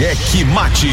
Cheque 0.00 0.44
Mate. 0.46 0.88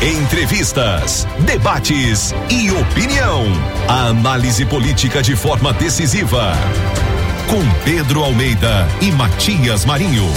Entrevistas, 0.00 1.28
debates 1.40 2.34
e 2.48 2.70
opinião. 2.70 3.44
A 3.86 4.06
análise 4.06 4.64
política 4.64 5.22
de 5.22 5.36
forma 5.36 5.70
decisiva. 5.74 6.54
Com 7.46 7.62
Pedro 7.84 8.24
Almeida 8.24 8.88
e 9.02 9.12
Matias 9.12 9.84
Marinho. 9.84 10.32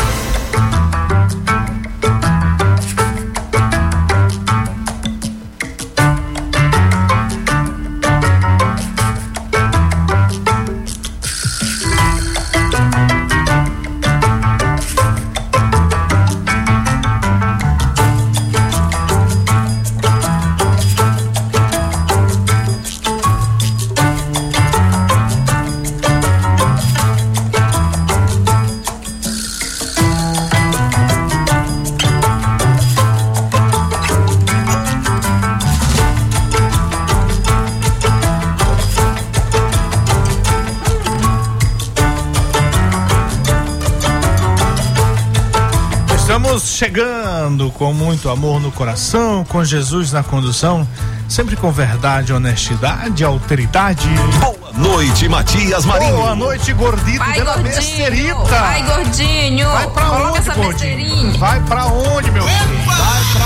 Com 47.71 47.93
muito 47.93 48.29
amor 48.29 48.59
no 48.61 48.71
coração, 48.71 49.43
com 49.45 49.63
Jesus 49.63 50.11
na 50.11 50.21
condução, 50.23 50.87
sempre 51.27 51.55
com 51.55 51.71
verdade, 51.71 52.31
honestidade, 52.33 53.23
alteridade. 53.23 54.07
Boa 54.39 54.71
noite, 54.73 55.27
Matias 55.27 55.85
Marinho. 55.85 56.15
Boa 56.15 56.35
noite, 56.35 56.71
gordito 56.73 57.17
Vai, 57.19 57.41
gordinho. 57.41 57.63
besterita. 57.63 58.35
Vai, 58.43 58.83
gordinho. 58.83 59.69
Vai 59.69 59.87
pra 59.89 60.05
Coloca 60.05 60.27
onde, 60.29 60.37
essa 60.39 60.53
gordinho? 60.53 60.97
besteirinha. 60.97 61.37
Vai 61.39 61.59
pra 61.61 61.85
onde, 61.87 62.31
meu 62.31 62.43
filho? 62.43 62.85
Vai 62.85 63.23
pra 63.33 63.45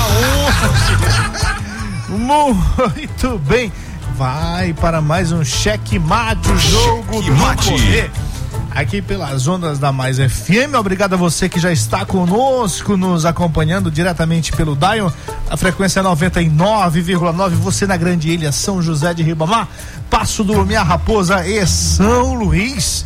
onde? 2.09 2.15
Muito 2.23 3.39
bem. 3.39 3.71
Vai 4.17 4.71
para 4.73 5.01
mais 5.01 5.31
um 5.33 5.43
cheque 5.43 5.99
mate, 5.99 6.49
o 6.49 6.57
jogo 6.57 7.21
do 7.21 7.23
Checkmate. 7.23 7.69
poder. 7.71 8.11
Aqui 8.75 9.01
pelas 9.01 9.47
ondas 9.47 9.79
da 9.79 9.89
Mais 9.93 10.17
FM. 10.17 10.75
Obrigado 10.77 11.13
a 11.13 11.17
você 11.17 11.47
que 11.47 11.61
já 11.61 11.71
está 11.71 12.05
conosco, 12.05 12.97
nos 12.97 13.25
acompanhando 13.25 13.89
diretamente 13.89 14.51
pelo 14.51 14.75
Dion, 14.75 15.09
a 15.49 15.55
frequência 15.55 16.03
99,9. 16.03 17.51
Você 17.51 17.87
na 17.87 17.95
Grande 17.95 18.29
Ilha, 18.29 18.51
São 18.51 18.81
José 18.81 19.13
de 19.13 19.23
Ribamar, 19.23 19.69
Passo 20.09 20.43
do 20.43 20.51
Lumiar 20.51 20.85
Raposa 20.85 21.47
e 21.47 21.65
São 21.65 22.33
Luís. 22.33 23.05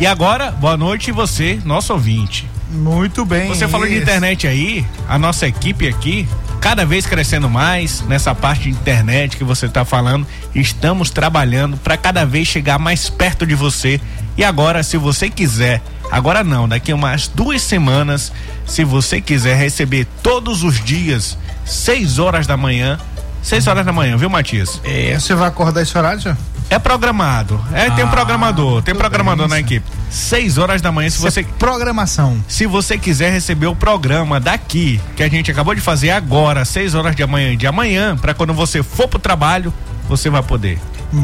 E 0.00 0.06
agora, 0.06 0.50
boa 0.50 0.78
noite 0.78 1.12
você, 1.12 1.60
nosso 1.62 1.92
ouvinte. 1.92 2.48
Muito 2.70 3.22
bem. 3.22 3.48
Você 3.48 3.68
falou 3.68 3.86
de 3.86 3.92
isso. 3.92 4.02
internet 4.02 4.46
aí, 4.46 4.82
a 5.06 5.18
nossa 5.18 5.46
equipe 5.46 5.86
aqui, 5.86 6.26
cada 6.58 6.86
vez 6.86 7.04
crescendo 7.04 7.50
mais 7.50 8.00
nessa 8.08 8.34
parte 8.34 8.62
de 8.62 8.70
internet 8.70 9.36
que 9.36 9.44
você 9.44 9.66
está 9.66 9.84
falando. 9.84 10.26
Estamos 10.54 11.10
trabalhando 11.10 11.76
para 11.76 11.98
cada 11.98 12.24
vez 12.24 12.48
chegar 12.48 12.78
mais 12.78 13.10
perto 13.10 13.46
de 13.46 13.54
você. 13.54 14.00
E 14.38 14.42
agora, 14.42 14.82
se 14.82 14.96
você 14.96 15.28
quiser, 15.28 15.82
agora 16.10 16.42
não, 16.42 16.66
daqui 16.66 16.92
a 16.92 16.94
umas 16.94 17.28
duas 17.28 17.60
semanas, 17.60 18.32
se 18.66 18.84
você 18.84 19.20
quiser 19.20 19.58
receber 19.58 20.06
todos 20.22 20.62
os 20.62 20.82
dias, 20.82 21.36
6 21.66 22.18
horas 22.18 22.46
da 22.46 22.56
manhã, 22.56 22.98
6 23.42 23.66
horas 23.66 23.84
da 23.84 23.92
manhã, 23.92 24.16
viu, 24.16 24.30
Matias? 24.30 24.80
É, 24.82 25.18
você 25.20 25.34
vai 25.34 25.48
acordar 25.48 25.82
esse 25.82 25.96
horário, 25.98 26.22
senhor? 26.22 26.38
É 26.70 26.78
programado. 26.78 27.60
É, 27.72 27.90
tem 27.90 28.04
um 28.04 28.08
Ah, 28.08 28.10
programador, 28.12 28.80
tem 28.82 28.94
programador 28.94 29.48
bem, 29.48 29.56
na 29.56 29.60
equipe. 29.60 29.84
6 30.08 30.56
horas 30.56 30.80
da 30.80 30.92
manhã, 30.92 31.10
se 31.10 31.16
Isso 31.16 31.26
é 31.26 31.30
você 31.30 31.42
Programação. 31.58 32.42
se 32.48 32.64
você 32.66 32.96
quiser 32.96 33.32
receber 33.32 33.66
o 33.66 33.74
programa 33.74 34.38
daqui, 34.40 35.00
que 35.16 35.22
a 35.22 35.28
gente 35.28 35.50
acabou 35.50 35.74
de 35.74 35.80
fazer 35.80 36.10
agora, 36.10 36.64
6 36.64 36.94
horas 36.94 37.14
de 37.16 37.22
amanhã, 37.22 37.56
de 37.56 37.66
amanhã, 37.66 38.16
para 38.16 38.32
quando 38.34 38.54
você 38.54 38.82
for 38.82 39.08
pro 39.08 39.18
trabalho, 39.18 39.74
você 40.08 40.30
vai 40.30 40.42
poder. 40.42 40.78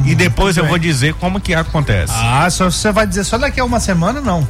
e 0.05 0.15
depois 0.17 0.57
eu 0.57 0.65
bem. 0.65 0.71
vou 0.71 0.79
dizer 0.81 1.15
como 1.15 1.41
que 1.41 1.55
acontece. 1.55 2.13
Ah, 2.17 2.49
só 2.51 2.69
você 2.71 2.91
vai 2.91 3.07
dizer 3.07 3.23
só 3.25 3.39
daqui 3.39 3.61
a 3.61 3.65
uma 3.65 3.79
semana, 3.79 4.21
não. 4.21 4.47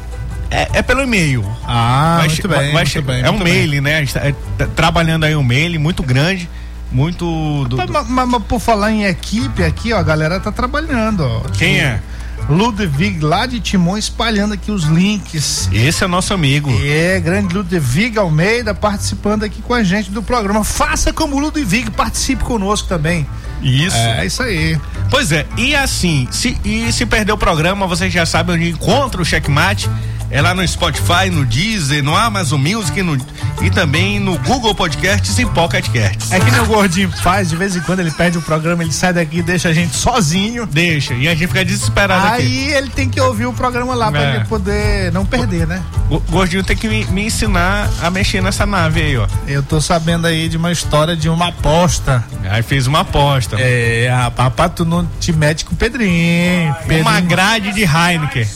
É, 0.50 0.68
é 0.74 0.82
pelo 0.82 1.02
e-mail. 1.02 1.44
Ah, 1.66 2.16
Vai 2.20 2.28
muito 2.28 2.48
bem, 2.48 2.58
vai 2.72 2.84
muito 2.84 3.02
bem, 3.02 3.22
é 3.22 3.30
um 3.30 3.38
mail, 3.38 3.82
né? 3.82 3.96
A 3.96 4.00
gente 4.00 4.14
tá, 4.14 4.20
é, 4.20 4.34
tá 4.56 4.66
trabalhando 4.74 5.24
aí 5.24 5.34
um 5.36 5.42
mail 5.42 5.78
muito 5.80 6.02
grande, 6.02 6.48
muito. 6.90 7.64
do- 7.68 7.76
Mas, 7.76 7.86
do- 7.86 7.92
mas- 7.92 8.28
mas 8.28 8.42
por 8.44 8.60
falar 8.60 8.92
em 8.92 9.04
equipe 9.04 9.62
aqui, 9.64 9.92
ó, 9.92 9.98
a 9.98 10.02
galera 10.02 10.38
tá 10.40 10.50
trabalhando, 10.52 11.22
ó. 11.24 11.40
Quem 11.56 11.80
é? 11.80 12.00
Ludwig 12.48 13.20
lá 13.20 13.44
de 13.46 13.58
Timon 13.58 13.96
espalhando 13.96 14.54
aqui 14.54 14.70
os 14.70 14.84
links. 14.84 15.68
Esse 15.72 16.04
é 16.04 16.06
nosso 16.06 16.32
amigo. 16.32 16.70
É, 16.84 17.18
grande 17.18 17.52
Ludwig 17.54 18.16
Almeida 18.18 18.72
participando 18.74 19.42
aqui 19.42 19.60
com 19.62 19.74
a 19.74 19.82
gente 19.82 20.10
do 20.12 20.22
programa. 20.22 20.62
Faça 20.62 21.12
como 21.12 21.38
Ludwig, 21.40 21.90
participe 21.90 22.44
conosco 22.44 22.86
também. 22.88 23.26
Isso. 23.62 23.96
É 23.96 24.24
isso 24.26 24.42
aí. 24.42 24.78
Pois 25.10 25.32
é, 25.32 25.44
e 25.56 25.74
assim, 25.74 26.28
se, 26.30 26.56
e 26.64 26.92
se 26.92 27.04
perder 27.06 27.32
o 27.32 27.38
programa, 27.38 27.86
vocês 27.86 28.12
já 28.12 28.24
sabem 28.24 28.54
onde 28.54 28.68
encontra 28.70 29.20
o 29.20 29.24
Checkmate. 29.24 29.90
É 30.30 30.42
lá 30.42 30.54
no 30.54 30.66
Spotify, 30.66 31.30
no 31.30 31.44
Deezer, 31.44 32.02
no 32.02 32.14
Amazon 32.16 32.60
Music 32.60 33.00
no- 33.02 33.16
e 33.62 33.70
também 33.70 34.18
no 34.18 34.36
Google 34.40 34.74
Podcasts 34.74 35.38
e 35.38 35.46
Pocket 35.46 35.86
Casts. 35.88 36.32
É 36.32 36.40
que 36.40 36.50
o 36.60 36.66
gordinho 36.66 37.10
faz, 37.22 37.48
de 37.48 37.56
vez 37.56 37.76
em 37.76 37.80
quando 37.80 38.00
ele 38.00 38.10
perde 38.10 38.36
o 38.36 38.42
programa, 38.42 38.82
ele 38.82 38.92
sai 38.92 39.12
daqui 39.12 39.38
e 39.38 39.42
deixa 39.42 39.68
a 39.68 39.72
gente 39.72 39.94
sozinho. 39.94 40.66
Deixa, 40.66 41.14
e 41.14 41.28
a 41.28 41.34
gente 41.34 41.46
fica 41.46 41.64
desesperado 41.64 42.26
aqui. 42.26 42.42
Aí 42.42 42.72
ele 42.74 42.90
tem 42.90 43.08
que 43.08 43.20
ouvir 43.20 43.46
o 43.46 43.52
programa 43.52 43.94
lá 43.94 44.10
pra 44.10 44.20
É. 44.22 44.36
ele 44.36 44.44
poder 44.46 45.12
não 45.12 45.24
perder, 45.24 45.66
né? 45.66 45.80
O 46.10 46.18
Gordinho 46.18 46.62
tem 46.64 46.76
que 46.76 46.88
me, 46.88 47.04
me 47.06 47.26
ensinar 47.26 47.88
a 48.02 48.10
mexer 48.10 48.42
nessa 48.42 48.66
nave 48.66 49.00
aí, 49.00 49.16
ó. 49.16 49.26
Eu 49.46 49.62
tô 49.62 49.80
sabendo 49.80 50.26
aí 50.26 50.48
de 50.48 50.56
uma 50.56 50.72
história 50.72 51.16
de 51.16 51.28
uma 51.28 51.48
aposta. 51.48 52.24
Aí 52.50 52.62
fez 52.62 52.86
uma 52.86 53.00
aposta. 53.00 53.56
É, 53.58 54.08
rapaz, 54.34 54.72
tu 54.74 54.84
não 54.84 55.08
te 55.20 55.32
mete 55.32 55.64
com 55.64 55.72
o 55.72 55.76
Pedrinho. 55.76 56.68
uma 56.70 56.74
Pedrinho. 56.84 57.22
grade 57.26 57.72
de 57.72 57.82
Heineken. 57.84 58.46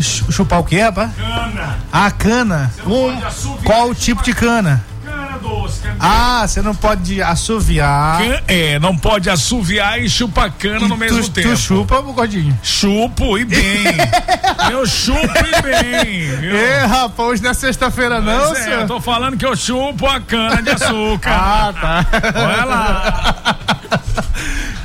Ch- 0.00 0.24
Chupar 0.30 0.60
o 0.60 0.64
quê, 0.64 0.80
rapaz? 0.80 1.10
Cana. 1.16 1.76
A 1.92 2.10
cana. 2.10 2.72
Não 2.78 2.84
pode 2.84 3.24
assoviar 3.24 3.64
Qual 3.64 3.88
o 3.88 3.92
e 3.92 3.94
tipo 3.94 4.22
de 4.22 4.32
cana? 4.32 4.84
Cana 5.04 5.38
doce. 5.38 5.80
Cana 5.80 5.96
Ah, 5.98 6.44
você 6.46 6.60
não 6.62 6.74
pode 6.74 7.22
assoviar. 7.22 8.20
É, 8.46 8.78
não 8.78 8.96
pode 8.96 9.30
assoviar 9.30 10.00
e 10.00 10.08
chupar 10.08 10.50
cana 10.50 10.86
no 10.88 10.96
mesmo 10.96 11.22
tu, 11.22 11.30
tempo. 11.30 11.48
tu 11.50 11.56
chupa, 11.56 12.00
gordinho. 12.00 12.58
Chupo 12.62 13.38
e 13.38 13.44
bem. 13.44 13.84
eu 14.70 14.86
chupo 14.86 15.18
e 15.20 15.62
bem. 15.62 16.36
viu? 16.36 16.56
Ê, 16.56 16.78
rapaz, 16.86 17.28
hoje 17.28 17.42
não 17.42 17.50
é 17.50 17.54
sexta-feira 17.54 18.20
não, 18.20 18.52
é, 18.52 18.54
senhor. 18.56 18.80
eu 18.80 18.86
tô 18.86 19.00
falando 19.00 19.36
que 19.36 19.46
eu 19.46 19.56
chupo 19.56 20.06
a 20.06 20.20
cana 20.20 20.62
de 20.62 20.70
açúcar. 20.70 21.30
Ah, 21.32 21.72
tá. 21.80 22.06
Olha 22.34 22.64
lá. 22.64 23.56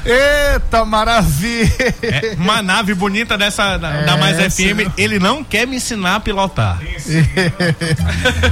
Eita, 0.05 0.83
maravilha. 0.85 1.71
É, 2.01 2.35
uma 2.37 2.61
nave 2.61 2.93
bonita 2.93 3.37
dessa 3.37 3.77
da, 3.77 4.01
da 4.01 4.17
Mais 4.17 4.39
É, 4.39 4.49
FM, 4.49 4.91
ele 4.97 5.19
não 5.19 5.43
quer 5.43 5.67
me 5.67 5.77
ensinar 5.77 6.15
a 6.15 6.19
pilotar. 6.19 6.79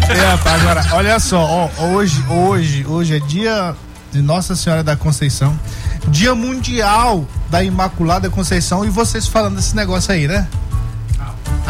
É, 0.10 0.50
agora, 0.50 0.86
olha 0.94 1.20
só, 1.20 1.40
ó, 1.40 1.70
hoje, 1.86 2.24
hoje, 2.28 2.86
hoje 2.86 3.16
é 3.16 3.20
dia 3.20 3.76
de 4.12 4.22
Nossa 4.22 4.56
Senhora 4.56 4.84
da 4.84 4.96
Conceição, 4.96 5.58
dia 6.08 6.34
mundial 6.34 7.28
da 7.50 7.64
Imaculada 7.64 8.30
Conceição 8.30 8.84
e 8.86 8.90
vocês 8.90 9.28
falando 9.28 9.56
desse 9.56 9.76
negócio 9.76 10.12
aí, 10.12 10.28
né? 10.28 10.48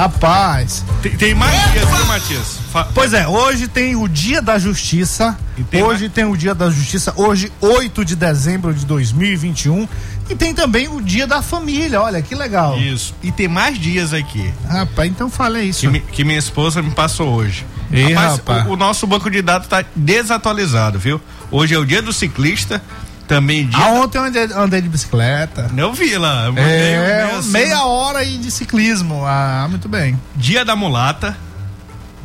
Rapaz, 0.03 0.85
Tem, 1.01 1.11
tem 1.17 1.35
mais 1.35 1.71
dias, 1.73 1.85
viu, 1.89 2.05
Matias? 2.05 2.57
Fa- 2.71 2.87
pois 2.95 3.11
é, 3.11 3.27
hoje 3.27 3.67
tem 3.67 3.97
o 3.97 4.07
Dia 4.07 4.41
da 4.41 4.57
Justiça, 4.57 5.37
E 5.57 5.63
tem 5.63 5.83
hoje 5.83 6.07
tem 6.07 6.23
o 6.23 6.37
Dia 6.37 6.55
da 6.55 6.69
Justiça, 6.71 7.11
hoje 7.17 7.51
8 7.59 8.05
de 8.05 8.15
dezembro 8.15 8.73
de 8.73 8.85
2021 8.85 9.85
e 10.29 10.35
tem 10.35 10.53
também 10.53 10.87
o 10.87 11.01
Dia 11.01 11.27
da 11.27 11.41
Família, 11.41 12.01
olha 12.01 12.21
que 12.21 12.33
legal. 12.33 12.79
Isso. 12.79 13.13
E 13.21 13.29
tem 13.29 13.49
mais 13.49 13.77
dias 13.77 14.13
aqui. 14.13 14.53
Rapaz, 14.69 15.09
então 15.11 15.29
fala 15.29 15.59
isso. 15.61 15.81
Que, 15.81 15.87
mi- 15.89 15.99
que 15.99 16.23
minha 16.23 16.39
esposa 16.39 16.81
me 16.81 16.91
passou 16.91 17.33
hoje. 17.33 17.65
Ih, 17.91 18.13
rapaz. 18.13 18.65
O, 18.67 18.71
o 18.71 18.77
nosso 18.77 19.05
banco 19.05 19.29
de 19.29 19.41
dados 19.41 19.65
está 19.65 19.83
desatualizado, 19.93 20.97
viu? 20.97 21.19
Hoje 21.51 21.75
é 21.75 21.77
o 21.77 21.83
dia 21.85 22.01
do 22.01 22.13
ciclista, 22.13 22.81
também 23.29 23.67
dia. 23.67 23.79
Ah, 23.79 23.91
ontem 23.91 24.17
eu 24.17 24.23
andei, 24.23 24.43
andei 24.55 24.81
de 24.81 24.89
bicicleta. 24.89 25.69
Eu 25.77 25.93
vi 25.93 26.17
lá. 26.17 26.47
eu 26.47 26.57
É, 26.57 26.57
um 26.57 26.63
e-mail 26.63 27.37
assim, 27.37 27.51
meia 27.51 27.83
hora 27.83 28.19
aí 28.19 28.39
de 28.39 28.49
ciclismo. 28.49 29.23
Ah, 29.23 29.67
muito 29.69 29.87
bem. 29.87 30.19
Dia 30.35 30.65
da 30.65 30.75
mulata. 30.75 31.37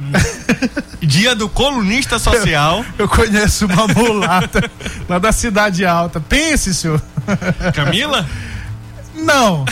dia 1.03 1.35
do 1.37 1.47
colunista 1.47 2.19
social. 2.19 2.83
Eu 2.97 3.07
conheço 3.07 3.67
uma 3.67 3.87
mulata 3.95 4.69
lá 5.07 5.19
da 5.19 5.31
Cidade 5.31 5.85
Alta. 5.85 6.21
Pense, 6.21 6.73
senhor. 6.73 7.03
Camila? 7.75 8.27
Não, 9.15 9.67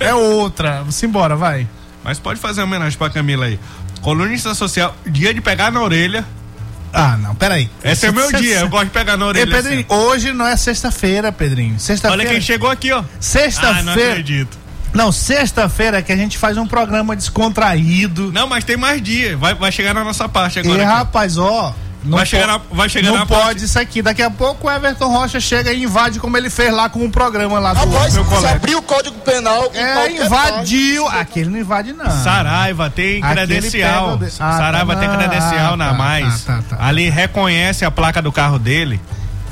é 0.00 0.14
outra. 0.14 0.84
Simbora, 0.90 1.36
vai. 1.36 1.68
Mas 2.02 2.18
pode 2.18 2.40
fazer 2.40 2.62
uma 2.62 2.66
homenagem 2.66 2.98
pra 2.98 3.10
Camila 3.10 3.44
aí. 3.44 3.60
Colunista 4.00 4.54
social, 4.54 4.96
dia 5.04 5.34
de 5.34 5.42
pegar 5.42 5.70
na 5.70 5.82
orelha. 5.82 6.24
Ah, 6.92 7.16
não, 7.16 7.34
peraí. 7.34 7.68
Esse 7.84 8.06
é 8.06 8.10
o 8.10 8.14
meu 8.14 8.32
dia, 8.32 8.60
eu 8.60 8.68
gosto 8.68 8.86
de 8.86 8.90
pegar 8.90 9.16
na 9.16 9.24
Ei, 9.26 9.28
orelha. 9.28 9.56
Pedrinho, 9.56 9.84
assim. 9.88 10.00
hoje 10.00 10.32
não 10.32 10.46
é 10.46 10.56
sexta-feira, 10.56 11.30
Pedrinho. 11.30 11.72
Olha 11.72 11.78
Sexta-feira. 11.78 12.30
quem 12.30 12.40
chegou 12.40 12.70
aqui, 12.70 12.90
ó. 12.92 12.98
Ah, 12.98 13.02
não 13.02 13.08
Sexta-feira. 13.20 14.10
acredito. 14.10 14.58
Não, 14.94 15.12
sexta-feira 15.12 15.98
é 15.98 16.02
que 16.02 16.10
a 16.10 16.16
gente 16.16 16.38
faz 16.38 16.56
um 16.56 16.66
programa 16.66 17.14
descontraído. 17.14 18.32
Não, 18.32 18.46
mas 18.46 18.64
tem 18.64 18.76
mais 18.76 19.02
dia. 19.02 19.36
Vai, 19.36 19.54
vai 19.54 19.70
chegar 19.70 19.92
na 19.94 20.02
nossa 20.02 20.28
parte 20.28 20.56
E 20.56 20.60
agora. 20.60 20.82
aqui. 20.82 20.90
rapaz, 20.90 21.36
ó. 21.36 21.74
Não 22.04 22.16
Vai 22.18 22.26
chegar 22.26 22.46
na- 22.46 22.60
vai 22.70 22.88
chegar 22.88 23.10
não 23.10 23.18
na 23.18 23.26
pode 23.26 23.42
parte- 23.42 23.64
isso 23.64 23.78
aqui. 23.78 24.00
Daqui 24.00 24.22
a 24.22 24.30
pouco 24.30 24.68
o 24.68 24.70
Everton 24.70 25.08
Rocha 25.08 25.40
chega 25.40 25.72
e 25.72 25.82
invade 25.82 26.20
como 26.20 26.36
ele 26.36 26.48
fez 26.48 26.72
lá 26.72 26.88
com 26.88 27.04
o 27.04 27.10
programa 27.10 27.58
lá 27.58 27.74
do 27.74 27.80
Rapaz, 27.90 28.14
meu 28.14 28.24
colega. 28.24 28.54
abrir 28.54 28.74
o 28.76 28.82
código 28.82 29.16
penal. 29.20 29.70
É, 29.74 30.12
invadiu. 30.24 31.08
Aquele 31.08 31.50
não 31.50 31.58
invade, 31.58 31.92
não. 31.92 32.08
Saraiva 32.22 32.88
tem 32.88 33.22
Aquele 33.22 33.46
credencial. 33.46 34.16
de- 34.16 34.26
Ah, 34.38 34.52
Saraiva 34.56 34.94
tá, 34.94 35.00
tem 35.00 35.08
não, 35.08 35.16
credencial 35.16 35.74
ah, 35.74 35.76
na 35.76 35.88
tá, 35.88 35.94
mais. 35.94 36.44
tá, 36.44 36.62
tá, 36.68 36.76
tá. 36.76 36.84
Ali 36.86 37.10
reconhece 37.10 37.84
a 37.84 37.90
placa 37.90 38.22
do 38.22 38.30
carro 38.30 38.58
dele 38.58 39.00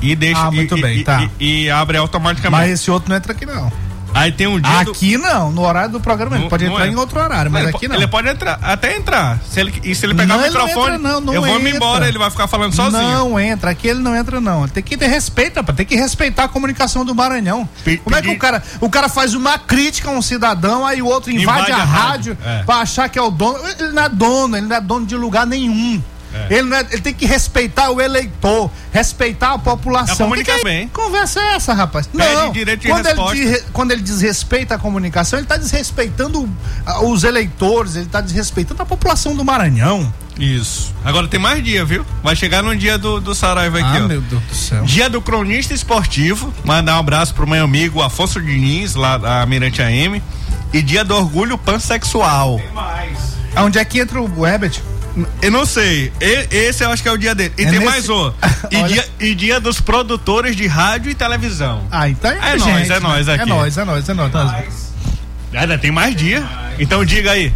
e 0.01 0.15
deixa 0.15 0.39
Ah, 0.47 0.51
muito 0.51 0.77
e, 0.77 0.81
bem, 0.81 0.97
e- 0.99 1.03
tá. 1.03 1.27
e- 1.39 1.63
e 1.65 1.69
abre 1.69 1.97
automaticamente. 1.97 2.61
Mas 2.63 2.71
esse 2.79 2.89
outro 2.89 3.09
não 3.09 3.17
entra 3.17 3.33
aqui, 3.33 3.45
não. 3.45 3.71
Aí 4.17 4.31
tem 4.31 4.47
um 4.47 4.59
dia 4.59 4.83
do- 4.83 4.91
Aqui 4.91 5.17
não, 5.17 5.51
no 5.51 5.61
horário 5.65 5.91
do 5.91 5.99
programa. 5.99 6.35
Ele 6.35 6.43
Não- 6.43 6.49
pode 6.49 6.65
não 6.65 6.73
entrar 6.73 6.87
é. 6.87 6.89
em 6.89 6.95
outro 6.95 7.19
horário, 7.19 7.51
mas 7.51 7.61
ele, 7.67 7.75
aqui 7.75 7.87
não. 7.87 7.95
ele 7.95 8.07
pode 8.07 8.27
entrar, 8.27 8.59
até 8.61 8.95
entrar. 8.95 9.39
Se 9.49 9.59
ele, 9.59 9.73
e 9.83 9.93
se 9.95 10.05
ele 10.05 10.13
pegar 10.15 10.35
Não, 10.35 10.41
o 10.41 10.45
ele 10.45 10.57
microfone, 10.57 10.95
entra, 10.95 10.97
não, 10.97 11.21
não 11.21 11.33
eu 11.33 11.41
vou 11.41 11.59
me 11.59 11.71
embora, 11.71 12.07
ele 12.07 12.17
vai 12.17 12.29
ficar 12.31 12.47
falando 12.47 12.73
sozinho. 12.73 13.01
Não 13.01 13.39
entra, 13.39 13.71
aqui 13.71 13.87
ele 13.87 13.99
não 13.99 14.15
entra, 14.15 14.41
não. 14.41 14.67
Tem 14.67 14.81
que 14.83 14.97
ter 14.97 15.07
respeito, 15.07 15.57
rapaz. 15.57 15.75
Tem 15.77 15.85
que 15.85 15.95
respeitar 15.95 16.45
a 16.45 16.47
comunicação 16.47 17.05
do 17.05 17.13
Maranhão. 17.13 17.67
Pe- 17.83 17.97
Como 17.97 18.15
é 18.15 18.21
que 18.21 18.29
o 18.29 18.37
cara, 18.39 18.63
o 18.81 18.89
cara 18.89 19.07
faz 19.09 19.33
uma 19.33 19.57
crítica 19.59 20.09
a 20.09 20.11
um 20.11 20.21
cidadão, 20.21 20.85
aí 20.85 21.01
o 21.01 21.05
outro 21.05 21.31
invade, 21.31 21.69
Invade 21.69 21.71
a, 21.71 21.75
a 21.75 21.85
rádio, 21.85 22.35
rádio, 22.35 22.37
é. 22.61 22.63
pra 22.63 22.75
achar 22.77 23.07
que 23.09 23.19
é 23.19 23.21
o 23.21 23.29
dono? 23.29 23.59
Ele 23.79 23.91
não 23.93 24.03
é 24.03 24.09
dono, 24.09 24.57
ele 24.57 24.67
não 24.67 24.75
é 24.75 24.81
dono 24.81 25.05
de 25.05 25.15
lugar 25.15 25.45
nenhum. 25.45 26.01
Ele, 26.49 26.63
não 26.63 26.77
é- 26.77 26.85
ele 26.91 27.01
tem 27.01 27.13
que 27.13 27.25
respeitar 27.25 27.89
o 27.89 27.99
eleitor, 28.01 28.69
respeitar 28.91 29.53
a 29.53 29.59
população. 29.59 30.33
É 30.33 30.37
Que 30.37 30.43
que 30.43 30.63
bem. 30.63 30.87
conversa 30.89 31.39
é 31.39 31.55
essa, 31.55 31.73
rapaz? 31.73 32.07
Pede 32.07 32.33
não. 32.33 32.51
direito 32.51 32.81
de 32.81 32.87
quando, 32.87 33.07
ele 33.07 33.63
quando 33.73 33.91
ele 33.91 34.01
desrespeita 34.01 34.75
a 34.75 34.77
comunicação, 34.77 35.39
ele 35.39 35.45
está 35.45 35.57
desrespeitando 35.57 36.49
ah, 36.85 37.03
os 37.03 37.23
eleitores, 37.23 37.95
ele 37.95 38.05
está 38.05 38.21
desrespeitando 38.21 38.81
a 38.81 38.85
população 38.85 39.35
do 39.35 39.43
Maranhão. 39.43 40.13
Isso. 40.39 40.93
Agora 41.03 41.27
tem 41.27 41.39
mais 41.39 41.63
dia, 41.63 41.83
viu? 41.83 42.05
Vai 42.23 42.35
chegar 42.35 42.61
no 42.61 42.75
dia 42.75 42.97
do, 42.97 43.19
do 43.19 43.33
Saraiva 43.33 43.79
aqui, 43.79 43.97
ah, 43.97 44.03
ó. 44.03 44.07
meu 44.07 44.21
Deus 44.21 44.43
do 44.43 44.55
céu. 44.55 44.83
Dia 44.83 45.09
do 45.09 45.19
cronista 45.19 45.73
esportivo. 45.73 46.53
Mandar 46.63 46.95
um 46.97 46.99
abraço 46.99 47.33
pro 47.33 47.47
meu 47.47 47.63
amigo 47.63 48.03
Afonso 48.03 48.39
Diniz, 48.39 48.93
lá 48.93 49.17
da 49.17 49.43
Mirante 49.47 49.81
AM. 49.81 50.21
E 50.71 50.81
dia 50.81 51.03
do 51.03 51.15
orgulho 51.15 51.57
pansexual. 51.57 52.61
Onde 53.55 53.79
é 53.79 53.85
que 53.85 53.99
entra 53.99 54.21
o 54.21 54.45
Herbert? 54.45 54.79
Eu 55.41 55.51
não 55.51 55.65
sei. 55.65 56.11
E- 56.21 56.47
esse 56.51 56.83
eu 56.83 56.91
acho 56.91 57.01
que 57.01 57.09
é 57.09 57.11
o 57.11 57.17
dia 57.17 57.33
dele. 57.33 57.53
E 57.57 57.63
É 57.63 57.69
tem 57.69 57.79
nesse- 57.79 57.85
mais 57.91 58.09
um. 58.09 58.31
E, 58.69 58.83
dia, 58.83 59.07
e 59.19 59.35
dia 59.35 59.59
dos 59.59 59.79
produtores 59.79 60.55
de 60.55 60.67
rádio 60.67 61.09
e 61.11 61.15
televisão. 61.15 61.83
Ah, 61.91 62.07
então 62.09 62.29
é, 62.31 62.37
É 62.55 62.57
gente, 62.59 62.69
nóis, 62.71 62.89
é 62.89 62.99
nóis 62.99 63.27
né? 63.27 63.33
aqui. 63.33 63.43
É 63.43 63.45
nóis, 63.45 63.77
é 63.77 63.83
nóis, 63.85 64.09
é 64.09 64.13
nóis. 64.13 64.51
Ainda 65.53 65.77
tem 65.77 65.89
mais 65.91 66.15
dia. 66.15 66.43
Então 66.79 67.03
diga 67.05 67.31
aí. 67.31 67.53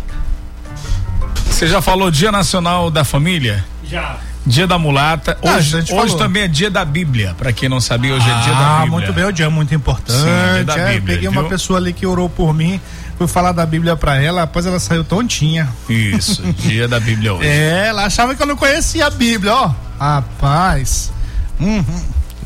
Você 1.49 1.67
já 1.67 1.81
falou 1.81 2.09
Dia 2.09 2.31
Nacional 2.31 2.89
da 2.89 3.03
Família? 3.03 3.63
Já. 3.83 4.17
Dia 4.45 4.65
da 4.65 4.79
Mulata. 4.79 5.37
Ah, 5.43 5.57
Hoje, 5.57 5.75
hoje 5.77 5.87
falou. 5.91 6.17
também 6.17 6.43
é 6.43 6.47
Dia 6.47 6.71
da 6.71 6.83
Bíblia. 6.83 7.35
Pra 7.37 7.53
quem 7.53 7.69
não 7.69 7.79
sabia, 7.79 8.15
hoje 8.15 8.27
é 8.27 8.33
Dia 8.43 8.53
da 8.53 8.59
Ah, 8.59 8.73
Bíblia. 8.81 8.91
muito 8.91 9.13
bem, 9.13 9.25
o 9.25 9.31
dia 9.31 9.45
é 9.45 9.49
muito 9.49 9.75
importante. 9.75 10.17
Sim, 10.17 10.25
dia 10.55 10.63
da 10.63 10.77
é, 10.77 10.93
Bíblia, 10.93 11.15
peguei 11.15 11.29
uma 11.29 11.41
viu? 11.41 11.49
pessoa 11.49 11.77
ali 11.77 11.93
que 11.93 12.05
orou 12.07 12.27
por 12.27 12.51
mim, 12.53 12.81
fui 13.27 13.33
falar 13.33 13.51
da 13.51 13.65
Bíblia 13.65 13.95
pra 13.95 14.21
ela, 14.21 14.43
após 14.43 14.65
ela 14.65 14.79
saiu 14.79 15.03
tontinha. 15.03 15.67
Isso, 15.89 16.41
Dia 16.53 16.87
da 16.87 16.99
Bíblia 16.99 17.33
hoje. 17.35 17.47
É, 17.47 17.87
ela 17.87 18.05
achava 18.05 18.33
que 18.35 18.41
eu 18.41 18.47
não 18.47 18.55
conhecia 18.55 19.05
a 19.07 19.09
Bíblia, 19.09 19.53
ó. 19.53 19.71
Rapaz. 19.99 21.11
Uhum. 21.59 21.83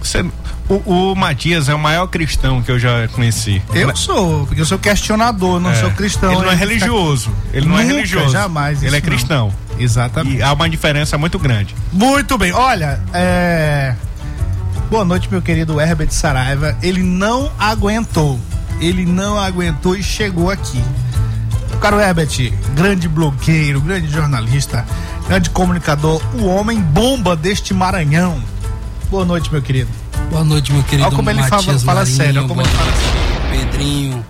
Você- 0.01 0.25
o, 0.67 1.11
o 1.11 1.15
Matias 1.15 1.69
é 1.69 1.75
o 1.75 1.79
maior 1.79 2.07
cristão 2.07 2.61
que 2.61 2.71
eu 2.71 2.79
já 2.79 3.07
conheci. 3.09 3.61
Eu 3.73 3.95
sou, 3.95 4.47
porque 4.47 4.61
eu 4.61 4.65
sou 4.65 4.79
questionador, 4.79 5.59
não 5.59 5.69
É. 5.69 5.75
sou 5.75 5.91
cristão. 5.91 6.31
Ele 6.31 6.41
não 6.41 6.47
é 6.51 6.55
né? 6.55 6.59
religioso. 6.59 7.31
Ele 7.53 7.67
não 7.67 7.77
é 7.77 7.83
Nunca, 7.83 7.93
religioso. 7.95 8.31
jamais, 8.31 8.81
Ele 8.81 8.95
é 8.95 8.97
isso 8.99 9.05
não. 9.07 9.15
cristão. 9.15 9.53
Exatamente. 9.77 10.37
E 10.37 10.41
há 10.43 10.51
uma 10.53 10.67
diferença 10.69 11.17
muito 11.17 11.37
grande. 11.37 11.75
Muito 11.93 12.37
bem, 12.37 12.51
olha, 12.51 12.99
é... 13.13 13.93
Boa 14.89 15.05
noite, 15.05 15.27
meu 15.31 15.41
querido 15.41 15.79
Herbert 15.79 16.09
Saraiva. 16.11 16.75
Ele 16.81 17.01
não 17.03 17.51
aguentou. 17.59 18.39
Ele 18.79 19.05
não 19.05 19.37
aguentou 19.39 19.95
e 19.95 20.03
chegou 20.03 20.49
aqui. 20.49 20.81
Caro 21.81 21.99
Herbert, 21.99 22.29
grande 22.75 23.07
blogueiro, 23.07 23.79
grande 23.81 24.07
jornalista, 24.11 24.85
grande 25.27 25.49
comunicador, 25.49 26.21
o 26.35 26.45
homem 26.45 26.79
bomba 26.81 27.35
deste 27.35 27.73
Maranhão. 27.73 28.41
Boa 29.09 29.25
noite, 29.25 29.51
meu 29.51 29.61
querido. 29.61 29.89
Boa 30.29 30.43
noite, 30.43 30.71
meu 30.71 30.81
querido 30.83 31.07
Olha 31.07 31.15
como 31.15 31.29
ele 31.29 31.43
fala- 31.43 31.61
Matias 31.61 31.83
fala 31.83 31.99
Marinho, 32.01 32.17
sério, 32.17 32.39
olha 32.39 32.47
como 32.47 32.61
ele 32.61 32.69
fala 32.69 32.89
noite, 32.91 33.69
Pedrinho, 33.71 34.25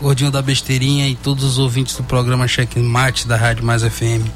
Gordinho 0.00 0.30
da 0.30 0.42
Besteirinha 0.42 1.06
e 1.08 1.14
todos 1.14 1.44
os 1.44 1.58
ouvintes 1.58 1.94
do 1.96 2.02
programa 2.02 2.48
Cheque 2.48 2.78
Mate 2.80 3.28
da 3.28 3.36
Rádio 3.36 3.64
Mais 3.64 3.82
FM. 3.82 4.26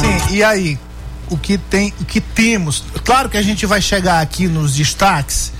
Sim, 0.00 0.34
e 0.34 0.42
aí? 0.44 0.78
O 1.30 1.36
que 1.36 1.58
tem, 1.58 1.92
o 2.00 2.04
que 2.04 2.20
temos? 2.20 2.84
Claro 3.04 3.28
que 3.28 3.36
a 3.36 3.42
gente 3.42 3.66
vai 3.66 3.82
chegar 3.82 4.20
aqui 4.20 4.46
nos 4.46 4.74
destaques 4.74 5.52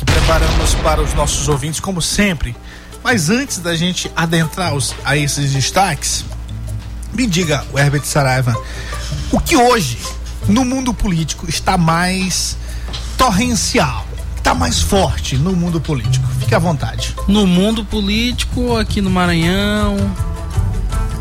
que 0.00 0.04
preparamos 0.06 0.74
para 0.76 1.00
os 1.02 1.12
nossos 1.14 1.46
ouvintes, 1.48 1.78
como 1.78 2.00
sempre. 2.00 2.56
Mas 3.04 3.28
antes 3.30 3.58
da 3.58 3.76
gente 3.76 4.10
adentrar 4.16 4.74
os- 4.74 4.94
a 5.04 5.16
esses 5.16 5.52
destaques, 5.52 6.24
me 7.12 7.26
diga, 7.26 7.64
Herbert 7.76 8.04
Saraiva, 8.04 8.54
o 9.30 9.38
que 9.40 9.56
hoje 9.56 9.98
no 10.48 10.64
mundo 10.64 10.92
político 10.94 11.48
está 11.48 11.76
mais 11.76 12.56
torrencial, 13.16 14.06
está 14.36 14.54
mais 14.54 14.80
forte 14.80 15.36
no 15.36 15.52
mundo 15.52 15.80
político? 15.80 16.26
Fique 16.38 16.54
à 16.54 16.58
vontade. 16.58 17.14
No 17.28 17.46
mundo 17.46 17.84
político, 17.84 18.76
aqui 18.76 19.00
no 19.00 19.10
Maranhão, 19.10 19.96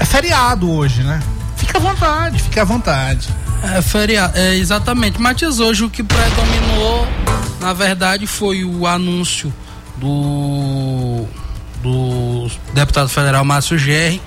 É 0.01 0.05
feriado 0.05 0.71
hoje, 0.71 1.03
né? 1.03 1.19
Fique 1.57 1.75
à 1.75 1.79
vontade, 1.79 2.39
fique 2.41 2.57
à 2.57 2.63
vontade. 2.63 3.27
é 3.75 3.81
feriado. 3.81 4.37
É, 4.37 4.55
exatamente. 4.55 5.19
Matias, 5.19 5.59
hoje 5.59 5.83
o 5.83 5.89
que 5.89 6.01
predominou, 6.01 7.05
na 7.59 7.73
verdade, 7.73 8.25
foi 8.25 8.63
o 8.63 8.87
anúncio 8.87 9.53
do, 9.97 11.25
do 11.81 12.49
deputado 12.73 13.09
federal 13.09 13.43
Márcio 13.43 13.77
Gerri 13.77 14.21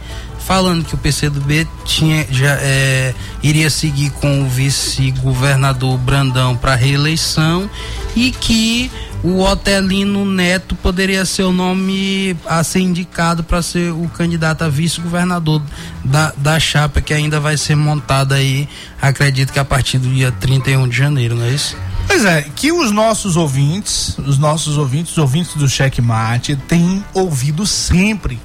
falando 0.47 0.85
que 0.85 0.95
o 0.95 0.99
PCdoB 0.99 1.67
tinha, 1.85 2.27
já, 2.31 2.59
é, 2.61 3.15
iria 3.43 3.71
seguir 3.71 4.11
com 4.11 4.43
o 4.43 4.49
vice-governador 4.49 5.97
Brandão 5.99 6.57
para 6.57 6.75
reeleição 6.75 7.71
e 8.17 8.33
que 8.33 8.91
o 9.23 9.41
Otelino 9.41 10.27
Neto 10.27 10.75
poderia 10.75 11.25
ser 11.25 11.45
o 11.45 11.53
nome 11.53 12.37
a 12.45 12.63
ser 12.65 12.81
indicado 12.81 13.45
para 13.45 13.63
ser 13.63 13.93
o 13.93 14.09
candidato 14.09 14.63
a 14.63 14.69
vice-governador 14.69 15.63
da, 16.05 16.33
da 16.37 16.59
chapa 16.59 17.01
que 17.01 17.15
ainda 17.15 17.39
vai 17.39 17.57
ser 17.57 17.77
montada 17.77 18.35
aí, 18.35 18.69
acredito 19.01 19.53
que 19.53 19.61
a 19.61 19.65
partir 19.65 19.99
do 19.99 20.09
dia 20.09 20.33
31 20.33 20.89
de 20.89 20.97
janeiro, 20.97 21.37
não 21.37 21.45
é 21.45 21.51
isso? 21.51 21.77
Pois 22.13 22.27
é, 22.27 22.43
que 22.43 22.71
os 22.71 22.91
nossos 22.91 23.39
ouvintes, 23.39 24.19
os 24.19 24.37
nossos 24.37 24.77
ouvintes, 24.77 25.13
os 25.13 25.19
ouvintes 25.19 25.55
do 25.55 25.67
Checkmate, 25.67 26.55
têm 26.57 27.03
ouvido 27.15 27.67
sempre 27.67 28.39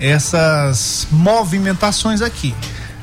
essas 0.00 1.06
movimentações 1.12 2.20
aqui. 2.20 2.52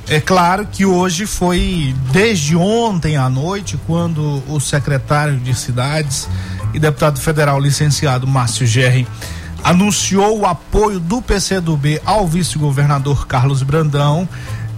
É 0.10 0.20
claro 0.20 0.68
que 0.70 0.86
hoje 0.86 1.26
foi 1.26 1.96
desde 2.12 2.58
ontem 2.58 3.16
à 3.16 3.30
noite, 3.30 3.80
quando 3.88 4.44
o 4.50 4.60
secretário 4.60 5.38
de 5.38 5.56
cidades 5.56 6.28
e 6.74 6.80
deputado 6.80 7.18
federal 7.18 7.58
licenciado 7.58 8.28
Márcio 8.28 8.68
Gerri 8.68 9.08
anunciou 9.64 10.40
o 10.40 10.46
apoio 10.46 11.00
do 11.00 11.22
PCdoB 11.22 12.02
ao 12.04 12.28
vice-governador 12.28 13.28
Carlos 13.28 13.64
Brandão. 13.64 14.28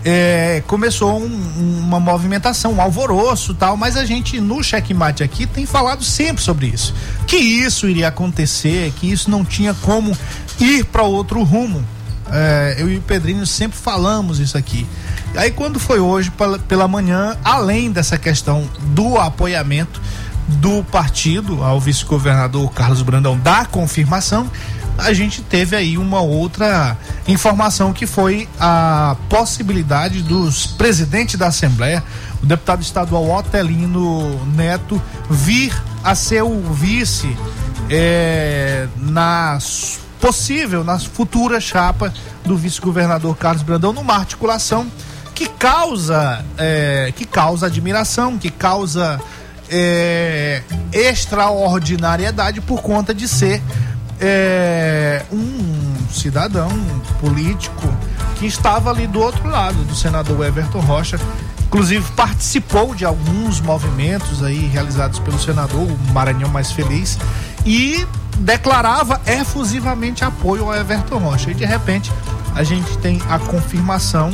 É, 0.05 0.61
começou 0.67 1.17
um- 1.21 1.79
uma 1.79 1.99
movimentação, 1.99 2.73
um 2.73 2.81
alvoroço 2.81 3.53
tal, 3.53 3.77
mas 3.77 3.95
a 3.95 4.03
gente 4.03 4.39
no 4.41 4.61
checkmate 4.61 5.23
aqui 5.23 5.45
tem 5.45 5.65
falado 5.65 6.03
sempre 6.03 6.43
sobre 6.43 6.67
isso. 6.67 6.93
Que 7.25 7.37
isso 7.37 7.87
iria 7.87 8.09
acontecer, 8.09 8.91
que 8.97 9.09
isso 9.09 9.31
não 9.31 9.45
tinha 9.45 9.73
como 9.73 10.15
ir 10.59 10.83
para 10.85 11.03
outro 11.03 11.41
rumo. 11.43 11.83
É, 12.29 12.75
eu 12.79 12.89
e 12.89 12.97
o 12.97 13.01
Pedrinho 13.01 13.45
sempre 13.45 13.77
falamos 13.77 14.39
isso 14.39 14.57
aqui. 14.57 14.85
Aí 15.35 15.51
quando 15.51 15.79
foi 15.79 15.99
hoje 15.99 16.31
pela 16.67 16.87
manhã, 16.87 17.37
além 17.43 17.91
dessa 17.91 18.17
questão 18.17 18.67
do 18.93 19.17
apoiamento 19.17 20.01
do 20.47 20.83
partido 20.83 21.63
ao 21.63 21.79
vice-governador 21.79 22.69
Carlos 22.73 23.01
Brandão 23.01 23.37
da 23.37 23.65
confirmação, 23.65 24.49
a 24.97 25.13
gente 25.13 25.41
teve 25.41 25.75
aí 25.75 25.97
uma 25.97 26.21
outra 26.21 26.97
informação 27.27 27.93
que 27.93 28.05
foi 28.05 28.47
a 28.59 29.15
possibilidade 29.29 30.21
dos 30.21 30.65
presidentes 30.65 31.35
da 31.35 31.47
Assembleia, 31.47 32.03
o 32.41 32.45
deputado 32.45 32.81
estadual 32.81 33.29
Otelino 33.29 34.45
Neto, 34.47 35.01
vir 35.29 35.73
a 36.03 36.15
ser 36.15 36.43
o 36.43 36.61
vice 36.73 37.35
é, 37.89 38.87
na 38.97 39.57
possível, 40.19 40.83
na 40.83 40.97
futura 40.99 41.59
chapa 41.59 42.13
do 42.45 42.55
vice-governador 42.55 43.35
Carlos 43.35 43.61
Brandão, 43.61 43.91
numa 43.91 44.15
articulação 44.15 44.89
que 45.35 45.47
causa 45.47 46.45
é, 46.57 47.11
que 47.15 47.25
causa 47.25 47.65
admiração, 47.65 48.37
que 48.37 48.49
causa 48.49 49.19
é, 49.69 50.61
extraordinariedade 50.91 52.61
por 52.61 52.81
conta 52.81 53.13
de 53.13 53.27
ser 53.27 53.61
é, 54.25 55.21
um 55.33 56.07
cidadão 56.09 56.69
político 57.19 57.93
que 58.37 58.45
estava 58.45 58.89
ali 58.89 59.05
do 59.05 59.19
outro 59.19 59.49
lado 59.49 59.83
do 59.83 59.93
senador 59.93 60.45
Everton 60.45 60.79
Rocha. 60.79 61.19
Inclusive 61.67 62.09
participou 62.11 62.95
de 62.95 63.03
alguns 63.03 63.59
movimentos 63.59 64.41
aí 64.41 64.67
realizados 64.67 65.19
pelo 65.19 65.37
senador, 65.37 65.81
o 65.81 66.13
Maranhão 66.13 66.49
Mais 66.49 66.71
Feliz, 66.71 67.17
e 67.65 68.05
declarava 68.37 69.19
efusivamente 69.25 70.23
apoio 70.23 70.65
ao 70.65 70.75
Everton 70.75 71.17
Rocha. 71.17 71.51
E 71.51 71.53
de 71.53 71.65
repente 71.65 72.09
a 72.55 72.63
gente 72.63 72.97
tem 72.99 73.21
a 73.29 73.39
confirmação 73.39 74.31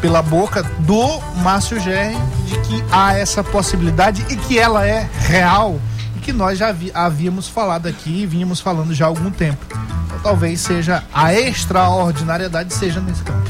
pela 0.00 0.22
boca 0.22 0.62
do 0.80 1.20
Márcio 1.42 1.78
Gerri 1.80 2.16
de 2.46 2.58
que 2.60 2.84
há 2.90 3.14
essa 3.14 3.42
possibilidade 3.44 4.24
e 4.30 4.36
que 4.36 4.58
ela 4.58 4.86
é 4.86 5.08
real 5.18 5.78
que 6.24 6.32
nós 6.32 6.58
já 6.58 6.74
havíamos 6.94 7.46
falado 7.48 7.86
aqui 7.86 8.22
e 8.22 8.26
vínhamos 8.26 8.58
falando 8.60 8.92
já 8.94 9.04
há 9.04 9.08
algum 9.08 9.30
tempo. 9.30 9.64
Então, 10.06 10.18
talvez 10.22 10.60
seja 10.60 11.04
a 11.12 11.32
extraordinariedade 11.34 12.72
seja 12.72 13.00
nesse 13.00 13.22
campo. 13.22 13.48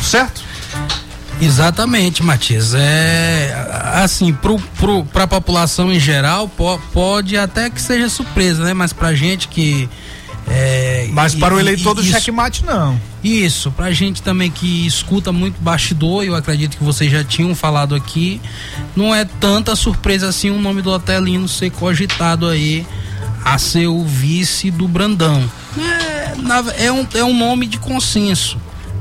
Certo? 0.00 0.42
Exatamente, 1.40 2.22
Matias. 2.22 2.72
É 2.74 3.52
assim, 3.94 4.32
pro, 4.32 4.58
pra 5.12 5.26
população 5.26 5.92
em 5.92 5.98
geral, 5.98 6.48
po- 6.48 6.78
pode 6.92 7.36
até 7.36 7.68
que 7.68 7.80
seja 7.82 8.08
surpresa, 8.08 8.62
né? 8.64 8.72
Mas 8.74 8.92
pra 8.92 9.12
gente 9.14 9.48
que. 9.48 9.88
É, 10.48 10.81
Mas 11.12 11.34
e- 11.34 11.38
para 11.38 11.54
o 11.54 11.58
e- 11.58 11.60
eleitor 11.60 11.94
do 11.94 12.00
isso- 12.02 12.10
checkmate, 12.12 12.64
não. 12.64 13.00
Isso, 13.22 13.70
pra 13.70 13.92
gente 13.92 14.20
também 14.22 14.50
que 14.50 14.86
escuta 14.86 15.30
muito 15.30 15.60
bastidor, 15.60 16.24
eu 16.24 16.34
acredito 16.34 16.76
que 16.76 16.82
vocês 16.82 17.10
já 17.10 17.22
tinham 17.22 17.54
falado 17.54 17.94
aqui, 17.94 18.40
não 18.96 19.14
é 19.14 19.24
tanta 19.24 19.76
surpresa 19.76 20.28
assim 20.28 20.50
o 20.50 20.58
nome 20.60 20.82
do 20.82 20.90
Otelino 20.90 21.46
ser 21.46 21.70
cogitado 21.70 22.48
aí 22.48 22.84
a 23.44 23.58
ser 23.58 23.86
o 23.86 24.04
vice 24.04 24.70
do 24.70 24.88
Brandão. 24.88 25.48
É, 25.78 26.86
é, 26.86 26.92
um, 26.92 27.06
é 27.14 27.22
um 27.24 27.36
nome 27.36 27.66
de 27.66 27.78
consenso, 27.78 28.56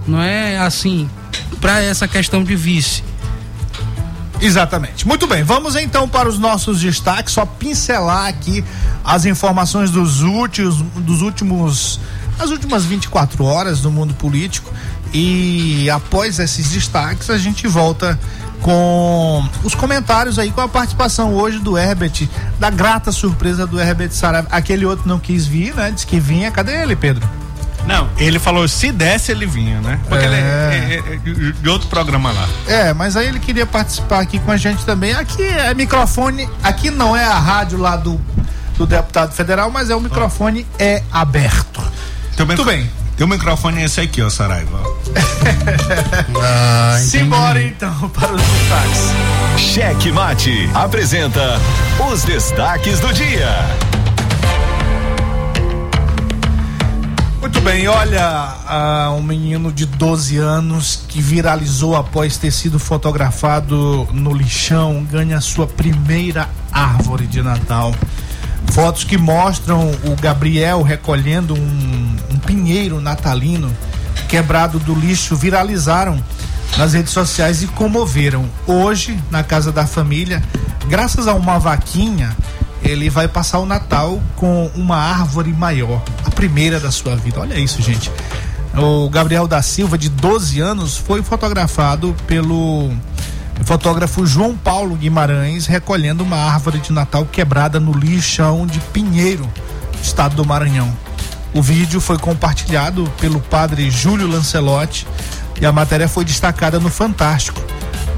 não 0.08 0.22
é 0.22 0.58
assim, 0.60 1.10
pra 1.60 1.82
essa 1.82 2.08
questão 2.08 2.44
de 2.44 2.56
vice. 2.56 3.03
Exatamente. 4.41 5.07
Muito 5.07 5.27
bem, 5.27 5.43
vamos 5.43 5.75
então 5.75 6.10
para 6.10 6.27
os 6.27 6.39
nossos 6.39 6.81
destaques, 6.81 7.33
só 7.33 7.45
pincelar 7.45 8.27
aqui 8.27 8.63
as 9.03 9.25
informações 9.25 9.91
dos 9.91 10.21
últimos, 10.21 10.81
dos 10.98 11.21
últimos, 11.21 12.00
as 12.39 12.50
últimas 12.50 12.83
24 12.83 13.43
horas 13.43 13.81
do 13.81 13.91
mundo 13.91 14.13
político 14.15 14.74
e 15.13 15.89
após 15.89 16.39
esses 16.39 16.71
destaques 16.71 17.29
a 17.29 17.38
gente 17.38 17.67
volta 17.67 18.19
com 18.62 19.43
os 19.63 19.75
comentários 19.75 20.38
aí 20.39 20.51
com 20.51 20.62
a 20.62 20.67
participação 20.67 21.33
hoje 21.33 21.60
do 21.60 21.77
Herbert, 21.77 22.27
da 22.60 22.69
grata 22.69 23.12
surpresa 23.12 23.65
do 23.65 23.79
Herbert 23.79 24.12
Saraiva. 24.12 24.48
Aquele 24.51 24.86
outro 24.86 25.07
não 25.07 25.19
quis 25.19 25.45
vir, 25.45 25.74
né? 25.74 25.91
Disse 25.91 26.05
que 26.05 26.19
vinha. 26.19 26.51
Cadê 26.51 26.81
ele, 26.81 26.95
Pedro? 26.95 27.27
Não, 27.86 28.08
ele 28.18 28.38
falou 28.40 28.68
se 28.68 28.92
desse 28.92 29.32
ele 29.32 29.46
vinha, 29.46 29.80
né? 29.82 30.00
Porque 30.08 30.24
É. 30.24 30.28
ele 30.28 30.36
é, 30.36 30.40
é- 31.10 31.14
é 31.14 31.18
de 31.18 31.52
de 31.54 31.70
outro 31.70 31.88
programa 31.90 32.32
lá. 32.32 32.48
É, 32.68 32.94
mas 32.94 33.16
aí 33.18 33.28
ele 33.28 33.40
queria 33.40 33.66
participar 33.66 34.20
aqui 34.22 34.40
com 34.40 34.52
a 34.52 34.58
gente 34.58 34.86
também. 34.86 35.14
Aqui 35.14 35.44
é 35.44 35.74
microfone, 35.74 36.48
aqui 36.64 36.90
não 36.92 37.16
é 37.16 37.26
a 37.26 37.38
rádio 37.40 37.78
lá 37.80 37.96
do, 37.96 38.20
do 38.78 38.86
deputado 38.86 39.34
federal, 39.34 39.70
mas 39.72 39.90
é 39.90 39.96
o 39.96 40.00
microfone 40.02 40.66
é 40.80 41.04
aberto. 41.12 41.82
Teu 42.38 42.46
Muito 42.46 42.64
bem. 42.64 42.90
Teu 43.18 43.28
microfone 43.28 43.82
é 43.82 43.86
esse 43.86 44.00
aqui, 44.02 44.22
ó, 44.22 44.30
Saraiva. 44.30 44.80
Simbora 47.00 47.62
então 47.62 48.10
para 48.10 48.34
os 48.34 48.42
destaques. 48.42 49.12
Cheque 49.58 50.12
Mate 50.12 50.70
apresenta 50.74 51.60
os 52.12 52.24
destaques 52.24 53.00
do 53.00 53.14
dia. 53.14 53.50
Muito 57.41 57.60
bem, 57.62 57.88
olha, 57.88 58.24
ah, 58.67 59.15
um 59.17 59.24
menino 59.24 59.71
de 59.71 59.88
12 59.88 60.38
anos 60.38 61.03
que 61.07 61.19
viralizou 61.19 61.95
após 61.95 62.38
ter 62.38 62.51
sido 62.51 62.77
fotografado 62.77 64.07
no 64.13 64.31
lixão 64.31 65.03
ganha 65.03 65.41
sua 65.41 65.65
primeira 65.65 66.48
árvore 66.71 67.25
de 67.25 67.41
Natal. 67.41 67.95
Fotos 68.71 69.03
que 69.03 69.17
mostram 69.17 69.89
o 70.05 70.15
Gabriel 70.21 70.83
recolhendo 70.83 71.55
um, 71.55 72.15
um 72.29 72.38
pinheiro 72.38 73.01
natalino 73.01 73.75
quebrado 74.29 74.77
do 74.77 74.93
lixo 74.93 75.36
viralizaram 75.36 76.24
nas 76.77 76.93
redes 76.93 77.12
sociais 77.12 77.63
e 77.63 77.67
comoveram. 77.67 78.48
Hoje, 78.67 79.19
na 79.31 79.41
casa 79.41 79.71
da 79.71 79.88
família, 79.88 80.43
graças 80.88 81.27
a 81.27 81.33
uma 81.33 81.57
vaquinha, 81.57 82.38
ele 82.84 83.10
vai 83.10 83.28
passar 83.28 83.60
o 83.60 83.66
Natal 83.66 84.22
com 84.36 84.70
uma 84.76 84.98
árvore 84.98 85.54
maior, 85.54 86.02
a 86.26 86.32
primeira 86.32 86.80
da 86.80 86.92
sua 86.92 87.16
vida. 87.16 87.40
Olha 87.40 87.60
isso, 87.60 87.82
gente. 87.82 88.12
O 88.76 89.10
Gabriel 89.10 89.48
da 89.48 89.62
Silva, 89.62 89.98
de 89.98 90.10
12 90.10 90.60
anos, 90.60 90.98
foi 90.98 91.22
fotografado 91.22 92.16
pelo 92.26 92.92
fotógrafo 93.64 94.26
João 94.26 94.56
Paulo 94.56 94.96
Guimarães 94.96 95.68
recolhendo 95.68 96.24
uma 96.24 96.38
árvore 96.38 96.80
de 96.80 96.92
Natal 96.92 97.26
quebrada 97.26 97.80
no 97.80 97.92
lixão 97.92 98.66
de 98.66 98.80
Pinheiro, 98.80 99.48
estado 100.02 100.36
do 100.36 100.46
Maranhão. 100.46 100.92
O 101.54 101.62
vídeo 101.62 102.00
foi 102.00 102.18
compartilhado 102.18 103.12
pelo 103.20 103.42
padre 103.42 103.92
Júlio 103.92 104.28
Lancelotti 104.28 105.06
e 105.60 105.66
a 105.66 105.72
matéria 105.72 106.08
foi 106.08 106.24
destacada 106.24 106.80
no 106.80 106.90
Fantástico. 106.90 107.62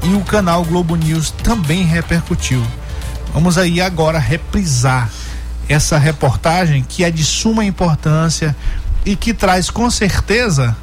E 0.02 0.14
o 0.14 0.20
canal 0.20 0.64
Globo 0.64 0.94
News 0.94 1.30
também 1.30 1.84
repercutiu. 1.84 2.62
Vamos 3.34 3.58
aí 3.58 3.80
agora 3.82 4.18
reprisar 4.18 5.10
essa 5.68 5.98
reportagem 5.98 6.82
que 6.88 7.04
é 7.04 7.10
de 7.10 7.22
suma 7.24 7.64
importância 7.64 8.54
e 9.04 9.14
que 9.16 9.34
traz 9.34 9.68
com 9.68 9.90
certeza. 9.90 10.74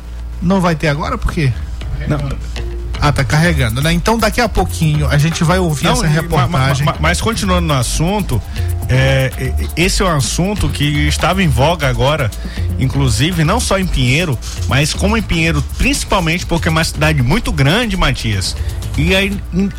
Não 0.41 0.59
vai 0.61 0.75
ter 0.75 0.89
agora 0.89 1.17
por 1.17 1.31
quê? 1.31 1.51
Ah, 2.99 3.11
tá 3.11 3.23
carregando, 3.23 3.81
né? 3.81 3.91
Então 3.91 4.15
daqui 4.17 4.39
a 4.39 4.47
pouquinho 4.47 5.07
a 5.07 5.17
gente 5.17 5.43
vai 5.43 5.57
ouvir 5.57 5.87
essa 5.87 6.05
e- 6.05 6.09
reportagem. 6.09 6.85
ma- 6.85 6.91
ma- 6.93 6.97
mas 6.99 7.19
continuando 7.19 7.67
no 7.67 7.73
assunto, 7.73 8.39
é, 8.87 9.31
esse 9.75 10.03
é 10.03 10.05
um 10.05 10.15
assunto 10.17 10.69
que 10.69 11.07
estava 11.07 11.41
em 11.41 11.47
voga 11.47 11.87
agora, 11.87 12.29
inclusive 12.77 13.43
não 13.43 13.59
só 13.59 13.79
em 13.79 13.87
Pinheiro, 13.87 14.37
mas 14.67 14.93
como 14.93 15.17
em 15.17 15.21
Pinheiro, 15.21 15.63
principalmente 15.79 16.45
porque 16.45 16.67
é 16.67 16.71
uma 16.71 16.83
cidade 16.83 17.23
muito 17.23 17.51
grande, 17.51 17.97
Matias, 17.97 18.55
e 18.95 19.11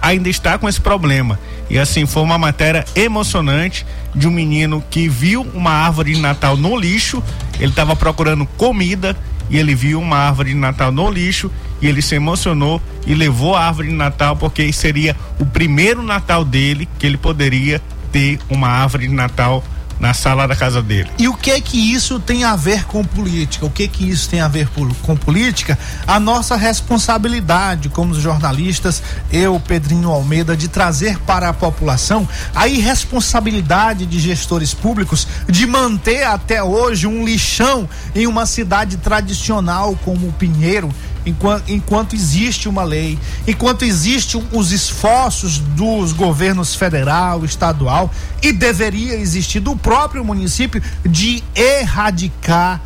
ainda 0.00 0.28
está 0.28 0.58
com 0.58 0.68
esse 0.68 0.80
problema. 0.80 1.38
E 1.72 1.78
assim, 1.78 2.04
foi 2.04 2.22
uma 2.22 2.36
matéria 2.36 2.84
emocionante 2.94 3.86
de 4.14 4.28
um 4.28 4.30
menino 4.30 4.84
que 4.90 5.08
viu 5.08 5.40
uma 5.54 5.70
árvore 5.70 6.12
de 6.12 6.20
Natal 6.20 6.54
no 6.54 6.76
lixo, 6.76 7.22
ele 7.58 7.70
estava 7.70 7.96
procurando 7.96 8.44
comida 8.44 9.16
e 9.48 9.56
ele 9.56 9.74
viu 9.74 9.98
uma 9.98 10.18
árvore 10.18 10.50
de 10.50 10.56
Natal 10.56 10.92
no 10.92 11.10
lixo 11.10 11.50
e 11.80 11.86
ele 11.86 12.02
se 12.02 12.14
emocionou 12.14 12.80
e 13.06 13.14
levou 13.14 13.56
a 13.56 13.64
árvore 13.64 13.88
de 13.88 13.94
Natal 13.94 14.36
porque 14.36 14.70
seria 14.70 15.16
o 15.40 15.46
primeiro 15.46 16.02
Natal 16.02 16.44
dele 16.44 16.86
que 16.98 17.06
ele 17.06 17.16
poderia 17.16 17.80
ter 18.12 18.38
uma 18.50 18.68
árvore 18.68 19.08
de 19.08 19.14
Natal 19.14 19.64
na 20.02 20.12
sala 20.12 20.48
da 20.48 20.56
casa 20.56 20.82
dele. 20.82 21.08
E 21.16 21.28
o 21.28 21.34
que 21.34 21.60
que 21.60 21.94
isso 21.94 22.18
tem 22.18 22.42
a 22.42 22.56
ver 22.56 22.84
com 22.86 23.04
política? 23.04 23.64
O 23.64 23.70
que 23.70 23.86
que 23.86 24.10
isso 24.10 24.28
tem 24.28 24.40
a 24.40 24.48
ver 24.48 24.68
com 25.00 25.16
política? 25.16 25.78
A 26.04 26.18
nossa 26.18 26.56
responsabilidade 26.56 27.88
como 27.88 28.12
jornalistas, 28.12 29.00
eu, 29.32 29.60
Pedrinho 29.60 30.10
Almeida, 30.10 30.56
de 30.56 30.66
trazer 30.66 31.18
para 31.20 31.48
a 31.48 31.52
população 31.52 32.28
a 32.52 32.66
irresponsabilidade 32.66 34.04
de 34.04 34.18
gestores 34.18 34.74
públicos 34.74 35.28
de 35.48 35.68
manter 35.68 36.24
até 36.24 36.60
hoje 36.60 37.06
um 37.06 37.24
lixão 37.24 37.88
em 38.12 38.26
uma 38.26 38.44
cidade 38.44 38.96
tradicional 38.96 39.96
como 40.04 40.32
Pinheiro, 40.32 40.92
enquanto, 41.24 41.70
enquanto 41.70 42.14
existe 42.14 42.68
uma 42.68 42.82
lei, 42.82 43.18
enquanto 43.46 43.84
existem 43.84 44.42
os 44.52 44.72
esforços 44.72 45.58
dos 45.58 46.12
governos 46.12 46.74
federal, 46.74 47.44
estadual 47.44 48.10
e 48.42 48.52
deveria 48.52 49.14
existir 49.14 49.60
do 49.60 49.76
próprio 49.76 50.24
município 50.24 50.82
de 51.04 51.42
erradicar 51.54 52.80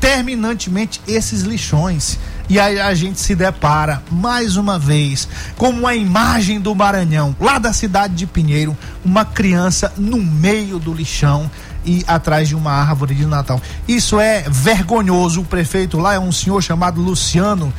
terminantemente 0.00 1.00
esses 1.06 1.42
lixões. 1.42 2.18
E 2.48 2.58
aí 2.58 2.80
a 2.80 2.92
gente 2.92 3.20
se 3.20 3.36
depara 3.36 4.02
mais 4.10 4.56
uma 4.56 4.76
vez 4.76 5.28
com 5.56 5.70
uma 5.70 5.94
imagem 5.94 6.60
do 6.60 6.74
Maranhão, 6.74 7.36
lá 7.40 7.56
da 7.58 7.72
cidade 7.72 8.14
de 8.14 8.26
Pinheiro, 8.26 8.76
uma 9.04 9.24
criança 9.24 9.92
no 9.96 10.18
meio 10.18 10.80
do 10.80 10.92
lixão 10.92 11.48
e 11.84 12.04
atrás 12.06 12.48
de 12.48 12.54
uma 12.54 12.72
árvore 12.72 13.14
de 13.14 13.26
Natal. 13.26 13.60
Isso 13.88 14.18
é 14.20 14.44
vergonhoso. 14.48 15.40
O 15.40 15.44
prefeito 15.44 15.98
lá 15.98 16.14
é 16.14 16.18
um 16.18 16.32
senhor 16.32 16.62
chamado 16.62 17.00
Luciano 17.00 17.72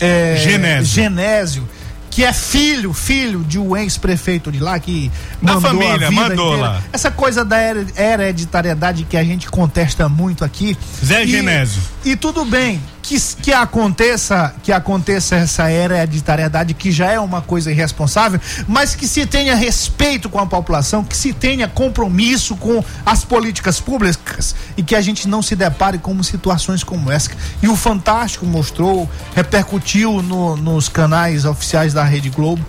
é, 0.00 0.36
Genésio. 0.36 0.86
Genésio, 0.94 1.68
que 2.10 2.24
é 2.24 2.32
filho, 2.32 2.92
filho 2.92 3.42
de 3.44 3.58
um 3.58 3.76
ex-prefeito 3.76 4.50
de 4.52 4.58
lá 4.58 4.78
que 4.78 5.10
Da 5.42 5.54
mandou 5.54 5.70
família, 5.70 5.94
a 6.06 6.10
vida 6.10 6.22
mandou 6.28 6.46
inteira. 6.54 6.68
lá. 6.70 6.82
Essa 6.92 7.10
coisa 7.10 7.44
da 7.44 7.56
her- 7.58 7.86
hereditariedade 7.96 9.04
que 9.04 9.16
a 9.16 9.24
gente 9.24 9.48
contesta 9.50 10.08
muito 10.08 10.44
aqui. 10.44 10.76
Zé 11.04 11.24
E- 11.24 11.28
Genésio. 11.28 11.82
E 12.04 12.16
tudo 12.16 12.44
bem 12.44 12.80
que, 13.06 13.16
que 13.42 13.52
aconteça 13.52 14.52
que 14.62 14.72
aconteça 14.72 15.36
essa 15.36 15.70
hereditariedade 15.70 16.74
que 16.74 16.90
já 16.90 17.06
é 17.12 17.20
uma 17.20 17.40
coisa 17.40 17.70
irresponsável, 17.70 18.40
mas 18.66 18.94
que 18.96 19.06
se 19.06 19.24
tenha 19.24 19.54
respeito 19.54 20.28
com 20.28 20.40
a 20.40 20.46
população, 20.46 21.04
que 21.04 21.16
se 21.16 21.32
tenha 21.32 21.68
compromisso 21.68 22.56
com 22.56 22.82
as 23.04 23.24
políticas 23.24 23.78
públicas 23.80 24.54
e 24.76 24.82
que 24.82 24.94
a 24.96 25.00
gente 25.00 25.28
não 25.28 25.40
se 25.40 25.54
depare 25.54 25.98
com 25.98 26.20
situações 26.22 26.82
como 26.82 27.10
essa. 27.10 27.30
E 27.62 27.68
o 27.68 27.76
Fantástico 27.76 28.44
mostrou, 28.44 29.08
repercutiu 29.34 30.20
no- 30.22 30.56
nos 30.56 30.88
canais 30.88 31.44
oficiais 31.44 31.92
da 31.94 32.02
Rede 32.02 32.28
Globo. 32.30 32.64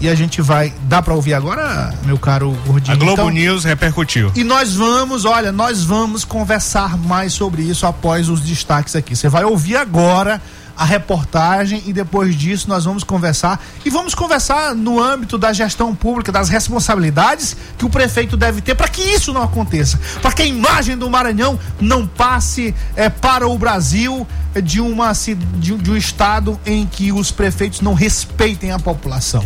E 0.00 0.08
a 0.08 0.14
gente 0.14 0.40
vai. 0.40 0.72
Dá 0.84 1.02
pra 1.02 1.14
ouvir 1.14 1.34
agora, 1.34 1.94
meu 2.04 2.18
caro 2.18 2.56
gordinho? 2.66 2.94
A 2.96 2.98
Globo 2.98 3.12
Então- 3.12 3.30
News 3.30 3.64
repercutiu. 3.64 4.32
e 4.34 4.42
nós 4.42 4.74
vamos, 4.74 5.24
olha, 5.24 5.52
nós 5.52 5.84
vamos 5.84 6.24
conversar 6.24 6.96
mais 6.96 7.32
sobre 7.34 7.62
isso 7.62 7.86
após 7.86 8.28
os 8.28 8.40
destaques 8.40 8.96
aqui. 8.96 9.14
Você 9.14 9.28
vai 9.28 9.44
ouvir 9.44 9.76
agora 9.76 10.40
a 10.76 10.84
reportagem 10.86 11.82
e 11.84 11.92
depois 11.92 12.34
disso 12.34 12.66
nós 12.66 12.86
vamos 12.86 13.04
conversar 13.04 13.62
e 13.84 13.90
vamos 13.90 14.14
conversar 14.14 14.74
no 14.74 14.98
âmbito 15.02 15.36
da 15.36 15.52
gestão 15.52 15.94
pública, 15.94 16.32
das 16.32 16.48
responsabilidades 16.48 17.54
que 17.76 17.84
o 17.84 17.90
prefeito 17.90 18.34
deve 18.34 18.62
ter 18.62 18.74
para 18.74 18.88
que 18.88 19.02
isso 19.02 19.30
não 19.34 19.42
aconteça, 19.42 20.00
para 20.22 20.32
que 20.32 20.40
a 20.40 20.46
imagem 20.46 20.96
do 20.96 21.10
Maranhão 21.10 21.58
não 21.78 22.06
passe 22.06 22.74
eh, 22.96 23.10
para 23.10 23.46
o 23.46 23.58
Brasil 23.58 24.26
eh, 24.54 24.62
de 24.62 24.80
uma 24.80 25.12
de, 25.12 25.34
de 25.76 25.90
um 25.90 25.96
estado 25.96 26.58
em 26.64 26.86
que 26.86 27.12
os 27.12 27.30
prefeitos 27.30 27.82
não 27.82 27.92
respeitem 27.92 28.72
a 28.72 28.78
população. 28.78 29.44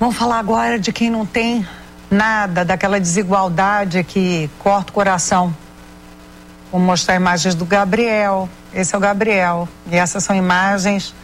Vamos 0.00 0.16
falar 0.16 0.38
agora 0.38 0.78
de 0.78 0.94
quem 0.94 1.10
não 1.10 1.26
tem 1.26 1.68
nada, 2.10 2.64
daquela 2.64 2.98
desigualdade 2.98 4.02
que 4.02 4.48
corta 4.58 4.90
o 4.90 4.94
coração. 4.94 5.54
Vou 6.72 6.80
mostrar 6.80 7.16
imagens 7.16 7.54
do 7.54 7.66
Gabriel. 7.66 8.48
Esse 8.72 8.94
é 8.94 8.98
o 8.98 9.00
Gabriel. 9.00 9.68
E 9.92 9.96
essas 9.96 10.24
são 10.24 10.34
imagens. 10.34 11.14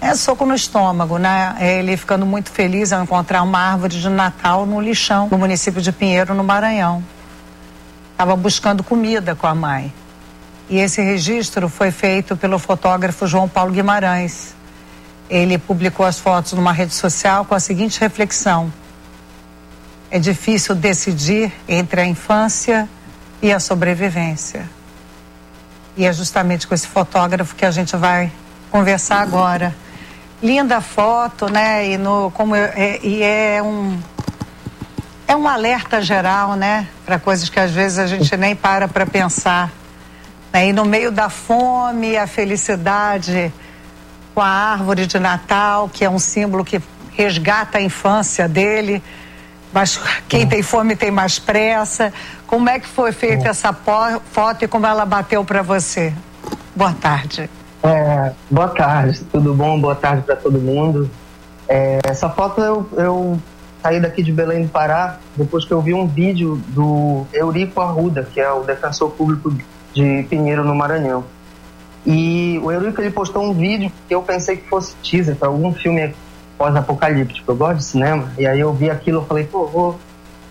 É 0.00 0.12
soco 0.16 0.44
no 0.44 0.56
estômago, 0.56 1.18
né? 1.18 1.54
É 1.60 1.78
Ele 1.78 1.96
ficando 1.96 2.26
muito 2.26 2.50
feliz 2.50 2.92
ao 2.92 3.00
encontrar 3.00 3.44
uma 3.44 3.60
árvore 3.60 4.00
de 4.00 4.08
Natal 4.08 4.66
no 4.66 4.80
lixão, 4.80 5.28
no 5.30 5.38
município 5.38 5.80
de 5.80 5.92
Pinheiro, 5.92 6.34
no 6.34 6.42
Maranhão. 6.42 7.04
Estava 8.10 8.34
buscando 8.34 8.82
comida 8.82 9.36
com 9.36 9.46
a 9.46 9.54
mãe. 9.54 9.94
E 10.68 10.78
esse 10.78 11.00
registro 11.00 11.68
foi 11.68 11.92
feito 11.92 12.36
pelo 12.36 12.58
fotógrafo 12.58 13.24
João 13.24 13.48
Paulo 13.48 13.70
Guimarães. 13.70 14.56
Ele 15.28 15.58
publicou 15.58 16.06
as 16.06 16.18
fotos 16.20 16.52
numa 16.52 16.72
rede 16.72 16.94
social 16.94 17.44
com 17.44 17.54
a 17.54 17.60
seguinte 17.60 18.00
reflexão: 18.00 18.72
É 20.10 20.18
difícil 20.18 20.74
decidir 20.74 21.52
entre 21.68 22.00
a 22.00 22.06
infância 22.06 22.88
e 23.42 23.52
a 23.52 23.58
sobrevivência. 23.58 24.68
E 25.96 26.04
é 26.04 26.12
justamente 26.12 26.66
com 26.66 26.74
esse 26.74 26.86
fotógrafo 26.86 27.54
que 27.56 27.64
a 27.64 27.70
gente 27.70 27.96
vai 27.96 28.30
conversar 28.70 29.20
agora. 29.20 29.74
Linda 30.42 30.80
foto, 30.80 31.50
né? 31.50 31.88
E, 31.88 31.96
no, 31.98 32.30
como 32.32 32.54
eu- 32.54 32.70
é, 32.76 33.00
e 33.02 33.22
é 33.22 33.62
um 33.62 33.98
é 35.26 35.34
um 35.34 35.48
alerta 35.48 36.00
geral, 36.00 36.54
né? 36.54 36.86
Para 37.04 37.18
coisas 37.18 37.48
que 37.48 37.58
às 37.58 37.72
vezes 37.72 37.98
a 37.98 38.06
gente 38.06 38.36
nem 38.36 38.54
para 38.54 38.86
para 38.86 39.04
pensar. 39.06 39.72
Né? 40.52 40.68
E 40.68 40.72
no 40.72 40.84
meio 40.84 41.10
da 41.10 41.28
fome, 41.28 42.16
a 42.16 42.26
felicidade 42.28 43.52
com 44.36 44.42
a 44.42 44.46
árvore 44.48 45.06
de 45.06 45.18
Natal, 45.18 45.88
que 45.90 46.04
é 46.04 46.10
um 46.10 46.18
símbolo 46.18 46.62
que 46.62 46.78
resgata 47.12 47.78
a 47.78 47.80
infância 47.80 48.46
dele. 48.46 49.02
Mas 49.72 49.98
quem 50.28 50.46
tem 50.46 50.62
fome 50.62 50.94
tem 50.94 51.10
mais 51.10 51.38
pressa. 51.38 52.12
Como 52.46 52.68
é 52.68 52.78
que 52.78 52.86
foi 52.86 53.12
feita 53.12 53.48
essa 53.48 53.72
po- 53.72 54.20
foto 54.30 54.62
e 54.62 54.68
como 54.68 54.86
ela 54.86 55.06
bateu 55.06 55.42
para 55.42 55.62
você? 55.62 56.12
Boa 56.74 56.92
tarde. 56.92 57.48
É, 57.82 58.32
boa 58.50 58.68
tarde, 58.68 59.24
tudo 59.32 59.54
bom? 59.54 59.80
Boa 59.80 59.94
tarde 59.94 60.20
para 60.20 60.36
todo 60.36 60.58
mundo. 60.58 61.10
É, 61.66 62.00
essa 62.04 62.28
foto 62.28 62.60
eu, 62.60 62.86
eu 62.92 63.40
saí 63.82 63.98
daqui 64.00 64.22
de 64.22 64.32
Belém 64.32 64.64
do 64.64 64.68
Pará 64.68 65.16
depois 65.34 65.64
que 65.64 65.72
eu 65.72 65.80
vi 65.80 65.94
um 65.94 66.06
vídeo 66.06 66.62
do 66.68 67.26
Eurico 67.32 67.80
Arruda, 67.80 68.22
que 68.22 68.38
é 68.38 68.52
o 68.52 68.64
defensor 68.64 69.12
público 69.12 69.50
de 69.94 70.26
Pinheiro 70.28 70.62
no 70.62 70.74
Maranhão. 70.74 71.24
E 72.06 72.60
o 72.62 72.70
Eurico 72.70 73.00
ele 73.00 73.10
postou 73.10 73.42
um 73.42 73.52
vídeo 73.52 73.90
que 74.06 74.14
eu 74.14 74.22
pensei 74.22 74.56
que 74.56 74.68
fosse 74.68 74.94
teaser 75.02 75.34
para 75.34 75.48
algum 75.48 75.72
filme 75.74 76.14
pós-apocalíptico. 76.56 77.50
Eu 77.50 77.56
gosto 77.56 77.78
de 77.78 77.84
cinema 77.84 78.30
e 78.38 78.46
aí 78.46 78.60
eu 78.60 78.72
vi 78.72 78.88
aquilo 78.88 79.22
e 79.22 79.26
falei, 79.26 79.44
pô, 79.44 79.66
vou, 79.66 80.00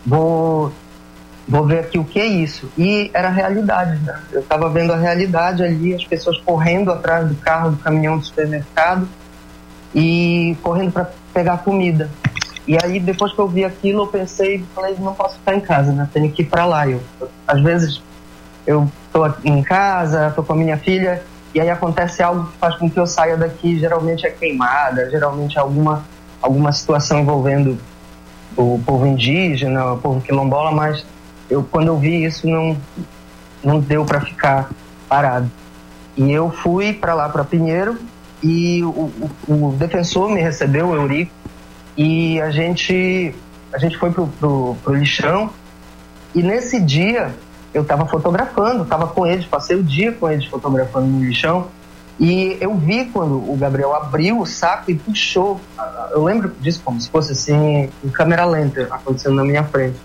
vou 0.06 0.74
vou 1.48 1.66
ver 1.66 1.80
aqui 1.80 1.98
o 1.98 2.04
que 2.04 2.20
é 2.20 2.26
isso. 2.26 2.70
E 2.78 3.10
era 3.14 3.28
a 3.28 3.32
realidade, 3.32 4.00
né? 4.04 4.20
Eu 4.32 4.42
estava 4.42 4.70
vendo 4.70 4.92
a 4.92 4.98
realidade 4.98 5.64
ali, 5.64 5.94
as 5.94 6.04
pessoas 6.04 6.40
correndo 6.42 6.92
atrás 6.92 7.28
do 7.28 7.36
carro, 7.36 7.72
do 7.72 7.78
caminhão 7.78 8.18
do 8.18 8.26
supermercado 8.26 9.08
e 9.94 10.58
correndo 10.62 10.92
para 10.92 11.12
pegar 11.34 11.60
comida. 11.60 12.10
E 12.68 12.76
aí, 12.84 13.00
depois 13.00 13.32
que 13.32 13.40
eu 13.40 13.48
vi 13.48 13.64
aquilo, 13.64 14.04
eu 14.04 14.08
pensei, 14.08 14.66
falei, 14.74 14.96
não 15.00 15.14
posso 15.14 15.38
ficar 15.38 15.56
em 15.56 15.60
casa, 15.60 15.92
né? 15.92 16.10
Tenho 16.12 16.32
que 16.32 16.42
ir 16.42 16.46
para 16.46 16.66
lá. 16.66 16.88
Eu, 16.88 17.02
às 17.48 17.62
vezes, 17.62 18.02
eu 18.66 18.92
tô 19.14 19.24
em 19.44 19.62
casa, 19.62 20.32
tô 20.36 20.42
com 20.42 20.54
a 20.54 20.56
minha 20.56 20.78
filha, 20.78 21.22
e 21.56 21.62
aí 21.62 21.70
acontece 21.70 22.22
algo 22.22 22.48
que 22.48 22.58
faz 22.58 22.76
com 22.76 22.90
que 22.90 23.00
eu 23.00 23.08
saia 23.08 23.38
daqui, 23.38 23.80
geralmente 23.80 24.28
é 24.28 24.30
queimada, 24.30 25.10
geralmente 25.10 25.58
é 25.58 25.62
alguma, 25.62 26.04
alguma 26.42 26.74
situação 26.74 27.22
envolvendo 27.22 27.80
o 28.58 28.78
povo 28.86 29.08
indígena, 29.08 29.94
o 29.94 29.98
povo 29.98 30.20
quilombola, 30.20 30.72
mas 30.72 31.06
eu 31.50 31.64
quando 31.64 31.88
eu 31.88 31.98
vi 31.98 32.26
isso 32.26 32.46
não 32.46 32.78
não 33.64 33.80
deu 33.80 34.04
para 34.04 34.20
ficar 34.20 34.70
parado. 35.08 35.50
E 36.18 36.30
eu 36.30 36.52
fui 36.52 36.92
para 36.92 37.14
lá 37.14 37.30
para 37.30 37.46
Pinheiro 37.46 37.98
e 38.44 38.84
o, 38.84 39.12
o, 39.48 39.68
o 39.70 39.76
defensor 39.78 40.30
me 40.30 40.42
recebeu, 40.42 40.90
o 40.90 40.96
Eurico, 40.96 41.32
e 41.96 42.40
a 42.42 42.52
gente 42.52 43.34
a 43.72 43.78
gente 43.78 43.98
foi 43.98 44.12
pro, 44.12 44.28
pro, 44.28 44.76
pro 44.84 44.94
lixão 44.94 45.50
e 46.34 46.44
nesse 46.44 46.82
dia 46.82 47.34
eu 47.76 47.82
estava 47.84 48.06
fotografando, 48.08 48.84
estava 48.84 49.08
com 49.08 49.26
eles, 49.28 49.46
passei 49.46 49.76
o 49.76 49.84
dia 49.84 50.12
com 50.14 50.30
eles 50.30 50.46
fotografando 50.46 51.08
no 51.08 51.24
lixão 51.24 51.68
E 52.20 52.58
eu 52.62 52.74
vi 52.78 53.06
quando 53.12 53.36
o 53.52 53.58
Gabriel 53.58 53.94
abriu 53.94 54.40
o 54.40 54.46
saco 54.46 54.90
e 54.90 54.96
puxou. 54.96 55.60
Eu 56.14 56.24
lembro 56.24 56.50
disso 56.62 56.82
como 56.84 57.00
se 57.02 57.10
fosse 57.10 57.34
assim, 57.34 57.90
em 58.04 58.10
câmera 58.10 58.46
lenta 58.46 58.84
acontecendo 58.90 59.36
na 59.36 59.44
minha 59.44 59.64
frente. 59.66 59.98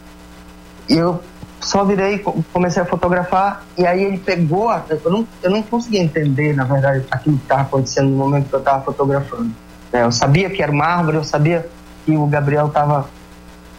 E 0.89 0.95
eu 0.95 1.21
só 1.61 1.85
virei, 1.85 2.19
co- 2.19 2.43
comecei 2.53 2.83
a 2.83 2.87
fotografar 2.87 3.63
e 3.79 3.87
aí 3.87 4.03
ele 4.03 4.19
pegou. 4.19 4.69
a- 4.69 4.85
eu, 4.91 5.11
não, 5.11 5.29
eu 5.41 5.51
não 5.53 5.63
conseguia 5.63 6.03
entender, 6.03 6.53
na 6.57 6.65
verdade, 6.65 7.05
aquilo 7.13 7.37
que 7.37 7.45
estava 7.45 7.63
acontecendo 7.63 8.09
no 8.11 8.17
momento 8.17 8.49
que 8.49 8.55
eu 8.57 8.59
estava 8.59 8.83
fotografando. 8.83 9.51
né? 9.93 10.03
eu 10.03 10.11
sabia 10.11 10.51
que 10.51 10.61
era 10.63 10.73
uma 10.73 10.87
árvore, 10.87 11.19
eu 11.19 11.25
sabia 11.25 11.65
que 12.05 12.17
o 12.17 12.27
Gabriel 12.27 12.67
estava 12.67 13.09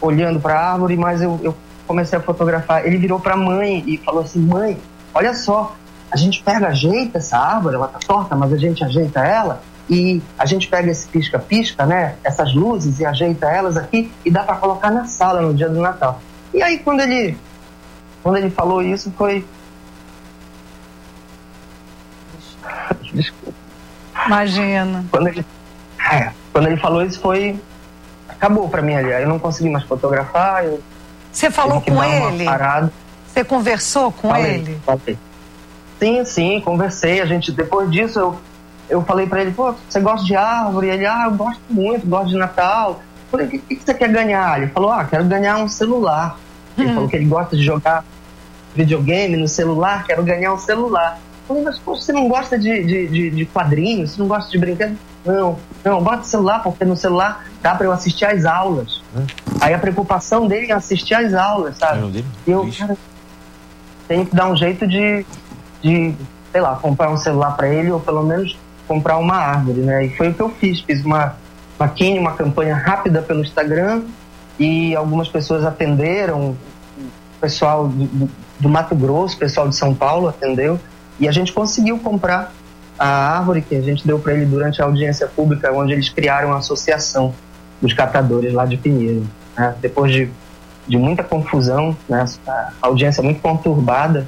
olhando 0.00 0.40
para 0.40 0.58
a 0.58 0.72
árvore, 0.72 0.96
mas 0.96 1.20
eu, 1.22 1.38
eu 1.42 1.54
comecei 1.92 2.18
a 2.18 2.22
fotografar. 2.22 2.86
Ele 2.86 2.96
virou 2.96 3.20
para 3.20 3.34
a 3.34 3.36
mãe 3.36 3.84
e 3.86 3.98
falou 3.98 4.22
assim: 4.22 4.40
Mãe, 4.40 4.78
olha 5.14 5.34
só, 5.34 5.76
a 6.10 6.16
gente 6.16 6.42
pega, 6.42 6.68
ajeita 6.68 7.18
essa 7.18 7.36
árvore, 7.36 7.76
ela 7.76 7.86
tá 7.86 7.98
torta, 7.98 8.34
mas 8.34 8.52
a 8.52 8.56
gente 8.56 8.82
ajeita 8.82 9.20
ela 9.20 9.62
e 9.90 10.22
a 10.38 10.46
gente 10.46 10.68
pega 10.68 10.90
esse 10.90 11.06
pisca-pisca, 11.06 11.84
né? 11.84 12.14
Essas 12.24 12.54
luzes 12.54 12.98
e 12.98 13.04
ajeita 13.04 13.46
elas 13.46 13.76
aqui 13.76 14.10
e 14.24 14.30
dá 14.30 14.42
para 14.42 14.56
colocar 14.56 14.90
na 14.90 15.04
sala 15.04 15.42
no 15.42 15.52
dia 15.52 15.68
do 15.68 15.80
Natal. 15.80 16.20
E 16.54 16.62
aí 16.62 16.78
quando 16.78 17.00
ele 17.00 17.36
quando 18.22 18.36
ele 18.36 18.50
falou 18.50 18.82
isso 18.82 19.12
foi 19.16 19.44
Desculpa. 23.12 23.58
Imagina. 24.26 25.04
Quando 25.10 25.28
ele, 25.28 25.44
é, 26.10 26.32
quando 26.52 26.68
ele 26.68 26.76
falou 26.78 27.02
isso 27.02 27.20
foi 27.20 27.60
acabou 28.28 28.68
para 28.68 28.80
mim 28.80 28.94
ali. 28.94 29.10
Eu 29.10 29.28
não 29.28 29.38
consegui 29.38 29.68
mais 29.68 29.84
fotografar. 29.84 30.64
Eu 30.64 30.80
Você 31.32 31.50
falou 31.50 31.80
com 31.80 32.04
ele? 32.04 32.44
Você 33.26 33.42
conversou 33.42 34.12
com 34.12 34.28
Falei, 34.28 34.56
ele? 34.56 34.80
falei. 34.84 35.18
Sim, 35.98 36.24
sim, 36.24 36.60
conversei. 36.60 37.20
A 37.20 37.26
gente, 37.26 37.50
depois 37.50 37.90
disso, 37.90 38.18
eu, 38.18 38.38
eu 38.90 39.02
falei 39.02 39.26
pra 39.26 39.40
ele, 39.40 39.52
pô, 39.52 39.74
você 39.88 40.00
gosta 40.00 40.26
de 40.26 40.36
árvore? 40.36 40.88
Ele, 40.88 41.06
ah, 41.06 41.24
eu 41.26 41.32
gosto 41.32 41.62
muito, 41.70 42.06
gosto 42.06 42.28
de 42.28 42.36
Natal. 42.36 43.00
Eu 43.00 43.30
falei, 43.30 43.46
o 43.46 43.50
que, 43.50 43.58
que 43.58 43.82
você 43.82 43.94
quer 43.94 44.10
ganhar? 44.10 44.60
Ele 44.60 44.70
falou, 44.70 44.92
ah, 44.92 45.04
quero 45.04 45.24
ganhar 45.24 45.56
um 45.56 45.68
celular. 45.68 46.38
Ele 46.76 46.92
falou 46.92 47.08
que 47.08 47.16
ele 47.16 47.24
gosta 47.24 47.56
de 47.56 47.62
jogar 47.62 48.04
videogame 48.74 49.36
no 49.36 49.48
celular, 49.48 50.04
quero 50.04 50.22
ganhar 50.22 50.52
um 50.52 50.58
celular. 50.58 51.18
Eu 51.42 51.48
falei, 51.48 51.62
mas 51.62 51.78
poxa, 51.78 52.02
você 52.02 52.12
não 52.12 52.28
gosta 52.28 52.58
de, 52.58 52.84
de, 52.84 53.08
de, 53.08 53.30
de 53.30 53.46
quadrinhos? 53.46 54.10
Você 54.12 54.20
não 54.20 54.28
gosta 54.28 54.50
de 54.50 54.58
brinquedo? 54.58 54.96
Não, 55.24 55.58
não, 55.84 56.02
gosto 56.02 56.20
de 56.22 56.26
celular, 56.28 56.62
porque 56.62 56.84
no 56.84 56.96
celular 56.96 57.44
dá 57.62 57.74
pra 57.74 57.86
eu 57.86 57.92
assistir 57.92 58.24
às 58.24 58.44
aulas. 58.44 59.01
Aí 59.60 59.74
a 59.74 59.78
preocupação 59.78 60.46
dele 60.46 60.70
é 60.70 60.74
assistir 60.74 61.14
às 61.14 61.34
aulas, 61.34 61.76
sabe? 61.76 62.24
E 62.46 62.50
eu, 62.50 62.68
cara, 62.78 62.96
tenho 64.08 64.26
que 64.26 64.34
dar 64.34 64.48
um 64.48 64.56
jeito 64.56 64.86
de, 64.86 65.24
de, 65.82 66.14
sei 66.50 66.60
lá, 66.60 66.76
comprar 66.76 67.10
um 67.10 67.16
celular 67.16 67.56
para 67.56 67.68
ele 67.68 67.90
ou 67.90 68.00
pelo 68.00 68.22
menos 68.22 68.56
comprar 68.88 69.18
uma 69.18 69.36
árvore, 69.36 69.80
né? 69.80 70.06
E 70.06 70.16
foi 70.16 70.30
o 70.30 70.34
que 70.34 70.40
eu 70.40 70.50
fiz. 70.50 70.80
Fiz 70.80 71.04
uma 71.04 71.36
maquine, 71.78 72.18
uma 72.18 72.32
campanha 72.32 72.74
rápida 72.74 73.22
pelo 73.22 73.40
Instagram 73.40 74.02
e 74.58 74.94
algumas 74.94 75.28
pessoas 75.28 75.64
atenderam. 75.64 76.50
O 76.50 77.40
pessoal 77.40 77.88
do, 77.88 78.04
do, 78.04 78.30
do 78.60 78.68
Mato 78.68 78.94
Grosso, 78.94 79.36
o 79.36 79.38
pessoal 79.38 79.68
de 79.68 79.74
São 79.74 79.94
Paulo 79.94 80.28
atendeu 80.28 80.78
e 81.18 81.28
a 81.28 81.32
gente 81.32 81.52
conseguiu 81.52 81.98
comprar 81.98 82.52
a 82.98 83.36
árvore 83.36 83.62
que 83.62 83.74
a 83.74 83.80
gente 83.80 84.06
deu 84.06 84.18
para 84.18 84.34
ele 84.34 84.46
durante 84.46 84.80
a 84.80 84.84
audiência 84.84 85.26
pública, 85.26 85.72
onde 85.72 85.92
eles 85.92 86.08
criaram 86.08 86.48
uma 86.48 86.58
associação 86.58 87.34
dos 87.82 87.92
catadores 87.92 88.54
lá 88.54 88.64
de 88.64 88.76
Pinheiro. 88.76 89.28
né? 89.58 89.74
Depois 89.80 90.12
de, 90.12 90.30
de 90.86 90.96
muita 90.96 91.24
confusão, 91.24 91.94
né? 92.08 92.24
a 92.46 92.70
audiência 92.80 93.22
muito 93.22 93.42
conturbada, 93.42 94.26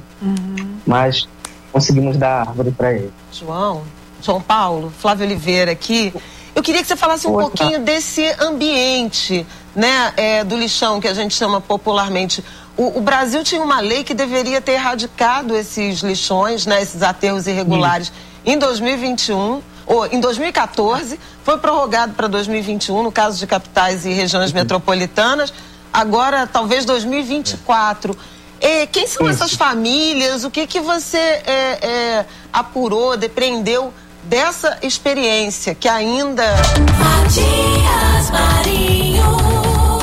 mas 0.85 1.27
conseguimos 1.71 2.17
dar 2.17 2.41
árvore 2.41 2.71
para 2.71 2.93
ele. 2.93 3.11
João, 3.31 3.83
João 4.21 4.41
Paulo, 4.41 4.91
Flávio 4.99 5.25
Oliveira 5.25 5.71
aqui. 5.71 6.13
Eu 6.53 6.61
queria 6.61 6.81
que 6.81 6.87
você 6.87 6.95
falasse 6.95 7.27
um 7.27 7.33
Oi, 7.33 7.43
pouquinho 7.43 7.79
desse 7.81 8.25
ambiente, 8.39 9.45
né, 9.75 10.13
é, 10.15 10.43
do 10.43 10.57
lixão 10.57 11.01
que 11.01 11.07
a 11.07 11.13
gente 11.13 11.33
chama 11.33 11.59
popularmente. 11.59 12.43
O, 12.77 12.97
o 12.97 13.01
Brasil 13.01 13.43
tinha 13.43 13.61
uma 13.61 13.79
lei 13.79 14.03
que 14.03 14.13
deveria 14.13 14.61
ter 14.61 14.73
erradicado 14.73 15.55
esses 15.55 15.99
lixões, 15.99 16.65
né, 16.65 16.81
esses 16.81 17.01
aterros 17.01 17.47
irregulares, 17.47 18.11
em 18.45 18.57
2021 18.57 19.61
ou 19.85 20.05
em 20.07 20.19
2014, 20.19 21.19
foi 21.43 21.57
prorrogado 21.57 22.13
para 22.13 22.27
2021 22.27 23.03
no 23.03 23.11
caso 23.11 23.37
de 23.37 23.45
capitais 23.45 24.05
e 24.05 24.13
regiões 24.13 24.51
metropolitanas. 24.51 25.53
Agora, 25.93 26.47
talvez 26.47 26.85
2024. 26.85 28.17
É, 28.59 28.85
quem 28.87 29.07
são 29.07 29.29
essas 29.29 29.53
famílias? 29.53 30.43
O 30.43 30.51
que 30.51 30.65
que 30.65 30.79
você 30.79 31.17
é, 31.17 31.79
é, 31.81 32.25
apurou, 32.51 33.15
depreendeu 33.15 33.93
dessa 34.23 34.77
experiência 34.81 35.75
que 35.75 35.87
ainda 35.87 36.43
Matias 36.97 38.31
Marinho. 38.31 39.37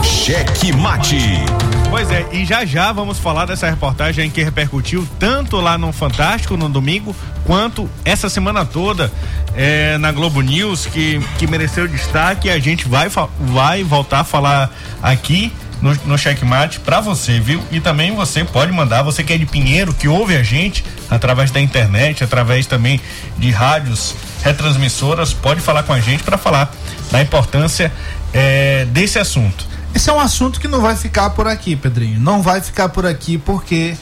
Cheque 0.04 0.72
Mate. 0.72 1.61
Pois 1.92 2.10
é, 2.10 2.26
e 2.32 2.46
já 2.46 2.64
já 2.64 2.90
vamos 2.90 3.18
falar 3.18 3.44
dessa 3.44 3.68
reportagem 3.68 4.30
que 4.30 4.42
repercutiu 4.42 5.06
tanto 5.18 5.60
lá 5.60 5.76
no 5.76 5.92
Fantástico 5.92 6.56
no 6.56 6.66
domingo, 6.66 7.14
quanto 7.44 7.86
essa 8.02 8.30
semana 8.30 8.64
toda 8.64 9.12
é, 9.54 9.98
na 9.98 10.10
Globo 10.10 10.40
News, 10.40 10.86
que, 10.86 11.20
que 11.38 11.46
mereceu 11.46 11.86
destaque. 11.86 12.48
A 12.48 12.58
gente 12.58 12.88
vai, 12.88 13.10
vai 13.40 13.84
voltar 13.84 14.20
a 14.20 14.24
falar 14.24 14.74
aqui 15.02 15.52
no, 15.82 15.94
no 16.06 16.16
Checkmate 16.16 16.80
pra 16.80 16.98
você, 16.98 17.38
viu? 17.38 17.62
E 17.70 17.78
também 17.78 18.16
você 18.16 18.42
pode 18.42 18.72
mandar, 18.72 19.02
você 19.02 19.22
que 19.22 19.34
é 19.34 19.36
de 19.36 19.44
Pinheiro, 19.44 19.92
que 19.92 20.08
ouve 20.08 20.34
a 20.34 20.42
gente 20.42 20.82
através 21.10 21.50
da 21.50 21.60
internet, 21.60 22.24
através 22.24 22.66
também 22.66 23.02
de 23.36 23.50
rádios 23.50 24.14
retransmissoras, 24.42 25.34
pode 25.34 25.60
falar 25.60 25.82
com 25.82 25.92
a 25.92 26.00
gente 26.00 26.22
para 26.22 26.38
falar 26.38 26.72
da 27.10 27.20
importância 27.20 27.92
é, 28.32 28.86
desse 28.86 29.18
assunto. 29.18 29.71
Esse 29.94 30.08
é 30.08 30.12
um 30.12 30.20
assunto 30.20 30.58
que 30.58 30.66
não 30.66 30.80
vai 30.80 30.96
ficar 30.96 31.30
por 31.30 31.46
aqui, 31.46 31.76
Pedrinho. 31.76 32.18
Não 32.18 32.42
vai 32.42 32.60
ficar 32.60 32.88
por 32.88 33.04
aqui 33.04 33.36
porque, 33.36 33.94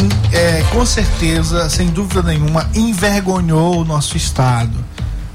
hum, 0.00 0.08
é, 0.32 0.64
com 0.72 0.84
certeza, 0.84 1.70
sem 1.70 1.88
dúvida 1.88 2.22
nenhuma, 2.22 2.68
envergonhou 2.74 3.80
o 3.80 3.84
nosso 3.84 4.16
estado. 4.16 4.84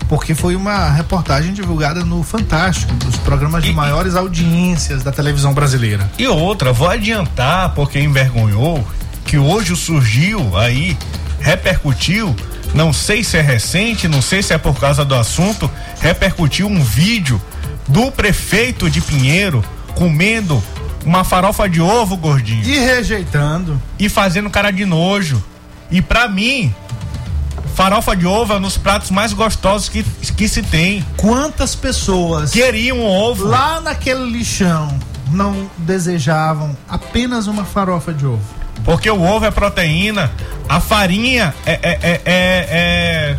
Porque 0.09 0.35
foi 0.35 0.57
uma 0.57 0.89
reportagem 0.89 1.53
divulgada 1.53 2.03
no 2.03 2.21
Fantástico, 2.21 2.93
dos 2.95 3.15
programas 3.17 3.63
de 3.63 3.71
maiores 3.71 4.13
audiências 4.13 5.01
da 5.01 5.11
televisão 5.11 5.53
brasileira. 5.53 6.11
E 6.19 6.27
outra, 6.27 6.73
vou 6.73 6.89
adiantar, 6.89 7.73
porque 7.73 7.97
envergonhou, 7.97 8.85
que 9.23 9.37
hoje 9.37 9.73
surgiu 9.77 10.57
aí, 10.57 10.97
repercutiu, 11.39 12.35
não 12.73 12.91
sei 12.91 13.23
se 13.23 13.37
é 13.37 13.41
recente, 13.41 14.09
não 14.09 14.21
sei 14.21 14.43
se 14.43 14.53
é 14.53 14.57
por 14.57 14.77
causa 14.77 15.05
do 15.05 15.15
assunto, 15.15 15.71
repercutiu 16.01 16.67
um 16.67 16.83
vídeo 16.83 17.41
do 17.87 18.11
prefeito 18.11 18.89
de 18.89 18.99
Pinheiro 18.99 19.63
comendo 19.95 20.61
uma 21.05 21.23
farofa 21.23 21.67
de 21.67 21.81
ovo, 21.81 22.15
gordinho, 22.17 22.63
E 22.63 22.77
rejeitando. 22.79 23.81
e 23.97 24.07
fazendo 24.09 24.49
cara 24.49 24.71
de 24.71 24.85
nojo. 24.85 25.43
E 25.89 26.01
pra 26.01 26.27
mim, 26.27 26.73
farofa 27.75 28.15
de 28.15 28.25
ovo 28.25 28.53
é 28.53 28.57
um 28.57 28.61
dos 28.61 28.77
pratos 28.77 29.09
mais 29.11 29.33
gostosos 29.33 29.89
que, 29.89 30.03
que 30.03 30.47
se 30.47 30.61
tem. 30.61 31.05
Quantas 31.17 31.75
pessoas 31.75 32.51
Queriam 32.51 32.99
ovo. 33.01 33.45
lá 33.45 33.81
naquele 33.81 34.23
lixão 34.29 34.97
não 35.31 35.69
desejavam 35.77 36.75
apenas 36.87 37.47
uma 37.47 37.65
farofa 37.65 38.13
de 38.13 38.25
ovo? 38.25 38.41
Porque 38.83 39.09
o 39.09 39.21
ovo 39.21 39.45
é 39.45 39.51
proteína, 39.51 40.31
a 40.67 40.79
farinha. 40.79 41.53
É, 41.65 41.71
é, 41.73 41.99
é, 42.01 42.11
é, 42.11 42.21
é 42.25 43.37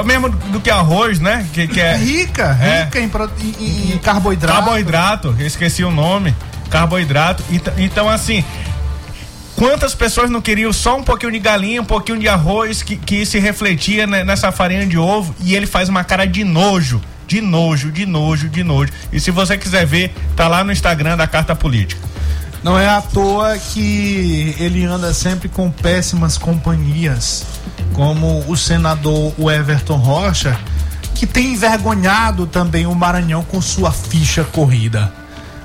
o 0.00 0.04
mesmo 0.04 0.28
do 0.28 0.60
que 0.60 0.70
arroz, 0.70 1.20
né? 1.20 1.46
Que, 1.52 1.66
que 1.68 1.80
É 1.80 1.92
é 1.92 1.96
rica, 1.96 2.58
É. 2.60 2.84
rica 2.84 2.98
em, 3.00 3.10
em- 3.60 3.92
em 3.94 3.98
carboidrato. 3.98 4.54
carboidrato, 4.62 5.36
esqueci 5.40 5.84
o 5.84 5.90
nome. 5.90 6.34
Carboidrato. 6.70 7.42
Ent- 7.50 7.72
Então, 7.78 8.08
assim. 8.08 8.44
Quantas 9.56 9.94
pessoas 9.94 10.30
não 10.30 10.40
queriam 10.40 10.72
só 10.72 10.96
um 10.96 11.02
pouquinho 11.02 11.32
de 11.32 11.38
galinha, 11.38 11.82
um 11.82 11.84
pouquinho 11.84 12.18
de 12.18 12.26
arroz 12.28 12.82
que, 12.82 12.96
que 12.96 13.26
se 13.26 13.38
refletia 13.38 14.06
ne- 14.06 14.24
nessa 14.24 14.50
farinha 14.50 14.86
de 14.86 14.96
ovo 14.96 15.34
e 15.42 15.54
ele 15.54 15.66
faz 15.66 15.88
uma 15.90 16.02
cara 16.02 16.24
de 16.26 16.44
nojo, 16.44 16.98
de 17.26 17.42
nojo, 17.42 17.92
de 17.92 18.06
nojo, 18.06 18.48
de 18.48 18.64
nojo. 18.64 18.90
E 19.12 19.20
se 19.20 19.30
você 19.30 19.58
quiser 19.58 19.84
ver, 19.84 20.14
tá 20.34 20.48
lá 20.48 20.64
no 20.64 20.72
Instagram 20.72 21.14
da 21.16 21.26
Carta 21.26 21.54
Política. 21.54 22.00
Não 22.62 22.78
é 22.78 22.88
à 22.88 23.02
toa 23.02 23.58
que 23.58 24.54
ele 24.58 24.84
anda 24.84 25.12
sempre 25.12 25.48
com 25.48 25.70
péssimas 25.70 26.38
companhias, 26.38 27.44
como 28.00 28.42
o 28.48 28.56
senador 28.56 29.34
Everton 29.38 29.98
Rocha, 29.98 30.58
que 31.14 31.26
tem 31.26 31.52
envergonhado 31.52 32.46
também 32.46 32.86
o 32.86 32.94
Maranhão 32.94 33.44
com 33.44 33.60
sua 33.60 33.92
ficha 33.92 34.42
corrida. 34.42 35.12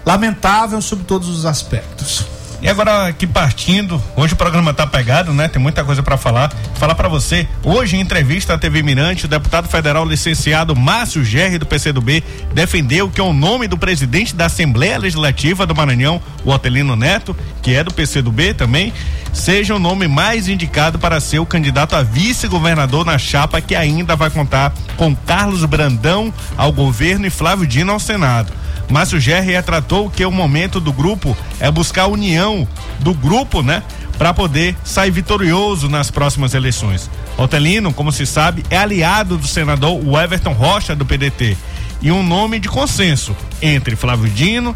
Lamentável 0.06 0.82
sob 0.82 1.06
todos 1.06 1.30
os 1.30 1.46
aspectos. 1.46 2.26
E 2.62 2.68
agora 2.68 3.08
aqui 3.08 3.26
partindo, 3.26 4.04
hoje 4.18 4.34
o 4.34 4.36
programa 4.36 4.74
tá 4.74 4.86
pegado, 4.86 5.34
né? 5.34 5.48
Tem 5.48 5.62
muita 5.62 5.84
coisa 5.86 6.04
para 6.04 6.18
falar. 6.18 6.52
Falar 6.76 6.96
para 6.96 7.08
você, 7.08 7.48
hoje 7.64 7.96
em 7.96 8.02
entrevista 8.02 8.54
à 8.54 8.58
TV 8.58 8.84
Mirante, 8.84 9.26
o 9.26 9.30
deputado 9.30 9.70
federal 9.70 10.06
licenciado 10.06 10.76
Márcio 10.76 11.24
Gerri 11.24 11.58
do 11.58 11.66
PCdoB 11.66 12.22
defendeu 12.54 13.10
que 13.10 13.22
o 13.22 13.32
nome 13.32 13.68
do 13.68 13.78
presidente 13.78 14.36
da 14.36 14.48
Assembleia 14.48 14.98
Legislativa 14.98 15.66
do 15.66 15.74
Maranhão, 15.74 16.22
o 16.44 16.52
Otelino 16.52 16.98
Neto, 16.98 17.34
que 17.62 17.74
é 17.74 17.82
do 17.82 17.94
PCdoB 17.94 18.54
também, 18.56 18.92
seja 19.36 19.76
o 19.76 19.80
nome 19.80 20.08
mais 20.08 20.48
indicado 20.48 20.98
para 20.98 21.20
ser 21.20 21.40
o 21.40 21.46
candidato 21.46 21.96
a 21.96 22.02
vice-governador 22.02 23.06
na 23.06 23.18
chapa 23.18 23.60
que 23.60 23.76
ainda 23.76 24.16
vai 24.16 24.30
contar 24.30 24.74
com 24.96 25.14
Carlos 25.14 25.64
Brandão 25.66 26.34
ao 26.58 26.72
governo 26.72 27.28
e 27.28 27.30
Flávio 27.30 27.68
Dino 27.68 27.92
ao 27.92 28.00
Senado. 28.00 28.52
Márcio 28.90 29.20
Gerri 29.20 29.52
retratou 29.52 30.10
que 30.10 30.26
o 30.26 30.32
momento 30.32 30.80
do 30.80 30.94
grupo 30.94 31.36
é 31.60 31.70
buscar 31.70 32.04
a 32.04 32.08
união 32.08 32.68
do 33.00 33.14
grupo, 33.14 33.62
né? 33.62 33.84
Para 34.18 34.34
poder 34.34 34.76
sair 34.86 35.12
vitorioso 35.12 35.90
nas 35.90 36.10
próximas 36.10 36.54
eleições. 36.54 37.10
Otelino, 37.38 37.94
como 37.94 38.14
se 38.14 38.26
sabe, 38.26 38.64
é 38.70 38.78
aliado 38.78 39.38
do 39.38 39.48
senador 39.48 40.02
Everton 40.24 40.54
Rocha 40.54 40.96
do 40.96 41.06
PDT 41.06 41.58
e 42.02 42.12
um 42.12 42.24
nome 42.24 42.60
de 42.60 42.70
consenso 42.70 43.36
entre 43.62 43.96
Flávio 43.96 44.30
Dino, 44.30 44.74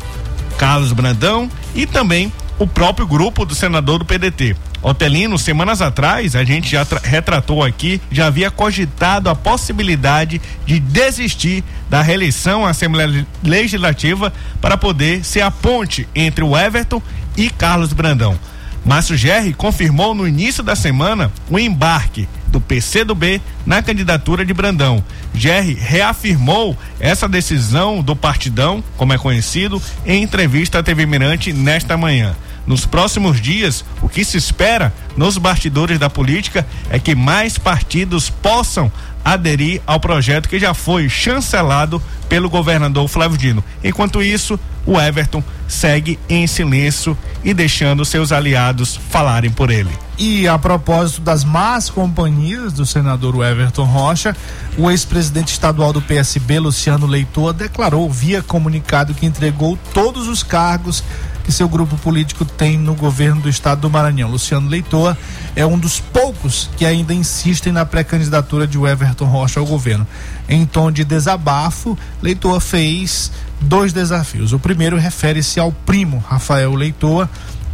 Carlos 0.57 0.91
Brandão 0.91 1.49
e 1.73 1.85
também 1.85 2.31
o 2.59 2.67
próprio 2.67 3.07
grupo 3.07 3.45
do 3.45 3.55
senador 3.55 3.99
do 3.99 4.05
PDT. 4.05 4.55
Otelino, 4.81 5.39
semanas 5.39 5.81
atrás, 5.81 6.35
a 6.35 6.43
gente 6.43 6.69
já 6.69 6.85
retratou 7.03 7.63
aqui, 7.63 8.01
já 8.11 8.27
havia 8.27 8.51
cogitado 8.51 9.29
a 9.29 9.35
possibilidade 9.35 10.41
de 10.65 10.79
desistir 10.79 11.63
da 11.89 12.01
reeleição 12.01 12.65
à 12.65 12.71
Assembleia 12.71 13.25
Legislativa 13.41 14.31
para 14.61 14.77
poder 14.77 15.23
ser 15.23 15.41
a 15.41 15.49
ponte 15.49 16.07
entre 16.13 16.43
o 16.43 16.57
Everton 16.57 17.01
e 17.35 17.49
Carlos 17.49 17.93
Brandão. 17.93 18.37
Márcio 18.85 19.17
Gerri 19.17 19.53
confirmou 19.53 20.13
no 20.13 20.27
início 20.27 20.63
da 20.63 20.75
semana 20.75 21.31
o 21.49 21.59
embarque 21.59 22.27
do 22.47 22.59
PCdoB 22.59 23.41
na 23.65 23.81
candidatura 23.81 24.45
de 24.45 24.53
Brandão. 24.53 25.03
Gerri 25.33 25.73
reafirmou 25.73 26.77
essa 26.99 27.27
decisão 27.27 28.01
do 28.01 28.15
partidão, 28.15 28.83
como 28.97 29.13
é 29.13 29.17
conhecido, 29.17 29.81
em 30.05 30.23
entrevista 30.23 30.79
à 30.79 30.83
TV 30.83 31.05
Mirante 31.05 31.53
nesta 31.53 31.95
manhã. 31.97 32.35
Nos 32.69 32.85
próximos 32.85 33.41
dias, 33.41 33.83
o 33.99 34.07
que 34.07 34.23
se 34.23 34.37
espera 34.37 34.93
nos 35.17 35.39
bastidores 35.39 35.97
da 35.97 36.07
política 36.07 36.67
é 36.91 36.99
que 36.99 37.15
mais 37.15 37.57
partidos 37.57 38.29
possam 38.29 38.91
aderir 39.25 39.81
ao 39.87 39.99
projeto 39.99 40.47
que 40.47 40.59
já 40.59 40.75
foi 40.75 41.09
chancelado 41.09 41.99
pelo 42.29 42.47
governador 42.47 43.07
Flávio 43.07 43.39
Dino. 43.39 43.63
Enquanto 43.83 44.21
isso, 44.21 44.59
o 44.85 45.01
Everton 45.01 45.43
segue 45.67 46.19
em 46.29 46.45
silêncio 46.45 47.17
e 47.43 47.55
deixando 47.55 48.05
seus 48.05 48.31
aliados 48.31 48.99
falarem 49.09 49.49
por 49.49 49.71
ele. 49.71 49.89
E 50.15 50.47
a 50.47 50.59
propósito 50.59 51.21
das 51.21 51.43
más 51.43 51.89
companhias 51.89 52.71
do 52.71 52.85
senador 52.85 53.43
Everton 53.43 53.85
Rocha, 53.85 54.35
o 54.77 54.91
ex-presidente 54.91 55.53
estadual 55.53 55.91
do 55.91 56.03
PSB, 56.03 56.59
Luciano 56.59 57.07
Leitor, 57.07 57.51
declarou 57.51 58.07
via 58.11 58.43
comunicado 58.43 59.15
que 59.15 59.25
entregou 59.25 59.75
todos 59.91 60.27
os 60.27 60.43
cargos 60.43 61.03
que 61.43 61.51
seu 61.51 61.67
grupo 61.67 61.97
político 61.97 62.45
tem 62.45 62.77
no 62.77 62.93
governo 62.93 63.41
do 63.41 63.49
estado 63.49 63.81
do 63.81 63.89
Maranhão. 63.89 64.29
Luciano 64.29 64.69
Leitor 64.69 65.15
é 65.55 65.65
um 65.65 65.77
dos 65.77 65.99
poucos 65.99 66.69
que 66.77 66.85
ainda 66.85 67.13
insistem 67.13 67.73
na 67.73 67.85
pré-candidatura 67.85 68.67
de 68.67 68.77
Everton 68.77 69.25
Rocha 69.25 69.59
ao 69.59 69.65
governo. 69.65 70.05
Em 70.47 70.65
tom 70.65 70.91
de 70.91 71.03
desabafo, 71.03 71.97
Leitor 72.21 72.59
fez 72.59 73.31
dois 73.61 73.91
desafios. 73.93 74.53
O 74.53 74.59
primeiro 74.59 74.97
refere-se 74.97 75.59
ao 75.59 75.71
primo 75.71 76.23
Rafael 76.27 76.73
Leitor, 76.75 77.27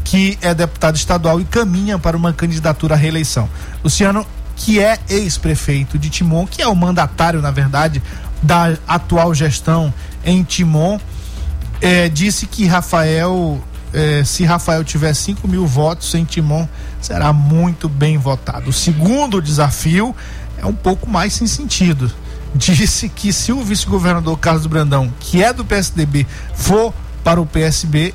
que 0.04 0.38
é 0.42 0.54
deputado 0.54 0.96
estadual 0.96 1.42
e 1.42 1.46
caminha 1.46 1.98
para 1.98 2.16
uma 2.16 2.32
candidatura 2.32 2.96
à 2.96 2.98
reeleição. 2.98 3.50
Luciano, 3.84 4.26
que 4.56 4.80
é 4.80 4.98
ex-prefeito 5.10 6.00
de 6.00 6.10
Timon, 6.10 6.48
que 6.48 6.62
é 6.62 6.68
o 6.68 6.76
mandatário, 6.76 7.42
na 7.42 7.52
verdade, 7.52 8.02
da 8.42 8.78
atual 8.88 9.34
gestão 9.34 9.94
em 10.24 10.44
Timon, 10.44 11.00
é, 11.82 12.10
disse 12.10 12.46
que 12.46 12.66
Rafael, 12.66 13.62
é, 13.94 14.24
se 14.24 14.44
Rafael 14.44 14.84
tiver 14.84 15.14
5 15.14 15.48
mil 15.48 15.66
votos 15.66 16.14
em 16.14 16.26
Timon, 16.26 16.68
será 17.02 17.32
muito 17.34 17.88
bem 17.88 18.18
votado. 18.18 18.70
O 18.70 18.74
segundo 18.74 19.42
desafio 19.42 20.16
é 20.58 20.66
um 20.66 20.74
pouco 20.74 21.10
mais 21.10 21.34
sem 21.34 21.48
sentido. 21.48 22.12
Disse 22.56 23.10
que 23.10 23.34
se 23.34 23.52
o 23.52 23.62
vice-governador 23.62 24.40
Carlos 24.40 24.66
Brandão, 24.66 25.12
que 25.20 25.44
é 25.44 25.52
do 25.52 25.66
PSDB, 25.66 26.26
for 26.54 26.94
para 27.22 27.42
o 27.42 27.46
PSB, 27.46 28.14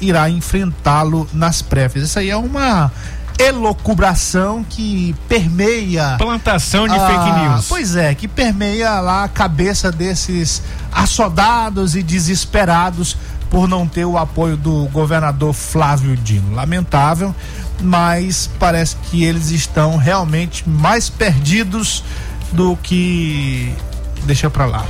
irá 0.00 0.28
enfrentá-lo 0.28 1.26
nas 1.32 1.62
prévias. 1.62 2.04
Isso 2.04 2.18
aí 2.18 2.28
é 2.28 2.36
uma 2.36 2.92
elocubração 3.46 4.64
que 4.68 5.14
permeia. 5.28 6.16
Plantação 6.18 6.86
de 6.86 6.94
fake 6.94 7.40
news. 7.40 7.66
Pois 7.68 7.96
é, 7.96 8.14
que 8.14 8.28
permeia 8.28 9.00
lá 9.00 9.24
a 9.24 9.28
cabeça 9.28 9.90
desses 9.90 10.62
assodados 10.92 11.96
e 11.96 12.02
desesperados 12.02 13.16
por 13.50 13.68
não 13.68 13.86
ter 13.86 14.04
o 14.04 14.16
apoio 14.16 14.56
do 14.56 14.86
governador 14.86 15.52
Flávio 15.52 16.16
Dino. 16.16 16.54
Lamentável, 16.54 17.34
mas 17.80 18.48
parece 18.58 18.96
que 19.10 19.24
eles 19.24 19.50
estão 19.50 19.96
realmente 19.96 20.68
mais 20.68 21.10
perdidos 21.10 22.02
do 22.52 22.76
que. 22.76 23.74
Deixa 24.24 24.48
pra 24.48 24.66
lá. 24.66 24.86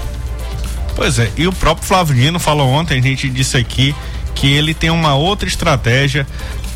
Pois 0.94 1.18
é, 1.18 1.30
e 1.36 1.46
o 1.46 1.52
próprio 1.52 1.86
Flávio 1.86 2.14
Dino 2.14 2.38
falou 2.38 2.68
ontem, 2.68 2.98
a 2.98 3.02
gente 3.02 3.28
disse 3.30 3.56
aqui 3.56 3.94
que 4.34 4.52
ele 4.52 4.74
tem 4.74 4.90
uma 4.90 5.14
outra 5.14 5.48
estratégia 5.48 6.26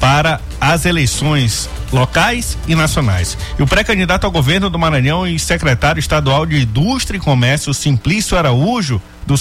para 0.00 0.40
as 0.60 0.84
eleições 0.84 1.68
locais 1.92 2.56
e 2.66 2.74
nacionais. 2.74 3.36
E 3.58 3.62
o 3.62 3.66
pré-candidato 3.66 4.24
ao 4.24 4.30
governo 4.30 4.68
do 4.68 4.78
Maranhão 4.78 5.26
e 5.26 5.38
secretário 5.38 6.00
estadual 6.00 6.44
de 6.44 6.62
Indústria 6.62 7.18
e 7.18 7.20
Comércio, 7.20 7.72
Simplício 7.72 8.36
Araújo, 8.36 9.00
do 9.26 9.36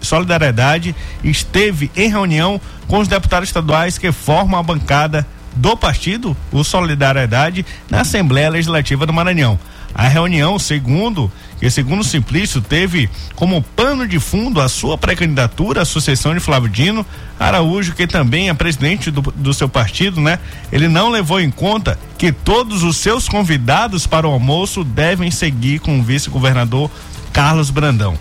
Solidariedade, 0.00 0.94
esteve 1.22 1.90
em 1.94 2.08
reunião 2.08 2.60
com 2.86 2.98
os 2.98 3.08
deputados 3.08 3.48
estaduais 3.48 3.98
que 3.98 4.10
formam 4.10 4.58
a 4.58 4.62
bancada 4.62 5.26
do 5.54 5.76
partido, 5.76 6.36
o 6.52 6.62
Solidariedade, 6.62 7.64
na 7.90 8.00
Assembleia 8.00 8.50
Legislativa 8.50 9.06
do 9.06 9.12
Maranhão. 9.12 9.58
A 9.96 10.08
reunião, 10.08 10.58
segundo 10.58 11.32
que 11.58 11.70
segundo 11.70 12.04
Simplício 12.04 12.60
teve 12.60 13.08
como 13.34 13.62
pano 13.62 14.06
de 14.06 14.20
fundo 14.20 14.60
a 14.60 14.68
sua 14.68 14.98
pré-candidatura 14.98 15.80
à 15.80 15.84
sucessão 15.86 16.34
de 16.34 16.40
Flávio 16.40 16.68
Dino, 16.68 17.04
Araújo, 17.40 17.94
que 17.94 18.06
também 18.06 18.50
é 18.50 18.54
presidente 18.54 19.10
do, 19.10 19.22
do 19.22 19.54
seu 19.54 19.70
partido, 19.70 20.20
né? 20.20 20.38
Ele 20.70 20.86
não 20.86 21.08
levou 21.08 21.40
em 21.40 21.50
conta 21.50 21.98
que 22.18 22.30
todos 22.30 22.82
os 22.82 22.98
seus 22.98 23.26
convidados 23.26 24.06
para 24.06 24.28
o 24.28 24.32
almoço 24.32 24.84
devem 24.84 25.30
seguir 25.30 25.78
com 25.78 25.98
o 25.98 26.02
vice-governador 26.02 26.90
Carlos 27.32 27.70
Brandão. 27.70 28.18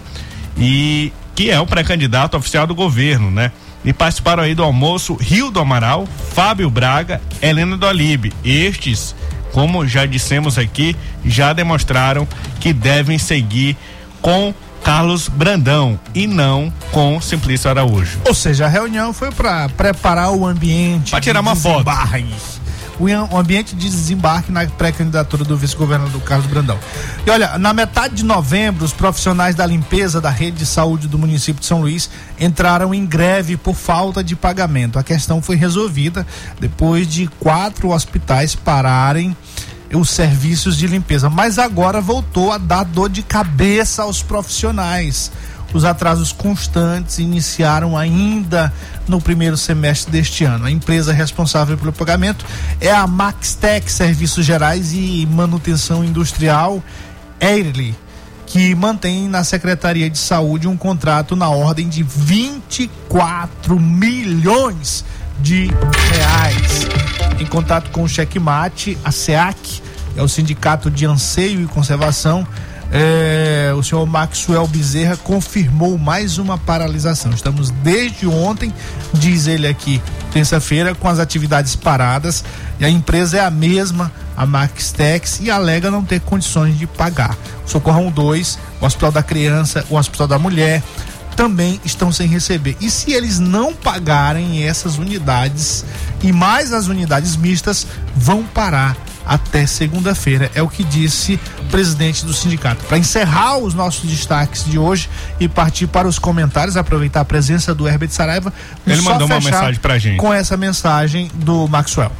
E 0.58 1.12
que 1.36 1.52
é 1.52 1.60
o 1.60 1.68
pré-candidato 1.68 2.38
oficial 2.38 2.66
do 2.66 2.74
governo, 2.74 3.30
né? 3.30 3.52
E 3.84 3.92
participaram 3.92 4.44
aí 4.44 4.56
do 4.56 4.64
almoço 4.64 5.16
Rio 5.16 5.52
do 5.52 5.60
Amaral, 5.60 6.08
Fábio 6.34 6.70
Braga, 6.70 7.22
Helena 7.42 7.76
do 7.76 7.86
Alibe. 7.86 8.32
Estes 8.46 9.14
como 9.56 9.88
já 9.88 10.06
dissemos 10.06 10.58
aqui, 10.58 10.98
já 11.24 11.54
demonstraram 11.54 12.28
que 12.60 12.74
devem 12.74 13.18
seguir 13.18 13.78
com 14.22 14.54
Carlos 14.84 15.30
Brandão 15.30 15.98
e 16.14 16.28
não 16.28 16.74
com 16.92 17.22
Simplício 17.22 17.70
Araújo. 17.70 18.20
Ou 18.28 18.34
seja, 18.34 18.66
a 18.66 18.68
reunião 18.68 19.14
foi 19.14 19.32
para 19.32 19.70
preparar 19.70 20.34
o 20.34 20.46
ambiente. 20.46 21.12
Para 21.12 21.22
tirar 21.22 21.40
uma 21.40 21.56
foto 21.56 21.86
o 23.00 23.38
ambiente 23.38 23.76
de 23.76 23.90
desembarque 23.90 24.52
na 24.52 24.66
pré-candidatura 24.66 25.44
do 25.44 25.58
vice-governador 25.58 26.22
Carlos 26.22 26.48
Brandão. 26.48 26.80
E 27.26 27.30
olha, 27.30 27.58
na 27.58 27.74
metade 27.74 28.16
de 28.16 28.26
novembro, 28.26 28.86
os 28.86 28.94
profissionais 28.94 29.56
da 29.56 29.66
limpeza 29.66 30.22
da 30.22 30.30
rede 30.30 30.58
de 30.58 30.66
saúde 30.66 31.08
do 31.08 31.18
município 31.18 31.60
de 31.60 31.66
São 31.66 31.82
Luís 31.82 32.10
entraram 32.40 32.94
em 32.94 33.06
greve 33.06 33.58
por 33.58 33.76
falta 33.76 34.24
de 34.24 34.36
pagamento. 34.36 34.98
A 34.98 35.04
questão 35.04 35.42
foi 35.42 35.56
resolvida 35.56 36.26
depois 36.60 37.08
de 37.08 37.28
quatro 37.40 37.92
hospitais 37.92 38.56
pararem 38.56 39.36
os 39.94 40.10
serviços 40.10 40.78
de 40.78 40.88
limpeza, 40.88 41.30
mas 41.30 41.60
agora 41.60 42.02
voltou 42.02 42.52
a 42.52 42.58
dar 42.58 42.84
dor 42.84 43.10
de 43.10 43.22
cabeça 43.22 44.04
aos 44.04 44.22
profissionais. 44.22 45.32
Os 45.74 45.84
atrasos 45.84 46.32
constantes 46.32 47.20
iniciaram 47.20 47.98
ainda 47.98 48.72
no 49.08 49.22
primeiro 49.22 49.58
semestre 49.58 50.12
deste 50.12 50.44
ano. 50.44 50.66
A 50.66 50.72
empresa 50.72 51.14
responsável 51.14 51.78
pelo 51.78 51.94
pagamento 51.94 52.46
é 52.80 52.92
a 52.92 53.06
Maxtec 53.08 53.92
Serviços 53.92 54.46
Gerais 54.46 54.94
e 54.94 55.28
Manutenção 55.30 56.04
Industrial 56.04 56.84
Eirly, 57.40 57.96
que 58.46 58.74
mantém 58.76 59.28
na 59.28 59.44
Secretaria 59.44 60.10
de 60.10 60.18
Saúde 60.18 60.68
um 60.68 60.78
contrato 60.78 61.36
na 61.36 61.50
ordem 61.50 61.88
de 61.88 62.04
24 62.04 63.80
milhões 63.80 65.04
de 65.40 65.70
reais. 66.12 66.88
Em 67.40 67.46
contato 67.46 67.90
com 67.92 68.04
o 68.04 68.08
Checkmate, 68.08 68.98
a 69.04 69.12
SEAC, 69.12 69.82
é 70.16 70.22
o 70.22 70.28
Sindicato 70.28 70.90
de 70.90 71.06
Anseio 71.06 71.62
e 71.62 71.66
Conservação, 71.68 72.48
é, 72.98 73.74
o 73.78 73.84
senhor 73.84 74.06
Maxwell 74.06 74.66
Bezerra 74.68 75.18
confirmou 75.18 75.98
mais 75.98 76.38
uma 76.38 76.58
paralisação. 76.58 77.34
Estamos 77.34 77.70
desde 77.70 78.26
ontem, 78.26 78.74
diz 79.14 79.48
ele 79.48 79.68
aqui, 79.68 80.02
terça-feira, 80.32 80.96
com 80.96 81.10
as 81.10 81.20
atividades 81.20 81.76
paradas. 81.76 82.46
E 82.80 82.86
a 82.86 82.90
empresa 82.90 83.38
é 83.38 83.42
a 83.42 83.52
mesma, 83.52 84.10
a 84.38 84.46
Maxtex, 84.46 85.42
e 85.42 85.52
alega 85.52 85.92
não 85.92 86.06
ter 86.06 86.22
condições 86.22 86.80
de 86.80 86.88
pagar. 86.88 87.36
Socorrão 87.66 88.10
2, 88.10 88.58
o 88.80 88.86
Hospital 88.86 89.12
da 89.12 89.22
Criança, 89.22 89.86
o 89.90 89.98
Hospital 89.98 90.28
da 90.28 90.40
Mulher, 90.40 90.82
também 91.36 91.82
estão 91.84 92.14
sem 92.14 92.30
receber. 92.30 92.78
E 92.80 92.90
se 92.90 93.12
eles 93.12 93.40
não 93.40 93.74
pagarem 93.74 94.64
essas 94.64 94.98
unidades 94.98 95.84
e 96.24 96.32
mais 96.32 96.72
as 96.72 96.88
unidades 96.88 97.36
mistas, 97.36 97.86
vão 98.16 98.44
parar 98.44 98.96
até 99.26 99.66
segunda-feira. 99.66 100.52
É 100.54 100.62
o 100.62 100.68
que 100.68 100.84
disse 100.84 101.40
o 101.60 101.66
presidente 101.66 102.26
do 102.26 102.34
sindicato. 102.34 102.84
Para 102.86 102.98
encerrar 102.98 103.58
os 103.58 103.74
nossos 103.74 104.10
destaques 104.10 104.66
de 104.66 104.78
hoje 104.78 105.10
e 105.40 105.48
partir 105.48 105.88
para 105.88 106.08
os 106.08 106.20
comentários, 106.20 106.78
aproveitar 106.78 107.22
a 107.22 107.26
presença 107.26 107.74
do 107.74 107.88
Herbert 107.88 108.10
Saraiva. 108.10 108.54
Ele 108.86 109.02
só 109.02 109.12
mandou 109.12 109.28
uma 109.28 109.40
mensagem 109.40 109.80
pra 109.80 109.98
gente. 109.98 110.18
Com 110.18 110.34
essa 110.34 110.56
mensagem 110.56 111.30
do 111.34 111.68
Maxwell. 111.68 112.12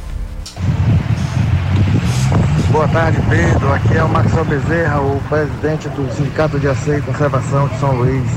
Boa 2.70 2.88
tarde, 2.88 3.18
Pedro. 3.28 3.72
Aqui 3.72 3.96
é 3.96 4.02
o 4.02 4.08
Maxwell 4.08 4.44
Bezerra, 4.44 5.00
o 5.00 5.20
presidente 5.28 5.88
do 5.88 6.12
Sindicato 6.14 6.58
de 6.58 6.68
Aceio 6.68 6.98
e 6.98 7.02
Conservação 7.02 7.68
de 7.68 7.78
São 7.78 7.92
Luís. 7.92 8.28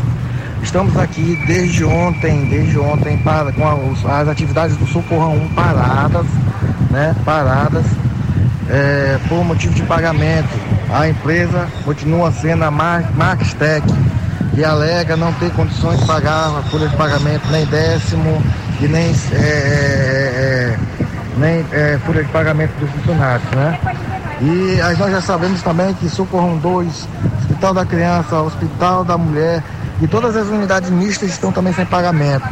Estamos 0.61 0.95
aqui 0.97 1.41
desde 1.47 1.83
ontem, 1.83 2.47
desde 2.49 2.77
ontem, 2.79 3.17
para, 3.17 3.51
com 3.51 3.67
as, 3.67 4.05
as 4.05 4.27
atividades 4.27 4.77
do 4.77 4.85
Socorrão 4.87 5.35
1 5.35 5.49
paradas, 5.49 6.25
né? 6.91 7.15
Paradas, 7.25 7.85
é, 8.69 9.17
por 9.27 9.43
motivo 9.43 9.73
de 9.73 9.83
pagamento. 9.83 10.49
A 10.91 11.07
empresa 11.07 11.67
continua 11.83 12.31
sendo 12.31 12.63
a 12.63 12.71
Mar- 12.71 13.11
Marxtec, 13.15 13.85
que 14.53 14.63
alega 14.63 15.15
não 15.15 15.31
ter 15.33 15.51
condições 15.51 15.99
de 15.99 16.05
pagar 16.05 16.47
a 16.57 16.61
folha 16.69 16.87
de 16.87 16.95
pagamento, 16.95 17.47
nem 17.51 17.65
décimo 17.65 18.41
e 18.81 18.87
nem, 18.87 19.11
é, 19.31 19.35
é, 19.35 20.75
é, 20.75 20.77
nem 21.37 21.65
é, 21.71 21.99
folha 22.05 22.23
de 22.23 22.29
pagamento 22.31 22.71
dos 22.79 22.89
funcionários, 22.91 23.49
né? 23.51 23.77
E 24.41 24.79
aí 24.81 24.97
nós 24.97 25.11
já 25.11 25.21
sabemos 25.21 25.61
também 25.61 25.93
que 25.95 26.07
Socorrão 26.09 26.57
2, 26.57 27.07
Hospital 27.41 27.73
da 27.73 27.85
Criança, 27.85 28.41
Hospital 28.41 29.03
da 29.03 29.17
Mulher 29.17 29.61
e 30.01 30.07
todas 30.07 30.35
as 30.35 30.47
unidades 30.47 30.89
mistas 30.89 31.29
estão 31.29 31.51
também 31.51 31.73
sem 31.73 31.85
pagamento. 31.85 32.47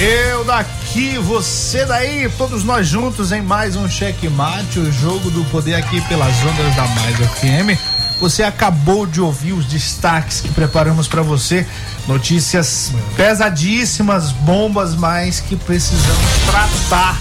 Eu 0.00 0.44
daqui, 0.44 1.18
você 1.18 1.84
daí, 1.84 2.30
todos 2.38 2.62
nós 2.62 2.86
juntos 2.86 3.32
em 3.32 3.42
mais 3.42 3.74
um 3.74 3.88
Cheque 3.88 4.28
Mate, 4.28 4.78
o 4.78 4.92
jogo 4.92 5.28
do 5.28 5.44
poder 5.46 5.74
aqui 5.74 6.00
pelas 6.02 6.36
ondas 6.44 6.76
da 6.76 6.86
Mais 6.86 7.16
FM. 7.16 7.76
Você 8.20 8.44
acabou 8.44 9.08
de 9.08 9.20
ouvir 9.20 9.54
os 9.54 9.66
destaques 9.66 10.40
que 10.40 10.50
preparamos 10.50 11.08
para 11.08 11.20
você. 11.20 11.66
Notícias 12.06 12.92
pesadíssimas, 13.16 14.30
bombas, 14.30 14.94
mas 14.94 15.40
que 15.40 15.56
precisamos 15.56 16.46
tratar 16.46 17.20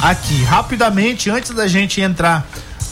aqui. 0.00 0.42
Rapidamente, 0.44 1.28
antes 1.28 1.50
da 1.50 1.68
gente 1.68 2.00
entrar 2.00 2.46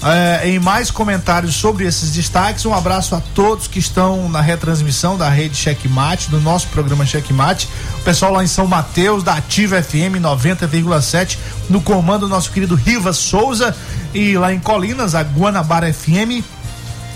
eh, 0.04 0.48
em 0.50 0.58
mais 0.58 0.90
comentários 0.90 1.54
sobre 1.54 1.86
esses 1.86 2.12
destaques, 2.12 2.66
um 2.66 2.74
abraço 2.74 3.14
a 3.14 3.20
todos 3.34 3.68
que 3.68 3.78
estão 3.78 4.28
na 4.28 4.40
retransmissão 4.40 5.16
da 5.16 5.28
rede 5.28 5.56
Checkmate, 5.56 6.28
do 6.28 6.40
nosso 6.40 6.66
programa 6.68 7.06
Checkmate. 7.06 7.68
O 8.00 8.02
pessoal 8.02 8.32
lá 8.32 8.42
em 8.42 8.48
São 8.48 8.66
Mateus, 8.66 9.22
da 9.22 9.34
Ativa 9.34 9.80
FM 9.80 10.18
90,7, 10.20 11.38
no 11.70 11.80
comando 11.80 12.22
do 12.22 12.28
nosso 12.28 12.50
querido 12.50 12.74
Riva 12.74 13.12
Souza. 13.12 13.76
E 14.12 14.36
lá 14.36 14.52
em 14.52 14.58
Colinas, 14.58 15.14
a 15.14 15.22
Guanabara 15.22 15.92
FM. 15.92 16.44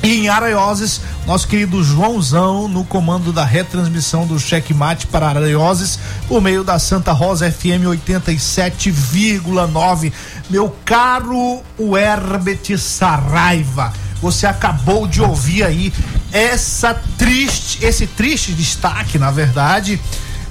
E 0.06 0.20
em 0.20 0.28
Araioses, 0.28 1.00
nosso 1.26 1.48
querido 1.48 1.82
Joãozão, 1.82 2.68
no 2.68 2.84
comando 2.84 3.32
da 3.32 3.44
retransmissão 3.44 4.24
do 4.24 4.38
Checkmate 4.38 5.08
para 5.08 5.26
Araioses, 5.26 5.98
por 6.28 6.40
meio 6.40 6.62
da 6.62 6.78
Santa 6.78 7.10
Rosa 7.10 7.50
FM 7.50 7.82
87,9. 8.06 10.12
Meu 10.48 10.72
caro 10.84 11.60
Herbert 11.76 12.78
Saraiva, 12.78 13.92
você 14.22 14.46
acabou 14.46 15.08
de 15.08 15.20
ouvir 15.20 15.64
aí 15.64 15.92
essa 16.30 16.94
triste, 17.18 17.84
esse 17.84 18.06
triste 18.06 18.52
destaque, 18.52 19.18
na 19.18 19.32
verdade, 19.32 20.00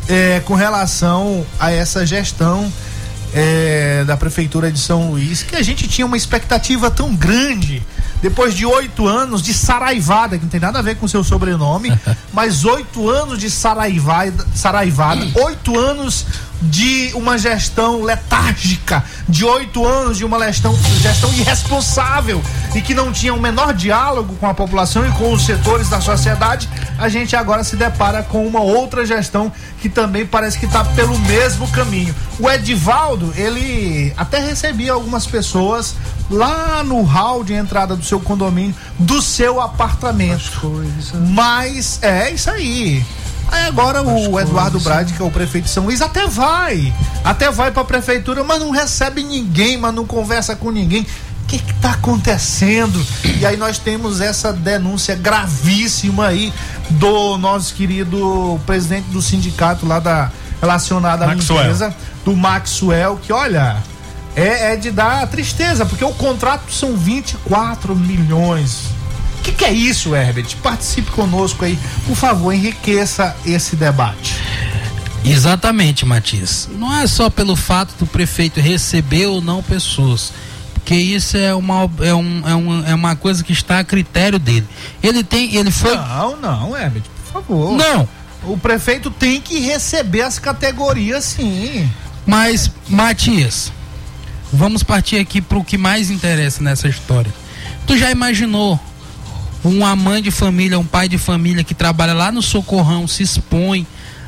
é, 0.10 0.41
com 0.41 0.56
relação 0.56 1.46
a 1.58 1.72
essa 1.72 2.06
gestão 2.06 2.70
é, 3.34 4.04
da 4.04 4.18
Prefeitura 4.18 4.70
de 4.70 4.80
São 4.80 5.12
Luís, 5.12 5.44
que 5.44 5.56
a 5.56 5.63
gente 5.63 5.88
tinha 5.88 6.06
uma 6.06 6.18
expectativa 6.18 6.91
tão 6.91 7.15
grande. 7.15 7.82
Depois 8.21 8.54
de 8.54 8.65
oito 8.65 9.08
anos 9.08 9.41
de 9.41 9.54
Saraivada, 9.54 10.38
que 10.38 10.43
não 10.43 10.49
tem 10.49 10.60
nada 10.60 10.80
a 10.80 10.82
ver 10.82 10.95
com 10.95 11.08
seu 11.08 11.23
sobrenome, 11.23 11.91
mas 12.34 12.65
oito 12.65 13.10
anos 13.10 13.39
de 13.39 13.49
Saraivada, 13.49 14.45
Saraivada 14.54 15.26
oito 15.36 15.78
anos 15.78 16.26
de 16.61 17.11
uma 17.13 17.38
gestão 17.38 18.01
letárgica, 18.01 19.03
de 19.28 19.43
oito 19.43 19.86
anos 19.86 20.18
de 20.18 20.26
uma 20.26 20.39
gestão, 20.45 20.76
gestão 21.01 21.32
irresponsável 21.34 22.41
e 22.74 22.82
que 22.82 22.93
não 22.93 23.11
tinha 23.11 23.34
o 23.34 23.39
menor 23.39 23.74
diálogo 23.74 24.36
com 24.36 24.47
a 24.47 24.53
população 24.53 25.05
e 25.07 25.11
com 25.11 25.32
os 25.34 25.45
setores 25.45 25.89
da 25.89 25.99
sociedade, 26.01 26.70
a 26.97 27.09
gente 27.09 27.36
agora 27.36 27.63
se 27.63 27.76
depara 27.76 28.24
com 28.24 28.47
uma 28.47 28.61
outra 28.61 29.05
gestão 29.05 29.51
que 29.82 29.89
também 29.89 30.26
parece 30.26 30.57
que 30.57 30.66
está 30.66 30.84
pelo 30.84 31.18
mesmo 31.20 31.68
caminho. 31.70 32.16
O 32.39 32.49
Edivaldo, 32.49 33.34
ele 33.36 34.13
até 34.18 34.39
recebia 34.39 34.93
algumas 34.93 35.28
pessoas 35.28 35.95
lá 36.30 36.84
no 36.84 37.01
hall 37.03 37.43
de 37.43 37.53
entrada 37.53 37.95
do 37.95 38.03
seu 38.03 38.19
condomínio, 38.19 38.76
do 38.97 39.21
seu 39.21 39.61
apartamento. 39.61 40.84
Mas 41.30 41.99
é 42.01 42.32
isso 42.32 42.49
aí. 42.49 43.05
Aí 43.47 43.65
agora 43.65 44.01
o 44.01 44.39
Eduardo 44.39 44.80
Brade, 44.80 45.13
que 45.13 45.21
é 45.21 45.26
o 45.26 45.30
prefeito 45.30 45.65
de 45.65 45.69
São 45.69 45.86
Luís, 45.86 46.01
até 46.01 46.28
vai. 46.28 46.93
Até 47.23 47.51
vai 47.51 47.71
pra 47.71 47.84
prefeitura, 47.84 48.43
mas 48.43 48.59
não 48.59 48.71
recebe 48.71 49.23
ninguém, 49.23 49.78
mas 49.78 49.93
não 49.93 50.05
conversa 50.05 50.55
com 50.55 50.71
ninguém. 50.71 51.05
O 51.43 51.47
que 51.47 51.57
está 51.57 51.91
acontecendo? 51.91 52.99
E 53.39 53.45
aí 53.45 53.55
nós 53.55 53.78
temos 53.78 54.19
essa 54.19 54.51
denúncia 54.51 55.15
gravíssima 55.15 56.28
aí 56.28 56.51
do 56.89 57.38
nosso 57.38 57.76
querido 57.76 58.59
presidente 58.65 59.09
do 59.09 59.21
sindicato 59.21 59.86
lá 59.86 59.99
da 59.99 60.32
relacionada 60.59 61.26
à 61.26 61.28
Maxwell. 61.28 61.61
limpeza, 61.61 61.95
do 62.23 62.36
Maxwell, 62.36 63.17
que 63.17 63.32
olha, 63.32 63.78
é, 64.36 64.73
é 64.73 64.75
de 64.75 64.91
dar 64.91 65.25
tristeza, 65.27 65.86
porque 65.86 66.03
o 66.03 66.13
contrato 66.13 66.71
são 66.71 66.95
24 66.95 67.95
milhões. 67.95 68.88
O 69.39 69.43
que, 69.43 69.51
que 69.51 69.65
é 69.65 69.71
isso, 69.71 70.15
Herbert? 70.15 70.55
Participe 70.57 71.11
conosco 71.11 71.63
aí, 71.63 71.77
por 72.05 72.15
favor, 72.15 72.51
enriqueça 72.51 73.36
esse 73.45 73.75
debate. 73.75 74.36
Exatamente, 75.23 76.05
Matias. 76.05 76.69
Não 76.77 76.93
é 76.93 77.07
só 77.07 77.29
pelo 77.29 77.55
fato 77.55 77.93
do 77.97 78.05
prefeito 78.05 78.59
receber 78.59 79.27
ou 79.27 79.41
não 79.41 79.63
pessoas. 79.63 80.31
Porque 80.73 80.95
isso 80.95 81.36
é 81.36 81.53
uma, 81.55 81.89
é, 81.99 82.13
um, 82.13 82.47
é, 82.47 82.55
um, 82.55 82.86
é 82.89 82.93
uma 82.93 83.15
coisa 83.15 83.43
que 83.43 83.51
está 83.51 83.79
a 83.79 83.83
critério 83.83 84.38
dele. 84.38 84.67
Ele 85.01 85.23
tem. 85.23 85.55
Ele 85.55 85.71
foi. 85.71 85.95
Não, 85.95 86.38
não, 86.38 86.77
Herbert, 86.77 87.03
por 87.23 87.33
favor. 87.33 87.75
Não. 87.75 88.07
O 88.43 88.55
prefeito 88.55 89.09
tem 89.09 89.41
que 89.41 89.59
receber 89.59 90.21
as 90.21 90.38
categorias, 90.38 91.23
sim. 91.25 91.89
Mas, 92.23 92.69
Matias, 92.88 93.71
vamos 94.52 94.84
partir 94.84 95.18
aqui 95.18 95.41
para 95.41 95.58
o 95.58 95.64
que 95.64 95.78
mais 95.78 96.10
interessa 96.10 96.64
nessa 96.64 96.88
história. 96.88 97.34
Tu 97.86 97.98
já 97.98 98.12
imaginou 98.12 98.80
uma 99.64 99.96
mãe 99.96 100.22
de 100.22 100.32
família, 100.32 100.80
um 100.80 100.86
pai 100.86 101.10
de 101.10 101.18
família 101.18 101.64
que 101.64 101.74
trabalha 101.74 102.14
lá 102.14 102.32
no 102.32 102.41
socorrão, 102.41 103.08
se 103.08 103.24
expõe 103.24 103.86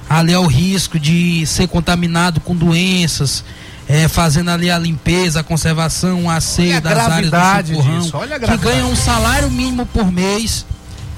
ali 0.09 0.33
ao 0.33 0.45
risco 0.45 0.99
de 0.99 1.45
ser 1.45 1.67
contaminado 1.67 2.39
com 2.39 2.55
doenças, 2.55 3.43
eh, 3.87 4.07
fazendo 4.07 4.49
ali 4.49 4.71
a 4.71 4.79
limpeza, 4.79 5.41
a 5.41 5.43
conservação, 5.43 6.29
a 6.29 6.35
asseio 6.37 6.81
das 6.81 6.97
áreas 6.97 7.31
do 7.31 7.75
socorrão, 7.77 7.99
disso, 7.99 8.17
olha 8.17 8.35
a 8.35 8.39
que 8.39 8.57
ganha 8.57 8.85
um 8.85 8.95
salário 8.95 9.49
mínimo 9.51 9.85
por 9.85 10.11
mês 10.11 10.65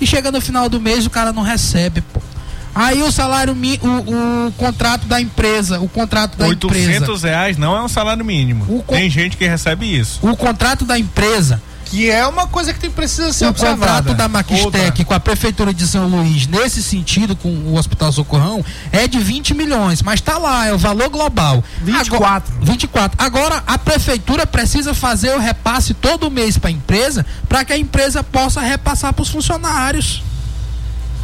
e 0.02 0.08
chega 0.08 0.32
no 0.32 0.42
final 0.42 0.70
do 0.70 0.80
mês 0.80 1.06
o 1.06 1.10
cara 1.10 1.32
não 1.32 1.44
recebe, 1.44 2.02
pô. 2.02 2.22
Aí 2.82 3.04
o 3.04 3.12
salário, 3.12 3.54
mi- 3.56 3.80
o, 3.84 4.48
o 4.48 4.52
contrato 4.54 5.06
da 5.06 5.20
empresa, 5.20 5.80
o 5.82 5.90
contrato 5.90 6.38
da 6.38 6.48
empresa. 6.48 6.90
800 6.92 7.24
reais 7.24 7.58
não 7.58 7.76
é 7.76 7.82
um 7.82 7.90
salário 7.90 8.24
mínimo. 8.24 8.64
O 8.70 8.82
co- 8.82 8.96
Tem 8.96 9.10
gente 9.10 9.36
que 9.36 9.46
recebe 9.48 9.86
isso. 9.86 10.20
O 10.22 10.36
contrato 10.38 10.86
da 10.86 10.98
empresa, 10.98 11.62
Que 11.86 12.10
é 12.10 12.26
uma 12.28 12.46
coisa 12.46 12.72
que 12.72 12.80
tem, 12.80 12.90
precisa 12.92 13.34
ser 13.34 13.46
o 13.46 13.50
observada. 13.50 13.80
contrato 14.04 14.14
da 14.14 14.28
Maquistec 14.30 15.04
com 15.04 15.14
a 15.14 15.20
Prefeitura 15.20 15.74
de 15.74 15.88
São 15.88 16.08
Luís, 16.08 16.46
nesse 16.46 16.84
sentido, 16.84 17.36
com 17.36 17.50
o 17.50 17.76
Hospital 17.76 18.12
Socorrão, 18.12 18.64
é 18.92 19.08
de 19.08 19.18
20 19.20 19.56
milhões, 19.56 20.02
mas 20.04 20.22
tá 20.22 20.38
lá, 20.38 20.68
é 20.68 20.74
o 20.74 20.78
valor 20.78 21.10
global. 21.10 21.64
24. 21.82 22.54
Agora, 22.54 22.66
24. 22.74 23.18
Agora, 23.26 23.64
a 23.66 23.78
Prefeitura 23.80 24.46
precisa 24.46 24.94
fazer 24.94 25.32
o 25.36 25.40
repasse 25.40 25.94
todo 25.96 26.30
mês 26.30 26.58
para 26.60 26.70
a 26.70 26.72
empresa, 26.72 27.26
para 27.50 27.66
que 27.66 27.74
a 27.74 27.78
empresa 27.78 28.24
possa 28.24 28.62
repassar 28.62 29.12
para 29.12 29.24
os 29.24 29.30
funcionários. 29.30 30.22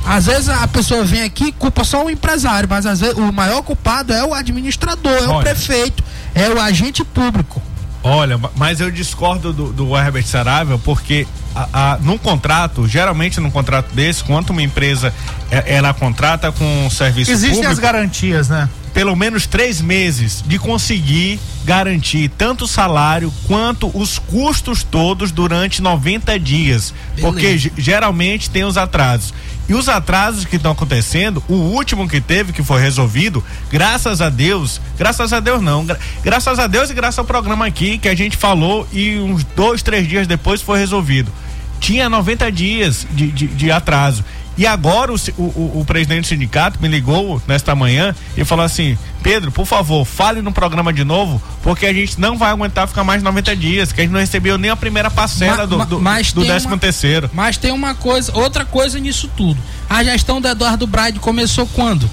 Às 0.05 0.25
vezes 0.27 0.49
a 0.49 0.67
pessoa 0.67 1.03
vem 1.03 1.23
aqui 1.23 1.45
e 1.45 1.51
culpa 1.51 1.83
só 1.83 2.05
o 2.05 2.09
empresário, 2.09 2.67
mas 2.69 2.85
às 2.85 2.99
vezes 2.99 3.15
o 3.17 3.31
maior 3.33 3.61
culpado 3.63 4.13
é 4.13 4.23
o 4.23 4.33
administrador, 4.33 5.11
é 5.13 5.27
o 5.27 5.31
Olha. 5.31 5.43
prefeito, 5.45 6.03
é 6.33 6.47
o 6.49 6.59
agente 6.61 7.03
público. 7.03 7.61
Olha, 8.03 8.37
ma- 8.37 8.51
mas 8.55 8.79
eu 8.79 8.91
discordo 8.91 9.51
do, 9.51 9.73
do 9.73 9.97
Herbert 9.97 10.27
Saraiva 10.27 10.77
porque 10.77 11.25
a, 11.55 11.93
a, 11.93 11.97
num 11.97 12.19
contrato, 12.19 12.87
geralmente 12.87 13.39
num 13.39 13.49
contrato 13.49 13.95
desse, 13.95 14.23
quanto 14.23 14.51
uma 14.51 14.61
empresa 14.61 15.11
é, 15.49 15.75
ela 15.75 15.91
contrata 15.91 16.51
com 16.51 16.85
um 16.85 16.89
serviço 16.89 17.31
Existem 17.31 17.55
público, 17.55 17.71
as 17.73 17.79
garantias, 17.79 18.47
né? 18.49 18.69
pelo 18.93 19.13
menos 19.15 19.45
três 19.47 19.81
meses 19.81 20.41
de 20.45 20.57
conseguir 20.59 21.37
garantir 21.65 22.29
tanto 22.37 22.63
o 22.63 22.67
salário 22.67 23.33
quanto 23.47 23.89
os 23.97 24.17
custos 24.19 24.83
todos 24.83 25.31
durante 25.31 25.81
90 25.81 26.39
dias. 26.39 26.93
Beleza. 27.15 27.27
Porque 27.27 27.57
ge- 27.57 27.73
geralmente 27.75 28.49
tem 28.51 28.63
os 28.63 28.77
atrasos. 28.77 29.33
E 29.67 29.73
os 29.73 29.89
atrasos 29.89 30.45
que 30.45 30.57
estão 30.57 30.71
acontecendo, 30.71 31.43
o 31.49 31.53
último 31.55 32.07
que 32.07 32.21
teve, 32.21 32.53
que 32.53 32.61
foi 32.61 32.79
resolvido, 32.81 33.43
graças 33.71 34.21
a 34.21 34.29
Deus, 34.29 34.79
graças 34.97 35.33
a 35.33 35.39
Deus 35.39 35.61
não, 35.61 35.83
gra- 35.85 35.97
graças 36.23 36.59
a 36.59 36.67
Deus 36.67 36.89
e 36.89 36.93
graças 36.93 37.17
ao 37.17 37.25
programa 37.25 37.65
aqui 37.65 37.97
que 37.97 38.07
a 38.07 38.15
gente 38.15 38.37
falou 38.37 38.87
e 38.93 39.17
uns 39.19 39.43
dois, 39.55 39.81
três 39.81 40.07
dias 40.07 40.27
depois 40.27 40.61
foi 40.61 40.77
resolvido. 40.77 41.31
Tinha 41.79 42.07
90 42.07 42.51
dias 42.51 43.05
de, 43.11 43.27
de, 43.31 43.47
de 43.47 43.71
atraso. 43.71 44.23
E 44.57 44.65
agora 44.65 45.11
o, 45.11 45.15
o, 45.37 45.79
o- 45.81 45.85
presidente 45.85 46.21
do 46.21 46.27
sindicato 46.27 46.81
me 46.81 46.87
ligou 46.87 47.41
nesta 47.45 47.75
manhã 47.75 48.15
e 48.37 48.45
falou 48.45 48.63
assim: 48.63 48.97
Pedro, 49.21 49.51
por 49.51 49.65
favor, 49.65 50.05
fale 50.05 50.41
no 50.41 50.51
programa 50.51 50.93
de 50.93 51.03
novo, 51.03 51.41
porque 51.61 51.85
a 51.85 51.93
gente 51.93 52.19
não 52.21 52.37
vai 52.37 52.51
aguentar 52.51 52.87
ficar 52.87 53.03
mais 53.03 53.21
90 53.21 53.55
dias, 53.55 53.91
que 53.91 53.99
a 53.99 54.03
gente 54.05 54.13
não 54.13 54.19
recebeu 54.19 54.57
nem 54.57 54.71
a 54.71 54.75
primeira 54.75 55.11
parcela 55.11 55.57
Ma- 55.57 55.65
do, 55.65 55.77
ma- 55.77 55.85
do, 55.85 55.99
mas 56.01 56.31
do 56.31 56.41
tem 56.41 56.49
13 56.51 56.67
uma- 56.67 56.77
terceiro. 56.77 57.29
Mas 57.33 57.57
tem 57.57 57.71
uma 57.71 57.93
coisa, 57.95 58.31
outra 58.37 58.63
coisa 58.63 58.97
nisso 58.97 59.29
tudo. 59.35 59.59
A 59.89 60.03
gestão 60.03 60.39
do 60.39 60.47
Eduardo 60.47 60.87
Braide 60.87 61.19
começou 61.19 61.67
quando? 61.67 62.09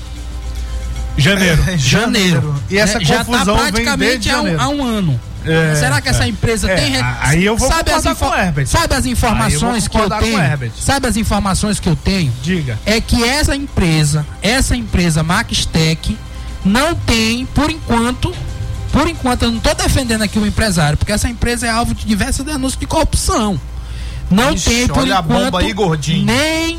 Janeiro. 1.17 1.63
Janeiro. 1.79 2.55
E 2.71 2.79
essa 2.79 2.99
né? 2.99 3.05
já 3.05 3.25
confusão 3.25 3.55
tá 3.57 3.63
vem 3.65 3.73
praticamente 3.73 4.11
desde 4.13 4.31
há, 4.31 4.35
um, 4.35 4.43
janeiro. 4.43 4.61
há 4.63 4.69
um 4.69 4.85
ano. 4.85 5.21
É, 5.45 5.75
Será 5.77 6.01
que 6.01 6.09
essa 6.09 6.27
empresa 6.27 6.71
É, 6.71 6.75
tem 6.77 6.93
aí 7.21 7.45
eu 7.45 7.57
vou 7.57 7.69
sabe 7.69 7.91
as, 7.91 8.05
com 8.19 8.27
o 8.27 8.35
Herbert. 8.35 8.67
sabe 8.67 8.95
as 8.95 9.07
informações 9.07 9.89
que 9.89 9.97
eu 9.97 10.09
com 10.09 10.17
o 10.17 10.19
tenho? 10.21 10.73
Sabe 10.79 11.07
as 11.09 11.17
informações 11.17 11.81
que 11.81 11.89
eu 11.89 11.97
tenho? 11.97 12.33
Diga. 12.43 12.79
É 12.87 13.01
que 13.01 13.23
essa 13.25 13.55
empresa, 13.57 14.27
essa 14.43 14.77
empresa 14.77 15.23
Maxtec 15.23 16.17
não 16.65 16.95
tem, 16.95 17.45
por 17.47 17.71
enquanto, 17.71 18.35
por 18.93 19.09
enquanto 19.09 19.43
eu 19.43 19.51
não 19.51 19.59
estou 19.59 19.75
defendendo 19.75 20.23
aqui 20.23 20.39
o 20.39 20.47
empresário, 20.47 20.97
porque 20.97 21.13
essa 21.13 21.29
empresa 21.29 21.67
é 21.67 21.71
alvo 21.71 21.95
de 21.95 22.05
diversas 22.05 22.45
denúncias 22.45 22.79
de 22.79 22.87
corrupção. 22.87 23.61
Não 24.31 24.53
Ixi, 24.53 24.71
tem 24.71 24.89
por 24.89 24.99
olha 24.99 25.19
a 25.19 25.21
enquanto 25.21 25.45
bomba 25.45 25.61
aí, 25.61 25.73
gordinho. 25.73 26.25
nem 26.25 26.79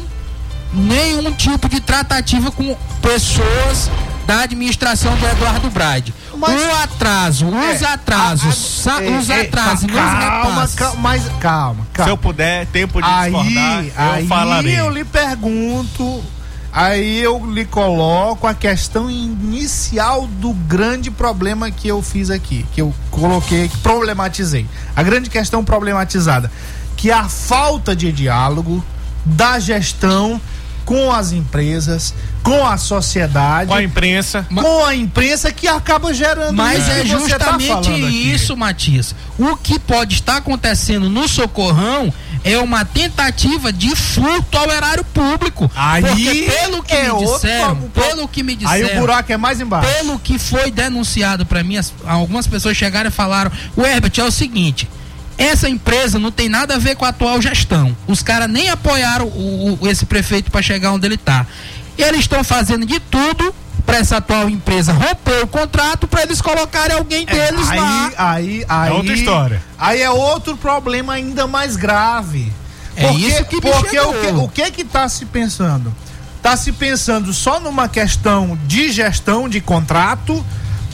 nenhum 0.74 1.32
tipo 1.34 1.70
de 1.70 1.80
tratativa 1.80 2.50
com 2.52 2.76
pessoas 3.02 3.92
da 4.26 4.42
administração 4.42 5.16
do 5.18 5.28
Eduardo 5.28 5.70
Brade. 5.70 6.14
Mas- 6.48 6.62
o 6.62 6.76
atraso, 6.84 7.48
os 7.48 7.82
É, 7.82 7.86
atrasos, 7.86 8.46
a- 8.46 8.50
a- 8.50 8.98
sa- 8.98 9.04
é, 9.04 9.18
os 9.18 9.30
é, 9.30 9.42
atrasos, 9.42 9.84
os 9.86 9.92
calma, 9.92 10.68
calma, 10.76 11.02
mas 11.02 11.24
calma, 11.40 11.88
calma. 11.94 12.04
Se 12.06 12.10
eu 12.10 12.18
puder, 12.18 12.66
tempo 12.68 13.02
de 13.02 13.08
aí, 13.08 13.32
discordar, 13.32 13.84
eu 13.86 14.12
aí 14.14 14.28
falarei. 14.28 14.80
eu 14.80 14.90
lhe 14.90 15.04
pergunto, 15.06 16.24
aí 16.72 17.20
eu 17.22 17.46
lhe 17.52 17.66
coloco 17.66 18.48
a 18.48 18.54
questão 18.54 19.10
inicial 19.10 20.28
do 20.28 20.54
grande 20.54 21.10
problema 21.12 21.70
que 21.72 21.88
eu 21.88 22.02
fiz 22.02 22.30
aqui, 22.30 22.66
que 22.74 22.82
eu 22.82 22.94
coloquei, 23.12 23.68
que 23.70 23.78
problematizei. 23.78 24.68
A 24.96 25.04
grande 25.04 25.30
questão 25.30 25.64
problematizada, 25.64 26.52
que 26.98 27.12
é 27.12 27.14
a 27.14 27.30
falta 27.30 27.96
de 27.96 28.12
diálogo 28.12 28.84
da 29.26 29.60
gestão 29.60 30.40
com 30.86 31.12
as 31.12 31.32
empresas, 31.32 32.14
com 32.44 32.66
a 32.66 32.78
sociedade, 32.78 33.70
Com 33.70 33.76
a 33.76 33.84
imprensa. 33.84 34.46
com 34.54 34.86
a 34.86 34.94
imprensa 34.96 35.52
que 35.52 35.68
acaba 35.68 36.14
gerando 36.14 36.56
Mas 36.56 36.80
isso 36.84 36.92
é 36.92 37.02
que 37.04 37.08
você 37.16 37.38
tá 37.38 37.46
justamente 37.46 37.68
falando 37.88 38.06
aqui. 38.06 38.32
isso, 38.34 38.58
Matias. 38.58 39.16
O 39.40 39.56
que 39.56 39.80
pode 39.80 40.16
estar 40.16 40.38
acontecendo 40.38 41.10
no 41.10 41.28
Socorrão 41.28 42.14
é 42.44 42.58
uma 42.58 42.84
tentativa 42.84 43.72
de 43.72 43.96
furto 43.96 44.58
ao 44.58 44.70
erário 44.70 45.06
público. 45.06 45.72
Aí 45.76 46.02
Porque 46.04 46.52
pelo 46.62 46.84
que 46.84 46.94
é 46.94 47.04
me 47.04 47.10
outro 47.12 47.36
disseram, 47.36 47.76
pro- 47.78 48.04
pelo 48.04 48.28
que 48.28 48.44
me 48.44 48.52
Aí 48.52 48.58
disseram, 48.82 48.98
o 48.98 49.00
buraco 49.00 49.32
é 49.32 49.38
mais 49.38 49.62
embaixo. 49.62 49.88
pelo 49.94 50.20
que 50.20 50.38
foi 50.38 50.70
denunciado 50.70 51.46
para 51.46 51.64
mim, 51.64 51.78
as- 51.78 51.94
algumas 52.06 52.46
pessoas 52.46 52.76
chegaram 52.76 53.08
e 53.08 53.12
falaram: 53.12 53.50
"O 53.78 53.84
Herbert 53.86 54.12
é 54.18 54.24
o 54.24 54.32
seguinte, 54.32 54.90
essa 55.38 55.68
empresa 55.70 56.20
não 56.20 56.32
tem 56.32 56.48
nada 56.50 56.76
a 56.76 56.78
ver 56.78 56.96
com 56.96 57.06
a 57.06 57.10
atual 57.10 57.42
gestão. 57.42 57.96
Os 58.08 58.22
caras 58.22 58.50
nem 58.50 58.70
apoiaram 58.70 59.26
o, 59.28 59.78
o- 59.82 59.88
esse 59.88 60.06
prefeito 60.06 60.52
para 60.52 60.62
chegar 60.62 60.92
onde 60.92 61.06
ele 61.08 61.18
tá. 61.18 61.46
Eles 61.98 62.22
estão 62.22 62.44
fazendo 62.44 62.86
de 62.86 63.00
tudo 63.00 63.54
para 63.86 63.98
essa 63.98 64.18
atual 64.18 64.50
empresa 64.50 64.94
romper 64.94 65.44
o 65.44 65.48
contrato 65.48 66.08
para 66.08 66.24
eles 66.24 66.42
colocarem 66.42 66.96
alguém 66.96 67.26
deles 67.26 67.70
aí, 67.70 67.80
lá. 67.80 68.12
aí, 68.18 68.66
aí, 68.70 68.92
outra 68.92 69.14
história. 69.14 69.62
Aí 69.78 70.02
é 70.02 70.10
outro 70.10 70.56
problema 70.56 71.14
ainda 71.14 71.46
mais 71.48 71.76
grave. 71.76 72.52
É 72.96 73.12
isso 73.14 73.44
que 73.46 73.56
me 73.56 73.62
porque 73.62 74.00
o 74.00 74.14
que, 74.14 74.28
o 74.28 74.48
que 74.48 74.72
que 74.72 74.84
tá 74.84 75.10
se 75.10 75.26
pensando? 75.26 75.94
Tá 76.42 76.56
se 76.56 76.72
pensando 76.72 77.34
só 77.34 77.60
numa 77.60 77.88
questão 77.90 78.58
de 78.66 78.92
gestão 78.92 79.50
de 79.50 79.60
contrato, 79.60 80.46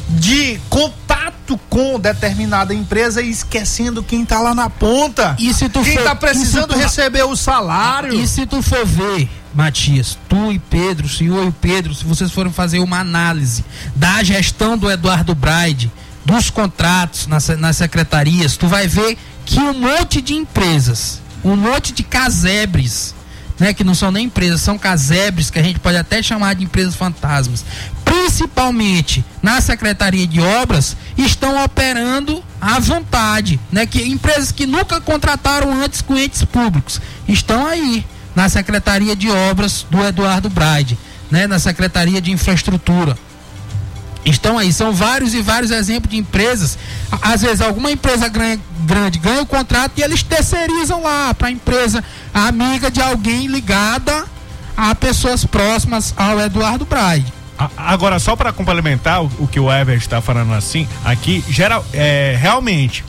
de 0.09 0.59
contato 0.69 1.59
com 1.69 1.99
determinada 1.99 2.73
empresa 2.73 3.21
e 3.21 3.29
esquecendo 3.29 4.03
quem 4.03 4.25
tá 4.25 4.39
lá 4.39 4.53
na 4.55 4.69
ponta. 4.69 5.35
E 5.39 5.53
se 5.53 5.69
tu 5.69 5.81
quem 5.83 5.95
for- 5.97 6.03
tá 6.03 6.15
precisando 6.15 6.73
tu- 6.73 6.77
receber 6.79 7.23
o 7.23 7.35
salário. 7.35 8.13
E 8.13 8.27
se 8.27 8.45
tu 8.45 8.61
for 8.61 8.85
ver, 8.85 9.29
Matias, 9.53 10.17
tu 10.27 10.51
e 10.51 10.59
Pedro, 10.59 11.05
o 11.05 11.09
senhor 11.09 11.43
e 11.45 11.47
o 11.47 11.51
Pedro, 11.51 11.93
se 11.93 12.03
vocês 12.05 12.31
forem 12.31 12.51
fazer 12.51 12.79
uma 12.79 12.99
análise 12.99 13.63
da 13.95 14.23
gestão 14.23 14.77
do 14.77 14.89
Eduardo 14.89 15.33
Braide, 15.35 15.91
dos 16.25 16.49
contratos 16.49 17.25
nas, 17.27 17.47
nas 17.49 17.77
secretarias, 17.77 18.55
tu 18.57 18.67
vai 18.67 18.87
ver 18.87 19.17
que 19.45 19.59
um 19.59 19.73
monte 19.73 20.21
de 20.21 20.35
empresas, 20.35 21.19
um 21.43 21.55
monte 21.55 21.91
de 21.91 22.03
casebres, 22.03 23.15
né, 23.59 23.73
que 23.73 23.83
não 23.83 23.93
são 23.93 24.11
nem 24.11 24.25
empresas, 24.25 24.61
são 24.61 24.77
casebres 24.77 25.49
que 25.49 25.59
a 25.59 25.63
gente 25.63 25.79
pode 25.79 25.97
até 25.97 26.23
chamar 26.23 26.55
de 26.55 26.63
empresas 26.63 26.95
fantasmas, 26.95 27.65
principalmente 28.05 29.23
na 29.41 29.59
Secretaria 29.59 30.25
de 30.25 30.39
Obras, 30.39 30.95
estão 31.17 31.63
operando 31.63 32.43
à 32.61 32.79
vontade, 32.79 33.59
né, 33.71 33.85
que 33.85 34.01
empresas 34.03 34.51
que 34.51 34.65
nunca 34.65 35.01
contrataram 35.01 35.71
antes 35.83 36.01
com 36.01 36.17
entes 36.17 36.43
públicos 36.43 37.01
estão 37.27 37.65
aí 37.65 38.05
na 38.35 38.47
Secretaria 38.47 39.15
de 39.15 39.29
Obras 39.29 39.85
do 39.89 40.03
Eduardo 40.03 40.49
Braide, 40.49 40.97
né, 41.29 41.47
na 41.47 41.59
Secretaria 41.59 42.21
de 42.21 42.31
Infraestrutura. 42.31 43.17
Estão 44.25 44.57
aí, 44.57 44.71
são 44.71 44.91
vários 44.93 45.33
e 45.33 45.41
vários 45.41 45.71
exemplos 45.71 46.11
de 46.11 46.17
empresas. 46.17 46.77
Às 47.21 47.41
vezes, 47.41 47.61
alguma 47.61 47.89
empresa 47.89 48.27
gran- 48.27 48.59
grande 48.81 49.17
ganha 49.17 49.41
o 49.41 49.45
contrato 49.45 49.93
e 49.97 50.03
eles 50.03 50.21
terceirizam 50.21 51.01
lá 51.01 51.33
para 51.33 51.47
a 51.47 51.51
empresa 51.51 52.03
amiga 52.33 52.89
de 52.91 53.01
alguém 53.01 53.47
ligada 53.47 54.25
a 54.75 54.93
pessoas 54.95 55.45
próximas 55.45 56.13
ao 56.17 56.39
Eduardo. 56.39 56.87
A- 57.57 57.69
Agora, 57.77 58.19
só 58.19 58.35
para 58.35 58.53
complementar 58.53 59.21
o, 59.23 59.47
que 59.47 59.59
o 59.59 59.71
Ever 59.71 59.97
está 59.97 60.21
falando 60.21 60.53
assim, 60.53 60.87
aqui, 61.03 61.43
geral, 61.49 61.85
é, 61.93 62.37
realmente, 62.39 63.03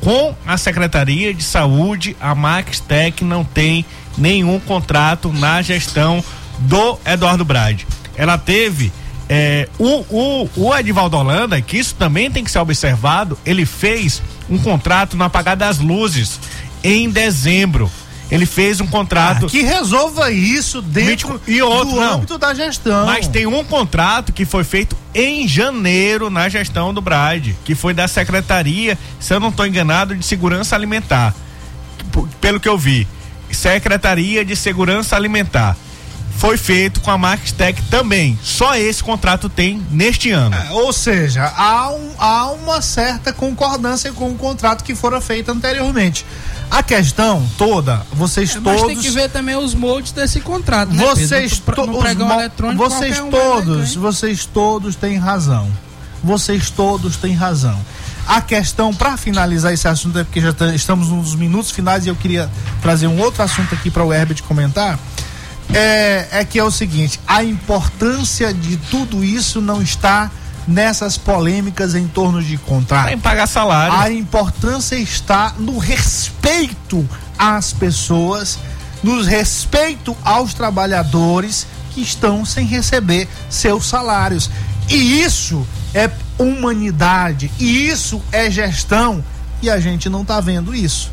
com 0.00 0.34
a 0.46 0.56
Secretaria 0.56 1.32
de 1.32 1.44
Saúde, 1.44 2.16
a 2.20 2.34
Max 2.34 2.80
Tech 2.80 3.22
não 3.24 3.44
tem 3.44 3.84
nenhum 4.18 4.58
contrato 4.58 5.32
na 5.32 5.62
gestão 5.62 6.22
do 6.58 6.98
Eduardo 7.06 7.44
Brade. 7.44 7.86
Ela 8.16 8.36
teve. 8.36 8.92
é, 9.28 9.68
o, 9.78 10.04
o, 10.10 10.50
o 10.56 10.74
Edivaldo 10.76 11.16
Holanda, 11.16 11.60
que 11.62 11.78
isso 11.78 11.94
também 11.94 12.30
tem 12.30 12.42
que 12.44 12.50
ser 12.50 12.58
observado, 12.58 13.38
ele 13.46 13.64
fez 13.64 14.20
um 14.50 14.58
contrato 14.58 15.16
no 15.16 15.22
apagar 15.24 15.56
das 15.56 15.78
luzes 15.78 16.38
em 16.82 17.08
dezembro. 17.08 17.88
Ele 18.32 18.46
fez 18.46 18.80
um 18.80 18.86
contrato. 18.86 19.44
Ah, 19.44 19.48
que 19.50 19.60
resolva 19.60 20.30
isso 20.30 20.80
dentro 20.80 21.38
e 21.46 21.60
outro, 21.60 21.90
do 21.90 22.00
não. 22.00 22.14
âmbito 22.14 22.38
da 22.38 22.54
gestão. 22.54 23.04
Mas 23.04 23.28
tem 23.28 23.46
um 23.46 23.62
contrato 23.62 24.32
que 24.32 24.46
foi 24.46 24.64
feito 24.64 24.96
em 25.14 25.46
janeiro 25.46 26.30
na 26.30 26.48
gestão 26.48 26.94
do 26.94 27.02
Bride, 27.02 27.54
que 27.62 27.74
foi 27.74 27.92
da 27.92 28.08
Secretaria, 28.08 28.98
se 29.20 29.34
eu 29.34 29.38
não 29.38 29.50
estou 29.50 29.66
enganado, 29.66 30.16
de 30.16 30.24
Segurança 30.24 30.74
Alimentar. 30.74 31.34
Pelo 32.40 32.58
que 32.58 32.68
eu 32.68 32.78
vi, 32.78 33.06
Secretaria 33.50 34.46
de 34.46 34.56
Segurança 34.56 35.14
Alimentar. 35.14 35.76
Foi 36.42 36.56
feito 36.56 37.00
com 37.00 37.08
a 37.12 37.16
Maxtec 37.16 37.80
também. 37.82 38.36
Só 38.42 38.74
esse 38.74 39.00
contrato 39.00 39.48
tem 39.48 39.80
neste 39.92 40.32
ano. 40.32 40.56
É, 40.56 40.72
Ou 40.72 40.92
seja, 40.92 41.44
há, 41.56 41.88
um- 41.92 42.14
há 42.18 42.50
uma 42.50 42.82
certa 42.82 43.32
concordância 43.32 44.10
com 44.12 44.28
o 44.28 44.34
contrato 44.34 44.82
que 44.82 44.92
fora 44.92 45.20
feito 45.20 45.52
anteriormente. 45.52 46.26
A 46.68 46.82
questão 46.82 47.48
toda, 47.56 48.04
vocês 48.12 48.56
É, 48.56 48.58
Mas 48.58 48.80
todos. 48.80 48.92
tem 48.92 48.98
que 49.00 49.10
ver 49.10 49.30
também 49.30 49.54
os 49.54 49.72
moldes 49.72 50.10
desse 50.10 50.40
contrato, 50.40 50.90
né, 50.92 51.04
Pedro? 51.04 51.14
Vocês, 51.28 51.62
No- 51.64 51.74
to- 51.76 51.86
no 51.86 51.92
os 51.92 51.98
pregão 52.00 52.26
mo- 52.26 52.34
eletrônico, 52.34 52.88
vocês 52.90 53.20
um 53.20 53.30
vai 53.30 53.40
todos, 53.40 53.94
vocês 53.94 54.44
todos 54.44 54.96
têm 54.96 55.16
razão. 55.18 55.70
Vocês 56.24 56.70
todos 56.70 57.14
têm 57.16 57.34
razão. 57.34 57.78
A 58.26 58.40
questão, 58.40 58.92
para 58.92 59.16
finalizar 59.16 59.72
esse 59.72 59.86
assunto, 59.86 60.18
é 60.18 60.24
porque 60.24 60.40
já 60.40 60.52
estamos 60.74 61.08
nos 61.08 61.36
minutos 61.36 61.70
finais 61.70 62.04
e 62.04 62.08
eu 62.08 62.16
queria 62.16 62.50
trazer 62.80 63.06
um 63.06 63.20
outro 63.20 63.44
assunto 63.44 63.72
aqui 63.76 63.90
para 63.92 64.02
o 64.02 64.12
Herbert 64.12 64.42
comentar. 64.42 64.98
É, 65.72 66.28
é 66.30 66.44
que 66.44 66.58
é 66.58 66.64
o 66.64 66.70
seguinte: 66.70 67.20
a 67.26 67.42
importância 67.42 68.52
de 68.52 68.76
tudo 68.76 69.24
isso 69.24 69.60
não 69.60 69.82
está 69.82 70.30
nessas 70.66 71.18
polêmicas 71.18 71.94
em 71.94 72.06
torno 72.06 72.42
de 72.42 72.56
contrato. 72.56 73.12
Em 73.12 73.18
pagar 73.18 73.46
salário. 73.46 73.94
A 73.98 74.10
importância 74.10 74.96
está 74.96 75.54
no 75.58 75.78
respeito 75.78 77.08
às 77.38 77.72
pessoas, 77.72 78.58
no 79.02 79.22
respeito 79.22 80.16
aos 80.24 80.54
trabalhadores 80.54 81.66
que 81.90 82.00
estão 82.00 82.44
sem 82.44 82.66
receber 82.66 83.28
seus 83.50 83.86
salários. 83.86 84.50
E 84.88 85.22
isso 85.22 85.66
é 85.94 86.10
humanidade, 86.38 87.50
e 87.58 87.88
isso 87.88 88.22
é 88.32 88.50
gestão, 88.50 89.22
e 89.60 89.70
a 89.70 89.78
gente 89.78 90.08
não 90.08 90.22
está 90.22 90.40
vendo 90.40 90.74
isso. 90.74 91.10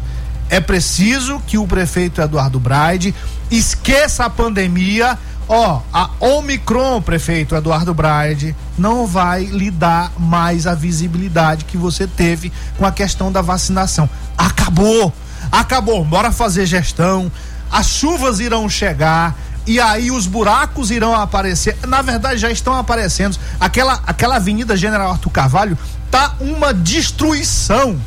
É 0.49 0.59
preciso 0.59 1.39
que 1.45 1.57
o 1.57 1.67
prefeito 1.67 2.21
Eduardo 2.21 2.59
Braide 2.59 3.13
esqueça 3.51 4.25
a 4.25 4.29
pandemia. 4.29 5.17
Ó, 5.47 5.81
a 5.91 6.11
Omicron, 6.19 7.01
prefeito 7.01 7.55
Eduardo 7.55 7.91
Braide, 7.91 8.55
não 8.77 9.07
vai 9.07 9.45
lhe 9.45 9.71
dar 9.71 10.11
mais 10.19 10.67
a 10.67 10.75
visibilidade 10.75 11.65
que 11.65 11.75
você 11.75 12.05
teve 12.05 12.51
com 12.77 12.85
a 12.85 12.91
questão 12.91 13.31
da 13.31 13.41
vacinação. 13.41 14.07
Acabou! 14.37 15.11
Acabou! 15.51 16.05
Bora 16.05 16.31
fazer 16.31 16.67
gestão. 16.67 17.31
As 17.71 17.87
chuvas 17.87 18.39
irão 18.39 18.69
chegar 18.69 19.35
e 19.65 19.79
aí 19.79 20.09
os 20.09 20.25
buracos 20.25 20.89
irão 20.89 21.15
aparecer. 21.15 21.77
Na 21.87 22.01
verdade, 22.01 22.39
já 22.39 22.49
estão 22.49 22.75
aparecendo. 22.75 23.37
Aquela, 23.59 24.01
aquela 24.05 24.37
Avenida 24.37 24.75
General 24.75 25.11
Arthur 25.11 25.29
Carvalho 25.29 25.77
tá 26.09 26.35
uma 26.39 26.73
destruição. 26.73 27.99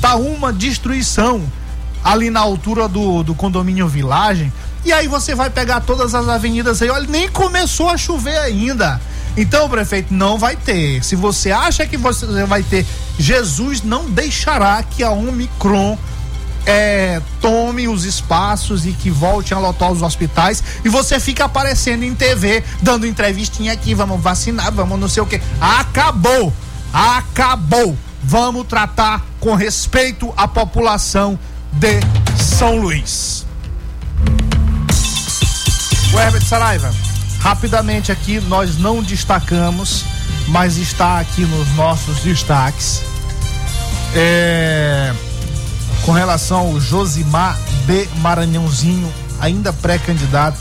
Tá 0.00 0.16
uma 0.16 0.52
destruição 0.52 1.42
ali 2.04 2.28
na 2.30 2.40
altura 2.40 2.86
do, 2.86 3.22
do 3.22 3.34
condomínio 3.34 3.88
Villagem. 3.88 4.52
E 4.86 4.92
aí 4.92 5.08
você 5.08 5.34
vai 5.34 5.50
pegar 5.50 5.80
todas 5.80 6.14
as 6.14 6.28
avenidas 6.28 6.80
aí, 6.80 6.88
olha, 6.88 7.08
nem 7.08 7.28
começou 7.28 7.88
a 7.88 7.96
chover 7.96 8.38
ainda. 8.38 9.00
Então, 9.36 9.68
prefeito, 9.68 10.14
não 10.14 10.38
vai 10.38 10.54
ter. 10.54 11.02
Se 11.02 11.16
você 11.16 11.50
acha 11.50 11.84
que 11.88 11.96
você 11.96 12.24
vai 12.44 12.62
ter, 12.62 12.86
Jesus 13.18 13.82
não 13.82 14.08
deixará 14.08 14.80
que 14.84 15.02
a 15.02 15.10
Omicron 15.10 15.98
é, 16.64 17.20
tome 17.40 17.88
os 17.88 18.04
espaços 18.04 18.86
e 18.86 18.92
que 18.92 19.10
volte 19.10 19.52
a 19.52 19.58
lotar 19.58 19.90
os 19.90 20.02
hospitais 20.02 20.62
e 20.84 20.88
você 20.88 21.18
fica 21.18 21.46
aparecendo 21.46 22.04
em 22.04 22.14
TV, 22.14 22.62
dando 22.80 23.08
entrevistinha 23.08 23.72
aqui, 23.72 23.92
vamos 23.92 24.22
vacinar, 24.22 24.70
vamos 24.70 25.00
não 25.00 25.08
sei 25.08 25.20
o 25.20 25.26
que. 25.26 25.42
Acabou! 25.60 26.52
Acabou! 26.92 27.98
Vamos 28.22 28.68
tratar 28.68 29.26
com 29.40 29.56
respeito 29.56 30.32
a 30.36 30.46
população 30.46 31.36
de 31.72 31.98
São 32.40 32.76
Luís. 32.78 33.44
O 36.12 36.18
Herbert 36.18 36.44
Saraiva, 36.44 36.90
rapidamente 37.40 38.10
aqui, 38.10 38.40
nós 38.40 38.78
não 38.78 39.02
destacamos, 39.02 40.04
mas 40.48 40.76
está 40.76 41.18
aqui 41.18 41.42
nos 41.42 41.68
nossos 41.74 42.20
destaques. 42.20 43.02
É, 44.14 45.12
com 46.02 46.12
relação 46.12 46.58
ao 46.58 46.80
Josimar 46.80 47.58
de 47.86 48.08
Maranhãozinho, 48.20 49.12
ainda 49.40 49.72
pré-candidato 49.72 50.58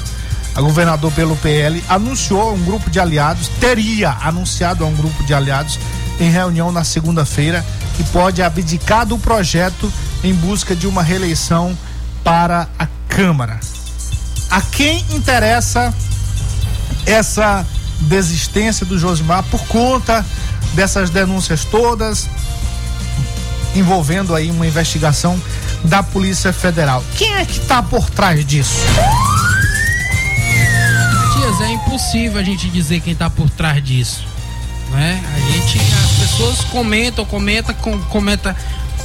a 0.56 0.62
governador 0.62 1.12
pelo 1.12 1.36
PL, 1.36 1.84
anunciou 1.88 2.42
a 2.42 2.52
um 2.54 2.64
grupo 2.64 2.90
de 2.90 3.00
aliados, 3.00 3.50
teria 3.60 4.12
anunciado 4.22 4.86
a 4.86 4.88
um 4.88 4.96
grupo 4.96 5.24
de 5.26 5.34
aliados 5.34 5.78
em 6.18 6.30
reunião 6.30 6.72
na 6.72 6.86
segunda-feira 6.86 7.64
que 7.98 8.04
pode 8.06 8.42
abdicar 8.42 9.06
do 9.06 9.18
projeto 9.18 9.92
em 10.24 10.34
busca 10.34 10.74
de 10.74 10.88
uma 10.88 11.04
reeleição 11.04 11.78
para 12.24 12.70
a 12.80 12.88
Câmara. 13.10 13.60
A 14.50 14.62
quem 14.62 15.06
interessa 15.12 15.94
essa 17.06 17.66
desistência 18.02 18.86
do 18.86 18.98
Josimar 18.98 19.44
por 19.44 19.66
conta 19.68 20.26
dessas 20.74 21.10
denúncias 21.10 21.64
todas 21.66 22.30
envolvendo 23.76 24.34
aí 24.34 24.50
uma 24.50 24.66
investigação 24.66 25.40
da 25.84 26.02
Polícia 26.02 26.54
Federal. 26.54 27.04
Quem 27.18 27.34
é 27.36 27.46
que 27.46 27.60
está 27.60 27.84
por 27.84 28.10
trás 28.10 28.46
disso? 28.46 28.80
Matias, 31.14 31.62
é 31.62 31.74
impossível 31.74 32.40
a 32.40 32.44
gente 32.44 32.70
dizer 32.70 33.02
quem 33.02 33.14
tá 33.14 33.30
por 33.30 33.50
trás 33.50 33.84
disso. 33.84 34.24
Né? 34.92 35.22
A 35.36 35.40
gente, 35.52 35.78
as 35.80 36.12
pessoas 36.12 36.62
comentam, 36.66 37.26
comenta, 37.26 37.74
com, 37.74 38.00
comenta 38.04 38.56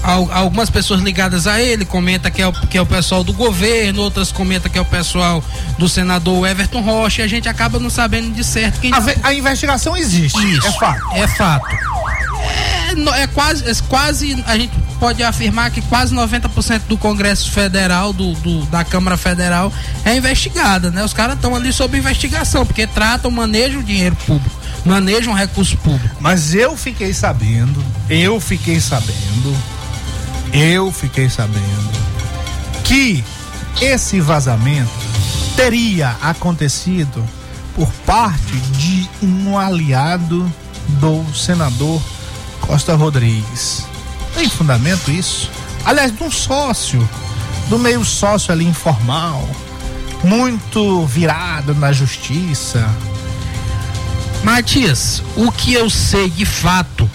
algumas 0.03 0.71
pessoas 0.71 1.01
ligadas 1.01 1.47
a 1.47 1.61
ele, 1.61 1.85
comenta 1.85 2.31
que 2.31 2.41
é, 2.41 2.47
o, 2.47 2.53
que 2.53 2.79
é 2.79 2.81
o 2.81 2.87
pessoal 2.87 3.23
do 3.23 3.33
governo, 3.33 4.03
outras 4.03 4.33
comenta 4.33 4.69
que 4.69 4.79
é 4.79 4.81
o 4.81 4.85
pessoal 4.85 5.43
do 5.79 5.89
senador 5.89 6.47
Everton 6.49 6.81
Rocha, 6.81 7.23
e 7.23 7.25
a 7.25 7.29
gente 7.29 7.49
acaba 7.49 7.79
não 7.79 7.91
sabendo 7.91 8.33
de 8.35 8.43
certo 8.43 8.81
quem 8.81 8.93
A, 8.93 9.03
a 9.23 9.35
investigação 9.35 9.97
existe, 9.97 10.39
Isso, 10.57 10.67
é 10.67 10.73
fato. 10.73 11.01
É 11.15 11.27
fato. 11.29 11.67
É, 13.17 13.23
é 13.23 13.27
quase, 13.27 13.69
é 13.71 13.75
quase, 13.89 14.43
a 14.47 14.57
gente 14.57 14.73
pode 14.99 15.23
afirmar 15.23 15.71
que 15.71 15.81
quase 15.83 16.15
90% 16.15 16.83
do 16.89 16.97
Congresso 16.99 17.51
Federal, 17.51 18.13
do, 18.13 18.33
do- 18.35 18.65
da 18.67 18.83
Câmara 18.85 19.17
Federal, 19.17 19.73
é 20.05 20.17
investigada, 20.17 20.91
né? 20.91 21.05
Os 21.05 21.13
caras 21.13 21.37
estão 21.37 21.55
ali 21.55 21.73
sob 21.73 21.97
investigação, 21.97 22.67
porque 22.67 22.87
tratam, 22.87 23.31
manejam 23.31 23.81
o 23.81 23.85
dinheiro 23.85 24.17
público, 24.27 24.55
manejam 24.85 25.33
recurso 25.35 25.77
público. 25.79 26.17
Mas 26.21 26.55
eu 26.55 26.77
fiquei 26.77 27.13
sabendo, 27.15 27.83
eu 28.09 28.41
fiquei 28.41 28.81
sabendo, 28.81 29.57
eu 30.53 30.91
fiquei 30.93 31.29
sabendo 31.29 31.91
que 32.85 33.25
esse 33.81 34.21
vazamento 34.21 34.91
teria 35.57 36.17
acontecido 36.21 37.25
por 37.75 37.91
parte 38.05 38.57
de 38.73 39.09
um 39.23 39.59
aliado 39.59 40.51
do 41.01 41.25
senador 41.35 42.01
Costa 42.61 42.95
Rodrigues. 42.95 43.87
Tem 44.35 44.49
fundamento 44.49 45.11
isso? 45.11 45.51
aliás, 45.85 46.15
de 46.15 46.23
um 46.23 46.31
sócio, 46.31 47.09
do 47.69 47.79
meio 47.79 48.05
sócio 48.05 48.53
ali 48.53 48.67
informal, 48.67 49.49
muito 50.23 51.07
virado 51.07 51.75
na 51.75 51.93
justiça. 51.93 52.89
Matias, 54.43 55.23
o 55.37 55.51
que 55.53 55.75
eu 55.75 55.89
sei 55.91 56.31
de 56.31 56.45
fato 56.45 57.11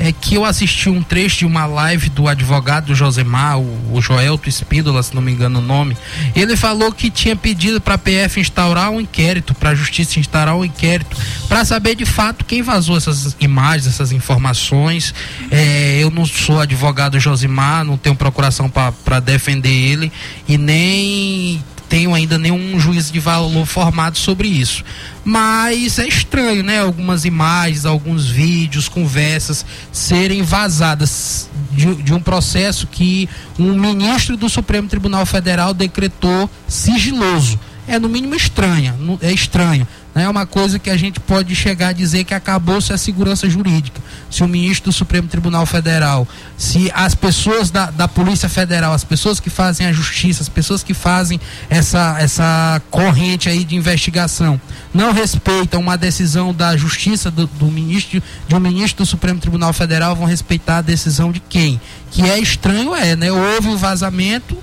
é 0.00 0.12
que 0.12 0.34
eu 0.34 0.46
assisti 0.46 0.88
um 0.88 1.02
trecho 1.02 1.40
de 1.40 1.44
uma 1.44 1.66
live 1.66 2.08
do 2.08 2.26
advogado 2.26 2.94
Josemar, 2.94 3.58
o, 3.58 4.00
Joelto 4.00 4.48
Espíndola, 4.48 5.02
se 5.02 5.14
não 5.14 5.20
me 5.20 5.30
engano 5.30 5.58
o 5.58 5.62
nome. 5.62 5.94
Ele 6.34 6.56
falou 6.56 6.90
que 6.90 7.10
tinha 7.10 7.36
pedido 7.36 7.82
para 7.82 7.96
a 7.96 7.98
PF 7.98 8.40
instaurar 8.40 8.90
um 8.90 8.98
inquérito, 8.98 9.52
para 9.52 9.70
a 9.70 9.74
Justiça 9.74 10.18
instaurar 10.18 10.56
um 10.56 10.64
inquérito, 10.64 11.14
para 11.46 11.66
saber 11.66 11.94
de 11.94 12.06
fato 12.06 12.46
quem 12.46 12.62
vazou 12.62 12.96
essas 12.96 13.36
imagens, 13.38 13.86
essas 13.86 14.10
informações. 14.10 15.14
É, 15.50 15.98
eu 16.00 16.10
não 16.10 16.24
sou 16.24 16.60
advogado 16.60 17.20
Josemar, 17.20 17.84
não 17.84 17.98
tenho 17.98 18.16
procuração 18.16 18.70
para 18.70 19.20
defender 19.20 19.68
ele 19.68 20.10
e 20.48 20.56
nem 20.56 21.62
tenho 21.90 22.14
ainda 22.14 22.38
nenhum 22.38 22.78
juízo 22.78 23.12
de 23.12 23.18
valor 23.18 23.66
formado 23.66 24.16
sobre 24.16 24.46
isso. 24.46 24.84
Mas 25.24 25.98
é 25.98 26.06
estranho, 26.06 26.62
né? 26.62 26.80
Algumas 26.80 27.24
imagens, 27.24 27.84
alguns 27.84 28.30
vídeos, 28.30 28.88
conversas 28.88 29.66
serem 29.90 30.40
vazadas 30.40 31.50
de, 31.72 31.96
de 31.96 32.14
um 32.14 32.20
processo 32.20 32.86
que 32.86 33.28
um 33.58 33.76
ministro 33.76 34.36
do 34.36 34.48
Supremo 34.48 34.88
Tribunal 34.88 35.26
Federal 35.26 35.74
decretou 35.74 36.48
sigiloso. 36.68 37.58
É 37.88 37.98
no 37.98 38.08
mínimo 38.08 38.36
estranha, 38.36 38.94
é 39.20 39.32
estranho. 39.32 39.86
É 40.14 40.28
uma 40.28 40.44
coisa 40.44 40.78
que 40.78 40.90
a 40.90 40.96
gente 40.96 41.20
pode 41.20 41.54
chegar 41.54 41.88
a 41.88 41.92
dizer 41.92 42.24
que 42.24 42.34
acabou-se 42.34 42.92
a 42.92 42.98
segurança 42.98 43.48
jurídica. 43.48 44.00
Se 44.28 44.42
o 44.42 44.48
ministro 44.48 44.90
do 44.90 44.92
Supremo 44.92 45.28
Tribunal 45.28 45.64
Federal, 45.66 46.26
se 46.58 46.90
as 46.92 47.14
pessoas 47.14 47.70
da, 47.70 47.90
da 47.90 48.08
Polícia 48.08 48.48
Federal, 48.48 48.92
as 48.92 49.04
pessoas 49.04 49.38
que 49.38 49.48
fazem 49.48 49.86
a 49.86 49.92
justiça, 49.92 50.42
as 50.42 50.48
pessoas 50.48 50.82
que 50.82 50.94
fazem 50.94 51.40
essa, 51.68 52.16
essa 52.18 52.82
corrente 52.90 53.48
aí 53.48 53.64
de 53.64 53.76
investigação, 53.76 54.60
não 54.92 55.12
respeitam 55.12 55.80
uma 55.80 55.96
decisão 55.96 56.52
da 56.52 56.76
justiça 56.76 57.30
do, 57.30 57.46
do 57.46 57.66
ministro, 57.66 58.20
de 58.48 58.54
um 58.54 58.60
ministro 58.60 59.04
do 59.04 59.06
Supremo 59.06 59.38
Tribunal 59.38 59.72
Federal, 59.72 60.16
vão 60.16 60.26
respeitar 60.26 60.78
a 60.78 60.82
decisão 60.82 61.30
de 61.30 61.38
quem? 61.38 61.80
Que 62.10 62.22
é 62.22 62.38
estranho, 62.38 62.96
é, 62.96 63.14
né? 63.14 63.30
Houve 63.30 63.68
o 63.68 63.78
vazamento 63.78 64.58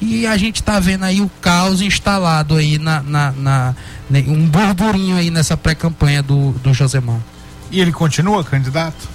e 0.00 0.26
a 0.26 0.36
gente 0.36 0.56
está 0.56 0.78
vendo 0.78 1.04
aí 1.04 1.20
o 1.20 1.30
caos 1.40 1.80
instalado 1.80 2.56
aí 2.56 2.78
na, 2.78 3.02
na, 3.02 3.32
na- 3.32 3.74
né, 4.10 4.24
um 4.28 4.46
burburinho 4.46 5.16
aí 5.16 5.30
nessa 5.30 5.56
pré-campanha 5.56 6.22
do, 6.22 6.52
do 6.62 6.72
Josemar. 6.74 7.18
E 7.70 7.80
ele 7.80 7.92
continua 7.92 8.44
candidato? 8.44 9.08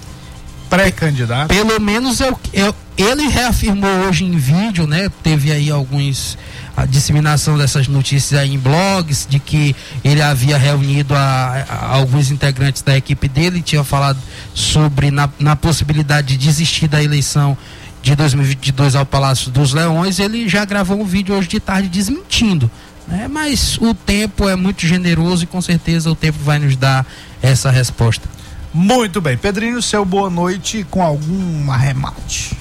Pré-candidato? 0.69 1.49
Pelo 1.49 1.79
menos 1.81 2.21
é 2.21 2.29
o 2.29 2.35
que- 2.35 2.57
é- 2.59 2.73
ele 2.97 3.27
reafirmou 3.27 3.89
hoje 4.07 4.23
em 4.23 4.37
vídeo, 4.37 4.87
né? 4.87 5.09
Teve 5.23 5.51
aí 5.51 5.69
alguns 5.69 6.37
a 6.77 6.85
disseminação 6.85 7.57
dessas 7.57 7.87
notícias 7.89 8.39
aí 8.39 8.53
em 8.53 8.57
blogs 8.59 9.27
de 9.29 9.37
que 9.39 9.75
ele 10.03 10.21
havia 10.21 10.57
reunido 10.57 11.13
a, 11.13 11.65
a- 11.69 11.95
alguns 11.95 12.31
integrantes 12.31 12.81
da 12.81 12.95
equipe 12.95 13.27
dele, 13.27 13.61
tinha 13.61 13.83
falado 13.83 14.17
sobre 14.53 15.11
na, 15.11 15.29
na 15.39 15.55
possibilidade 15.55 16.29
de 16.29 16.37
desistir 16.37 16.87
da 16.87 17.03
eleição 17.03 17.57
de 18.01 18.15
2022 18.15 18.95
ao 18.95 19.05
Palácio 19.05 19.51
dos 19.51 19.73
Leões. 19.73 20.19
Ele 20.19 20.47
já 20.49 20.65
gravou 20.65 20.99
um 20.99 21.05
vídeo 21.05 21.35
hoje 21.35 21.47
de 21.47 21.59
tarde 21.59 21.87
desmentindo. 21.89 22.69
Né? 23.07 23.27
Mas 23.29 23.77
o 23.79 23.93
tempo 23.93 24.47
é 24.47 24.55
muito 24.55 24.85
generoso 24.85 25.43
e 25.43 25.47
com 25.47 25.61
certeza 25.61 26.09
o 26.09 26.15
tempo 26.15 26.39
vai 26.43 26.59
nos 26.59 26.75
dar 26.75 27.05
essa 27.41 27.69
resposta. 27.71 28.27
Muito 28.73 29.19
bem. 29.19 29.35
Pedrinho, 29.37 29.81
seu 29.81 30.05
boa 30.05 30.29
noite 30.29 30.85
com 30.89 31.01
algum 31.03 31.69
arremate. 31.71 32.51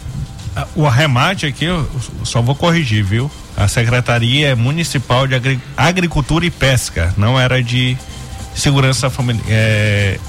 Ah, 0.57 0.67
O 0.75 0.85
arremate 0.87 1.47
aqui, 1.47 1.65
eu 1.67 1.89
só 2.25 2.43
vou 2.43 2.55
corrigir, 2.57 3.05
viu? 3.05 3.31
A 3.57 3.69
Secretaria 3.69 4.57
Municipal 4.57 5.27
de 5.27 5.35
Agri- 5.37 5.61
Agricultura 5.77 6.45
e 6.47 6.51
Pesca, 6.51 7.15
não 7.17 7.39
era 7.39 7.63
de 7.63 7.97
segurança 8.55 9.09
familiar, 9.09 9.45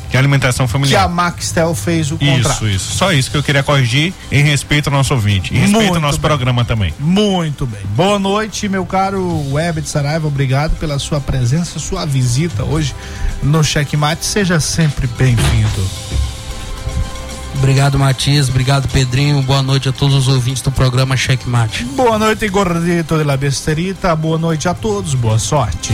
de 0.10 0.18
alimentação 0.18 0.66
Que 0.66 0.72
familiar. 0.72 1.04
a 1.06 1.08
Maxtel 1.08 1.74
fez 1.76 2.12
o 2.12 2.18
contrato. 2.18 2.66
Isso, 2.66 2.68
isso. 2.68 2.96
Só 2.98 3.12
isso 3.12 3.30
que 3.32 3.38
eu 3.38 3.44
queria 3.44 3.64
corrigir 3.64 4.14
em 4.32 4.44
respeito 4.44 4.88
ao 4.88 4.94
nosso 4.94 5.14
ouvinte. 5.14 5.54
Em 5.54 5.58
respeito 5.60 5.82
Muito 5.84 5.96
ao 5.96 6.02
nosso 6.02 6.20
bem. 6.20 6.28
programa 6.30 6.64
também. 6.64 6.94
Muito 7.00 7.66
bem. 7.66 7.82
Boa 7.96 8.18
noite, 8.20 8.70
meu 8.70 8.86
caro 8.86 9.52
Web 9.52 9.82
de 9.82 9.90
Saraiva. 9.90 10.28
Obrigado 10.28 10.76
pela 10.78 10.98
sua 11.00 11.20
presença, 11.20 11.80
sua 11.80 12.06
visita 12.06 12.64
hoje 12.64 12.96
no 13.44 13.64
Checkmate. 13.64 14.26
Seja 14.26 14.60
sempre 14.60 15.08
bem-vindo. 15.08 15.90
Obrigado, 17.56 18.00
Matias. 18.00 18.50
Obrigado, 18.50 18.88
Pedrinho. 18.88 19.42
Boa 19.44 19.62
noite 19.62 19.88
a 19.90 19.92
todos 19.92 20.16
os 20.16 20.28
ouvintes 20.28 20.62
do 20.64 20.72
programa 20.72 21.16
Checkmate. 21.16 21.84
Boa 21.86 22.18
noite, 22.18 22.48
gordito 22.50 23.18
de 23.18 23.24
la 23.24 23.38
besterita. 23.38 24.16
Boa 24.16 24.38
noite 24.38 24.68
a 24.68 24.74
todos. 24.74 25.14
Boa 25.14 25.38
sorte. 25.38 25.94